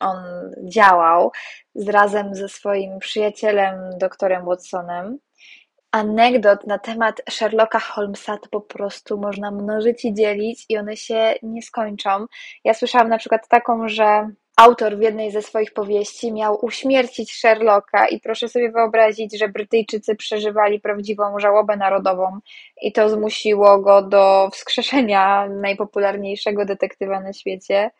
on 0.00 0.16
działał 0.64 1.32
razem 1.86 2.34
ze 2.34 2.48
swoim 2.48 2.98
przyjacielem, 2.98 3.98
doktorem 3.98 4.44
Watsonem. 4.44 5.18
Anegdot 5.90 6.66
na 6.66 6.78
temat 6.78 7.22
Sherlocka 7.30 7.78
Holmesa 7.78 8.38
to 8.38 8.48
po 8.48 8.60
prostu 8.60 9.18
można 9.18 9.50
mnożyć 9.50 10.04
i 10.04 10.14
dzielić 10.14 10.66
i 10.68 10.78
one 10.78 10.96
się 10.96 11.34
nie 11.42 11.62
skończą. 11.62 12.26
Ja 12.64 12.74
słyszałam 12.74 13.08
na 13.08 13.18
przykład 13.18 13.48
taką, 13.48 13.88
że 13.88 14.30
autor 14.56 14.96
w 14.96 15.00
jednej 15.00 15.30
ze 15.30 15.42
swoich 15.42 15.72
powieści 15.72 16.32
miał 16.32 16.64
uśmiercić 16.64 17.32
Sherlocka 17.32 18.08
i 18.08 18.20
proszę 18.20 18.48
sobie 18.48 18.70
wyobrazić, 18.70 19.38
że 19.38 19.48
Brytyjczycy 19.48 20.16
przeżywali 20.16 20.80
prawdziwą 20.80 21.38
żałobę 21.38 21.76
narodową 21.76 22.38
i 22.82 22.92
to 22.92 23.08
zmusiło 23.08 23.78
go 23.78 24.02
do 24.02 24.48
wskrzeszenia 24.52 25.48
najpopularniejszego 25.48 26.64
detektywa 26.64 27.20
na 27.20 27.32
świecie. 27.32 27.90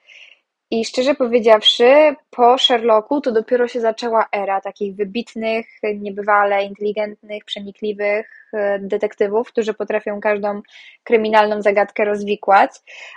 I 0.70 0.84
szczerze 0.84 1.14
powiedziawszy, 1.14 2.14
po 2.30 2.59
Sherlocku 2.59 3.20
to 3.20 3.32
dopiero 3.32 3.68
się 3.68 3.80
zaczęła 3.80 4.26
era 4.32 4.61
takich 4.61 4.96
wybitnych, 4.96 5.66
niebywale 5.94 6.64
inteligentnych, 6.64 7.44
przenikliwych 7.44 8.34
detektywów, 8.80 9.48
którzy 9.48 9.74
potrafią 9.74 10.20
każdą 10.20 10.62
kryminalną 11.05 11.62
zagadkę 11.62 12.05
rozwikłać, 12.05 12.70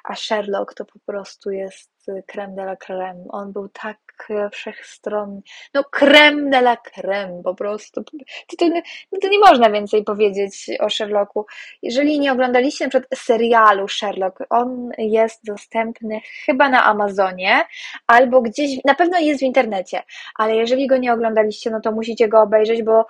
a 0.03 0.15
Sherlock 0.15 0.73
to 0.73 0.85
po 0.85 0.99
prostu 1.05 1.51
jest 1.51 1.97
creme 2.25 2.55
de 2.55 2.61
la 2.61 2.75
creme. 2.75 3.25
On 3.29 3.51
był 3.51 3.69
tak 3.69 3.97
e, 4.29 4.49
wszechstronny. 4.49 5.41
No 5.73 5.83
creme 5.83 6.49
de 6.49 6.57
la 6.57 6.77
creme 6.77 7.43
po 7.43 7.55
prostu. 7.55 8.03
To, 8.03 8.11
to, 8.57 8.65
no 9.11 9.19
to 9.21 9.27
nie 9.27 9.39
można 9.39 9.69
więcej 9.69 10.03
powiedzieć 10.03 10.69
o 10.79 10.89
Sherlocku. 10.89 11.45
Jeżeli 11.81 12.19
nie 12.19 12.31
oglądaliście 12.31 12.85
na 12.85 12.89
przykład 12.89 13.19
serialu 13.19 13.87
Sherlock, 13.87 14.39
on 14.49 14.89
jest 14.97 15.45
dostępny 15.45 16.21
chyba 16.45 16.69
na 16.69 16.83
Amazonie 16.83 17.61
albo 18.07 18.41
gdzieś, 18.41 18.83
na 18.85 18.95
pewno 18.95 19.19
jest 19.19 19.39
w 19.39 19.43
internecie, 19.43 20.03
ale 20.35 20.55
jeżeli 20.55 20.87
go 20.87 20.97
nie 20.97 21.13
oglądaliście, 21.13 21.69
no 21.69 21.81
to 21.81 21.91
musicie 21.91 22.27
go 22.27 22.41
obejrzeć, 22.41 22.83
bo 22.83 23.05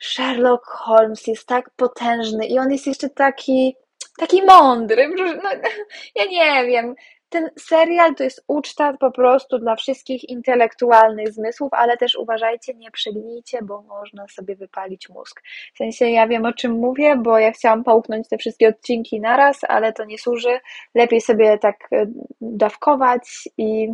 Sherlock 0.00 0.66
Holmes 0.66 1.26
jest 1.26 1.46
tak 1.46 1.70
potężny 1.76 2.46
i 2.46 2.58
on 2.58 2.72
jest 2.72 2.86
jeszcze 2.86 3.10
taki, 3.10 3.76
taki 4.18 4.42
mądry. 4.42 5.08
No, 5.42 5.50
ja 6.14 6.24
nie 6.24 6.66
wiem. 6.66 6.94
Ten 7.28 7.50
serial 7.58 8.14
to 8.14 8.24
jest 8.24 8.44
uczta 8.48 8.96
po 9.00 9.10
prostu 9.10 9.58
dla 9.58 9.76
wszystkich 9.76 10.28
intelektualnych 10.28 11.32
zmysłów, 11.32 11.72
ale 11.72 11.96
też 11.96 12.16
uważajcie, 12.16 12.74
nie 12.74 12.90
przegnijcie, 12.90 13.58
bo 13.62 13.82
można 13.82 14.28
sobie 14.28 14.56
wypalić 14.56 15.08
mózg. 15.08 15.42
W 15.74 15.78
sensie 15.78 16.06
ja 16.10 16.28
wiem 16.28 16.44
o 16.44 16.52
czym 16.52 16.72
mówię, 16.72 17.16
bo 17.16 17.38
ja 17.38 17.52
chciałam 17.52 17.84
połknąć 17.84 18.28
te 18.28 18.38
wszystkie 18.38 18.68
odcinki 18.68 19.20
naraz, 19.20 19.58
ale 19.68 19.92
to 19.92 20.04
nie 20.04 20.18
służy. 20.18 20.60
Lepiej 20.94 21.20
sobie 21.20 21.58
tak 21.58 21.88
e, 21.92 22.06
dawkować 22.40 23.48
i 23.58 23.88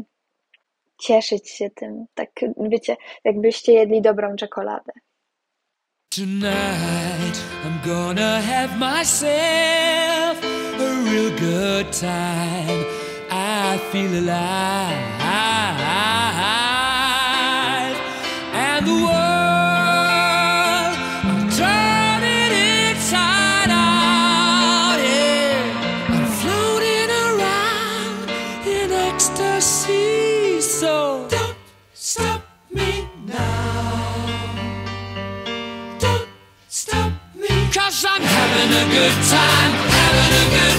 cieszyć 0.98 1.50
się 1.50 1.70
tym. 1.70 2.06
Tak, 2.14 2.30
wiecie, 2.58 2.96
jakbyście 3.24 3.72
jedli 3.72 4.02
dobrą 4.02 4.36
czekoladę. 4.36 4.92
Tonight 6.10 7.34
I'm 7.64 7.78
gonna 7.84 8.40
have 8.40 8.78
myself 8.78 10.42
a 10.42 11.02
real 11.04 11.36
good 11.38 11.92
time. 11.92 12.86
I 13.30 13.76
feel 13.92 14.20
alive, 14.20 15.20
having 38.56 38.72
a 38.72 38.84
good 38.90 39.12
time, 39.28 39.72
having 39.90 40.32
a 40.32 40.50
good 40.50 40.75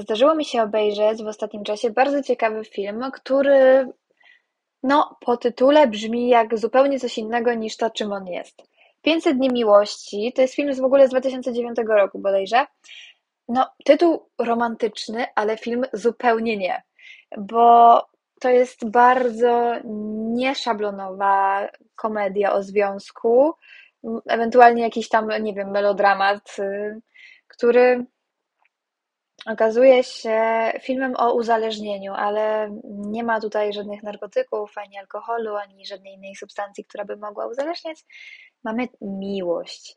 Zdarzyło 0.00 0.34
mi 0.34 0.44
się 0.44 0.62
obejrzeć 0.62 1.22
w 1.22 1.26
ostatnim 1.26 1.64
czasie 1.64 1.90
bardzo 1.90 2.22
ciekawy 2.22 2.64
film, 2.64 3.04
który 3.12 3.88
no, 4.82 5.16
po 5.20 5.36
tytule 5.36 5.86
brzmi 5.86 6.28
jak 6.28 6.58
zupełnie 6.58 7.00
coś 7.00 7.18
innego 7.18 7.54
niż 7.54 7.76
to, 7.76 7.90
czym 7.90 8.12
on 8.12 8.26
jest. 8.26 8.62
500 9.02 9.36
dni 9.36 9.48
miłości 9.48 10.32
to 10.36 10.42
jest 10.42 10.54
film 10.54 10.74
z 10.74 10.80
w 10.80 10.84
ogóle 10.84 11.06
z 11.06 11.10
2009 11.10 11.78
roku 11.88 12.18
bodajże. 12.18 12.66
No, 13.48 13.70
tytuł 13.84 14.28
romantyczny, 14.38 15.26
ale 15.34 15.56
film 15.56 15.84
zupełnie 15.92 16.56
nie, 16.56 16.82
bo 17.38 18.00
to 18.40 18.48
jest 18.48 18.90
bardzo 18.90 19.74
nieszablonowa 20.34 21.68
komedia 21.96 22.52
o 22.52 22.62
związku, 22.62 23.52
ewentualnie 24.28 24.82
jakiś 24.82 25.08
tam, 25.08 25.28
nie 25.42 25.54
wiem, 25.54 25.70
melodramat, 25.70 26.56
y, 26.58 27.00
który 27.48 28.06
okazuje 29.46 30.04
się 30.04 30.40
filmem 30.82 31.14
o 31.16 31.34
uzależnieniu, 31.34 32.12
ale 32.12 32.70
nie 32.84 33.24
ma 33.24 33.40
tutaj 33.40 33.72
żadnych 33.72 34.02
narkotyków, 34.02 34.78
ani 34.78 34.98
alkoholu, 34.98 35.56
ani 35.56 35.86
żadnej 35.86 36.14
innej 36.14 36.34
substancji, 36.36 36.84
która 36.84 37.04
by 37.04 37.16
mogła 37.16 37.46
uzależniać. 37.46 37.98
Mamy 38.64 38.88
miłość. 39.00 39.96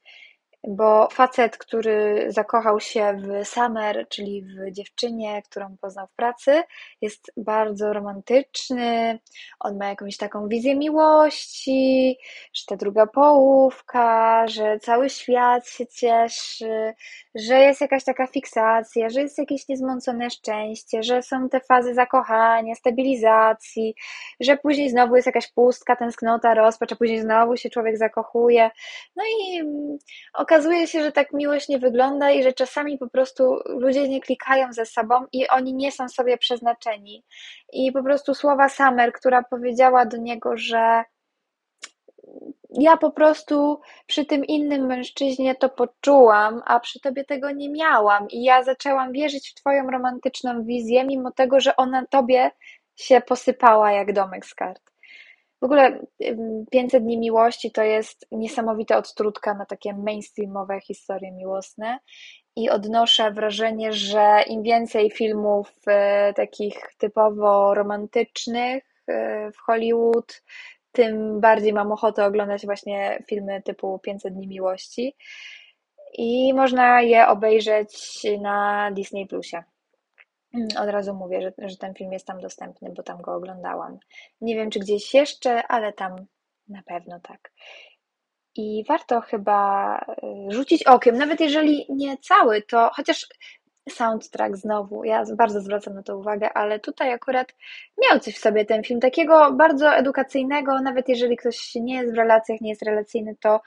Bo 0.67 1.07
facet, 1.11 1.57
który 1.57 2.25
zakochał 2.27 2.79
się 2.79 3.17
w 3.17 3.47
Summer, 3.47 4.05
czyli 4.09 4.43
w 4.43 4.71
dziewczynie, 4.71 5.41
którą 5.41 5.77
poznał 5.81 6.07
w 6.07 6.15
pracy, 6.15 6.63
jest 7.01 7.31
bardzo 7.37 7.93
romantyczny. 7.93 9.19
On 9.59 9.77
ma 9.77 9.89
jakąś 9.89 10.17
taką 10.17 10.47
wizję 10.47 10.75
miłości, 10.75 12.17
że 12.53 12.63
ta 12.67 12.75
druga 12.75 13.07
połówka, 13.07 14.47
że 14.47 14.79
cały 14.79 15.09
świat 15.09 15.67
się 15.67 15.87
cieszy, 15.87 16.93
że 17.35 17.59
jest 17.59 17.81
jakaś 17.81 18.03
taka 18.03 18.27
fiksacja, 18.27 19.09
że 19.09 19.21
jest 19.21 19.37
jakieś 19.37 19.67
niezmącone 19.67 20.29
szczęście, 20.29 21.03
że 21.03 21.21
są 21.21 21.49
te 21.49 21.59
fazy 21.59 21.93
zakochania, 21.93 22.75
stabilizacji, 22.75 23.95
że 24.39 24.57
później 24.57 24.89
znowu 24.89 25.15
jest 25.15 25.25
jakaś 25.25 25.51
pustka, 25.51 25.95
tęsknota, 25.95 26.53
rozpacz, 26.53 26.91
a 26.91 26.95
później 26.95 27.21
znowu 27.21 27.57
się 27.57 27.69
człowiek 27.69 27.97
zakochuje. 27.97 28.71
No 29.15 29.23
i 29.23 29.59
mm, 29.59 29.97
okazuje 30.53 30.87
się, 30.87 31.03
że 31.03 31.11
tak 31.11 31.33
miłość 31.33 31.69
nie 31.69 31.79
wygląda 31.79 32.31
i 32.31 32.43
że 32.43 32.53
czasami 32.53 32.97
po 32.97 33.09
prostu 33.09 33.59
ludzie 33.65 34.09
nie 34.09 34.21
klikają 34.21 34.73
ze 34.73 34.85
sobą 34.85 35.15
i 35.31 35.47
oni 35.47 35.73
nie 35.73 35.91
są 35.91 36.09
sobie 36.09 36.37
przeznaczeni. 36.37 37.23
I 37.73 37.91
po 37.91 38.03
prostu 38.03 38.35
słowa 38.35 38.69
Summer, 38.69 39.13
która 39.13 39.43
powiedziała 39.43 40.05
do 40.05 40.17
niego, 40.17 40.57
że 40.57 41.03
ja 42.69 42.97
po 42.97 43.11
prostu 43.11 43.81
przy 44.07 44.25
tym 44.25 44.45
innym 44.45 44.85
mężczyźnie 44.85 45.55
to 45.55 45.69
poczułam, 45.69 46.61
a 46.65 46.79
przy 46.79 46.99
tobie 46.99 47.25
tego 47.25 47.51
nie 47.51 47.69
miałam. 47.69 48.27
I 48.29 48.43
ja 48.43 48.63
zaczęłam 48.63 49.11
wierzyć 49.11 49.49
w 49.49 49.53
twoją 49.53 49.91
romantyczną 49.91 50.63
wizję, 50.63 51.05
mimo 51.05 51.31
tego, 51.31 51.59
że 51.59 51.75
ona 51.75 52.05
tobie 52.09 52.51
się 52.95 53.21
posypała 53.21 53.91
jak 53.91 54.13
domek 54.13 54.45
z 54.45 54.55
kart. 54.55 54.92
W 55.63 55.65
ogóle 55.65 55.99
ym, 56.27 56.65
500 56.71 57.03
dni 57.03 57.17
miłości 57.17 57.71
to 57.71 57.83
jest 57.83 58.27
niesamowita 58.31 58.97
odtrutka 58.97 59.53
na 59.53 59.65
takie 59.65 59.93
mainstreamowe 59.93 60.79
historie 60.81 61.31
miłosne 61.31 61.99
i 62.55 62.69
odnoszę 62.69 63.31
wrażenie, 63.31 63.93
że 63.93 64.43
im 64.47 64.63
więcej 64.63 65.11
filmów 65.11 65.71
e, 65.87 66.33
takich 66.33 66.75
typowo 66.97 67.73
romantycznych 67.73 68.83
e, 69.07 69.51
w 69.51 69.57
Hollywood, 69.57 70.43
tym 70.91 71.39
bardziej 71.39 71.73
mam 71.73 71.91
ochotę 71.91 72.25
oglądać 72.25 72.65
właśnie 72.65 73.23
filmy 73.29 73.61
typu 73.61 73.99
500 73.99 74.33
dni 74.33 74.47
miłości 74.47 75.15
i 76.13 76.53
można 76.53 77.01
je 77.01 77.27
obejrzeć 77.27 78.23
na 78.41 78.89
Disney 78.91 79.27
Plusie. 79.27 79.63
Mm, 80.53 80.67
Od 80.79 80.89
razu 80.89 81.13
mówię, 81.13 81.41
że, 81.41 81.69
że 81.69 81.77
ten 81.77 81.93
film 81.93 82.13
jest 82.13 82.27
tam 82.27 82.41
dostępny, 82.41 82.91
bo 82.97 83.03
tam 83.03 83.21
go 83.21 83.35
oglądałam. 83.35 83.97
Nie 84.41 84.55
wiem, 84.55 84.69
czy 84.69 84.79
gdzieś 84.79 85.13
jeszcze, 85.13 85.67
ale 85.67 85.93
tam 85.93 86.25
na 86.67 86.83
pewno 86.83 87.19
tak. 87.19 87.51
I 88.55 88.85
warto 88.87 89.21
chyba 89.21 89.97
y, 90.49 90.51
rzucić 90.51 90.83
okiem, 90.83 91.17
nawet 91.17 91.39
jeżeli 91.39 91.85
nie 91.89 92.17
cały, 92.17 92.61
to 92.61 92.89
chociaż 92.93 93.27
soundtrack 93.89 94.55
znowu, 94.57 95.03
ja 95.03 95.23
bardzo 95.37 95.61
zwracam 95.61 95.93
na 95.93 96.03
to 96.03 96.17
uwagę, 96.17 96.53
ale 96.53 96.79
tutaj 96.79 97.13
akurat 97.13 97.55
miał 98.01 98.19
coś 98.19 98.35
w 98.35 98.39
sobie 98.39 98.65
ten 98.65 98.83
film, 98.83 98.99
takiego 98.99 99.51
bardzo 99.53 99.95
edukacyjnego, 99.95 100.81
nawet 100.81 101.09
jeżeli 101.09 101.37
ktoś 101.37 101.75
nie 101.75 101.95
jest 101.95 102.13
w 102.13 102.17
relacjach, 102.17 102.61
nie 102.61 102.69
jest 102.69 102.83
relacyjny, 102.83 103.35
to 103.41 103.61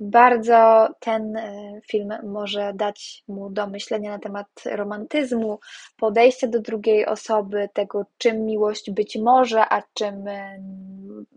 bardzo 0.00 0.88
ten 1.00 1.36
y, 1.36 1.80
film 1.90 2.12
może 2.22 2.72
dać 2.74 3.24
mu 3.28 3.50
do 3.50 3.66
myślenia 3.66 4.10
na 4.10 4.18
temat 4.18 4.46
romantyzmu, 4.64 5.58
podejścia 5.96 6.46
do 6.46 6.60
drugiej 6.60 7.06
osoby, 7.06 7.68
tego 7.74 8.06
czym 8.18 8.44
miłość 8.44 8.90
być 8.90 9.16
może, 9.16 9.64
a 9.68 9.82
czym 9.94 10.28
y, 10.28 10.62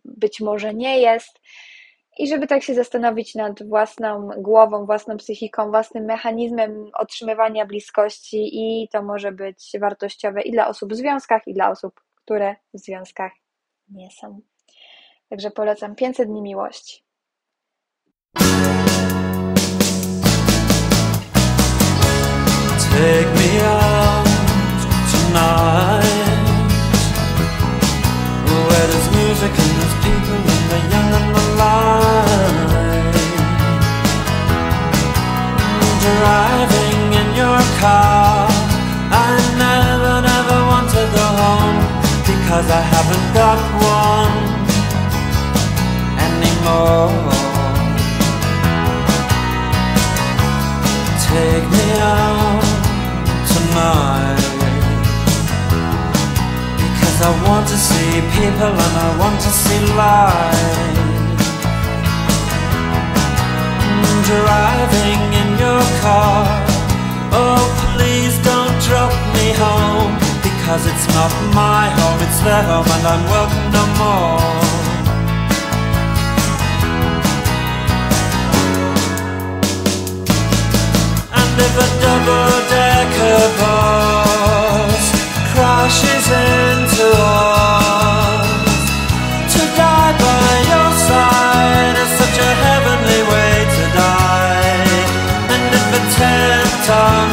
być 0.06 0.40
może 0.40 0.74
nie 0.74 1.02
jest. 1.02 1.40
I 2.20 2.28
żeby 2.28 2.48
tak 2.48 2.64
się 2.64 2.74
zastanowić 2.74 3.36
nad 3.36 3.68
własną 3.68 4.30
głową, 4.38 4.86
własną 4.86 5.18
psychiką, 5.18 5.70
własnym 5.72 6.06
mechanizmem 6.06 6.92
otrzymywania 7.00 7.66
bliskości, 7.66 8.50
i 8.54 8.90
to 8.90 9.04
może 9.04 9.32
być 9.32 9.72
wartościowe 9.80 10.42
i 10.42 10.52
dla 10.52 10.68
osób 10.68 10.94
w 10.94 10.96
związkach, 10.96 11.42
i 11.48 11.54
dla 11.54 11.72
osób, 11.72 12.02
które 12.16 12.56
w 12.74 12.80
związkach 12.80 13.32
nie 13.90 14.12
są. 14.12 14.42
Także 15.30 15.52
polecam 15.52 15.96
500 15.96 16.28
dni 16.28 16.42
miłości. 16.42 17.03
Take 22.94 23.30
me 23.40 23.50
out 23.60 24.26
tonight. 25.14 26.38
Where 28.46 28.88
there's 28.92 29.10
music 29.18 29.54
and 29.64 29.72
there's 29.78 29.96
people 30.06 30.40
and 30.54 30.66
the 30.72 30.80
young 30.94 31.10
and 31.20 31.30
the 31.36 31.46
light. 31.62 32.58
Driving 36.06 37.02
in 37.22 37.30
your 37.36 37.62
car. 37.82 38.54
I 39.14 39.30
never, 39.58 40.22
never 40.22 40.58
want 40.72 40.90
to 40.90 41.04
go 41.18 41.26
home 41.42 41.78
Because 42.26 42.68
I 42.70 42.82
haven't 42.82 43.28
got 43.34 43.60
one 43.78 44.36
anymore 46.18 47.33
Because 57.14 57.28
I 57.28 57.48
want 57.48 57.68
to 57.68 57.78
see 57.78 58.12
people 58.42 58.74
and 58.74 58.96
I 58.98 59.10
want 59.22 59.38
to 59.40 59.52
see 59.62 59.80
light 59.94 60.98
Driving 64.26 65.22
in 65.42 65.50
your 65.62 65.84
car. 66.02 66.42
Oh 67.38 67.62
please 67.94 68.34
don't 68.42 68.74
drop 68.82 69.14
me 69.38 69.54
home 69.62 70.18
Because 70.42 70.88
it's 70.90 71.08
not 71.14 71.30
my 71.54 71.86
home, 72.02 72.20
it's 72.26 72.40
their 72.42 72.64
home 72.66 72.90
and 72.90 73.06
I'm 73.06 73.24
welcome 73.30 73.68
no 73.78 73.84
more. 74.02 74.42
And 81.38 81.54
if 81.62 81.74
a 81.78 81.90
double-decker 82.02 83.38
bus 83.60 84.33
crashes 85.84 86.28
into 86.32 87.08
us, 87.12 88.48
to 89.54 89.62
die 89.76 90.16
by 90.16 90.50
your 90.72 90.92
side 91.08 91.96
is 92.04 92.12
such 92.22 92.38
a 92.40 92.52
heavenly 92.66 93.22
way 93.32 93.54
to 93.76 93.84
die. 93.92 94.88
And 95.54 95.64
if 95.80 95.88
a 96.00 96.02
ten-ton 96.16 97.28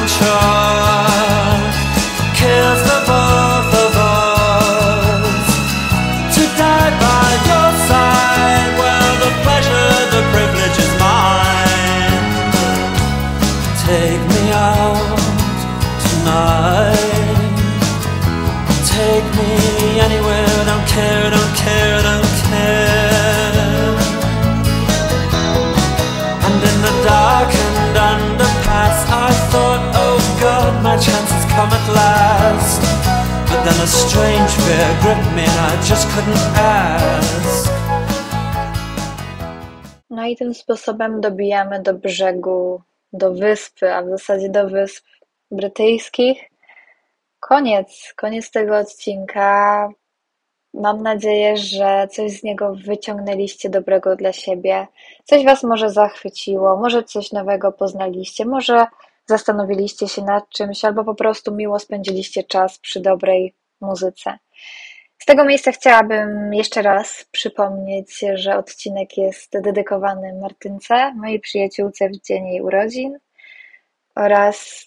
at 31.76 31.86
last. 31.98 32.82
But 33.48 33.60
then 33.64 33.78
a 33.80 33.86
strange 33.86 34.50
fear 34.64 34.88
gripped 35.02 35.30
me, 35.36 35.44
and 35.52 35.60
I 35.70 35.74
just 35.90 36.08
couldn't 36.12 36.44
ask. 36.56 37.70
No 40.10 40.26
i 40.26 40.36
tym 40.36 40.54
sposobem 40.54 41.20
dobijamy 41.20 41.82
do 41.82 41.94
brzegu, 41.94 42.82
do 43.12 43.34
wyspy, 43.34 43.94
a 43.94 44.02
w 44.02 44.08
zasadzie 44.08 44.48
do 44.48 44.68
wysp 44.68 45.04
brytyjskich. 45.50 46.50
Koniec, 47.40 48.12
koniec 48.16 48.50
tego 48.50 48.78
odcinka. 48.78 49.88
Mam 50.74 51.02
nadzieję, 51.02 51.56
że 51.56 52.08
coś 52.10 52.32
z 52.32 52.42
niego 52.42 52.74
wyciągnęliście 52.74 53.70
dobrego 53.70 54.16
dla 54.16 54.32
siebie. 54.32 54.86
Coś 55.24 55.44
Was 55.44 55.62
może 55.62 55.90
zachwyciło, 55.90 56.76
może 56.76 57.02
coś 57.02 57.32
nowego 57.32 57.72
poznaliście, 57.72 58.44
może 58.44 58.86
zastanowiliście 59.30 60.08
się 60.08 60.22
nad 60.22 60.48
czymś, 60.48 60.84
albo 60.84 61.04
po 61.04 61.14
prostu 61.14 61.54
miło 61.54 61.78
spędziliście 61.78 62.44
czas 62.44 62.78
przy 62.78 63.00
dobrej 63.00 63.54
muzyce. 63.80 64.38
Z 65.18 65.24
tego 65.24 65.44
miejsca 65.44 65.72
chciałabym 65.72 66.54
jeszcze 66.54 66.82
raz 66.82 67.26
przypomnieć, 67.30 68.20
że 68.34 68.56
odcinek 68.56 69.18
jest 69.18 69.60
dedykowany 69.60 70.38
Martynce, 70.40 71.14
mojej 71.14 71.40
przyjaciółce 71.40 72.08
w 72.08 72.20
dzień 72.20 72.46
jej 72.46 72.60
urodzin 72.60 73.18
oraz 74.14 74.86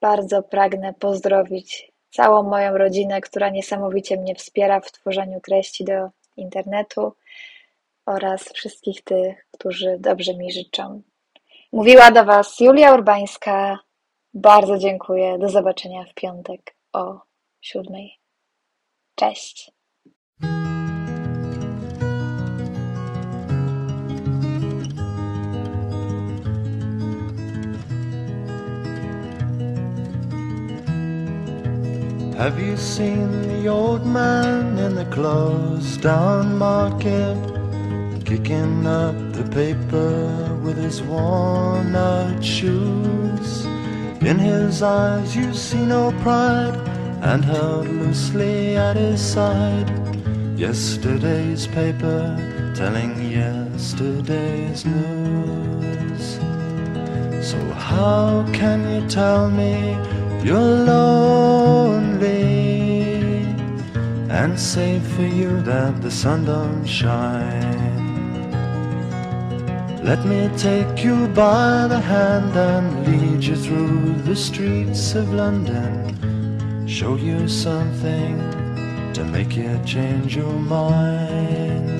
bardzo 0.00 0.42
pragnę 0.42 0.94
pozdrowić 0.94 1.92
całą 2.10 2.42
moją 2.42 2.78
rodzinę, 2.78 3.20
która 3.20 3.48
niesamowicie 3.48 4.16
mnie 4.16 4.34
wspiera 4.34 4.80
w 4.80 4.92
tworzeniu 4.92 5.40
treści 5.40 5.84
do 5.84 6.10
internetu 6.36 7.12
oraz 8.06 8.52
wszystkich 8.52 9.04
tych, 9.04 9.46
którzy 9.50 9.96
dobrze 10.00 10.34
mi 10.34 10.52
życzą. 10.52 11.02
Mówiła 11.72 12.10
do 12.10 12.24
Was 12.24 12.60
Julia 12.60 12.94
Urbańska. 12.94 13.78
Bardzo 14.34 14.78
dziękuję. 14.78 15.38
Do 15.38 15.48
zobaczenia 15.48 16.04
w 16.04 16.14
piątek 16.14 16.76
o 16.92 17.20
siódmej. 17.60 18.18
Cześć. 19.14 19.70
Have 32.38 32.58
you 32.58 32.76
seen 32.76 33.42
the 33.42 33.72
old 33.72 34.06
man 34.06 34.78
in 34.78 34.94
the 34.96 35.04
closed 35.04 36.02
down 36.02 36.56
market? 36.56 37.59
Kicking 38.24 38.86
up 38.86 39.14
the 39.32 39.44
paper 39.50 40.58
with 40.62 40.76
his 40.76 41.02
worn 41.02 41.94
out 41.96 42.44
shoes. 42.44 43.66
In 44.20 44.38
his 44.38 44.82
eyes 44.82 45.34
you 45.34 45.52
see 45.54 45.84
no 45.84 46.12
pride, 46.22 46.76
and 47.22 47.44
held 47.44 47.88
loosely 47.88 48.76
at 48.76 48.96
his 48.96 49.20
side. 49.20 49.90
Yesterday's 50.56 51.66
paper 51.66 52.36
telling 52.74 53.30
yesterday's 53.30 54.84
news. 54.84 56.38
So 57.42 57.58
how 57.72 58.46
can 58.52 58.78
you 58.92 59.08
tell 59.08 59.50
me 59.50 59.96
you're 60.44 60.60
lonely 60.60 62.20
and 64.28 64.58
say 64.58 65.00
for 65.00 65.22
you 65.22 65.60
that 65.62 66.00
the 66.02 66.10
sun 66.10 66.44
don't 66.44 66.86
shine? 66.86 67.99
Let 70.10 70.26
me 70.26 70.50
take 70.56 71.04
you 71.04 71.28
by 71.28 71.86
the 71.86 72.00
hand 72.00 72.56
and 72.56 73.06
lead 73.06 73.44
you 73.44 73.54
through 73.54 74.14
the 74.24 74.34
streets 74.34 75.14
of 75.14 75.32
London. 75.32 76.88
Show 76.88 77.14
you 77.14 77.46
something 77.46 78.36
to 79.12 79.22
make 79.22 79.54
you 79.54 79.80
change 79.84 80.34
your 80.34 80.52
mind. 80.52 81.99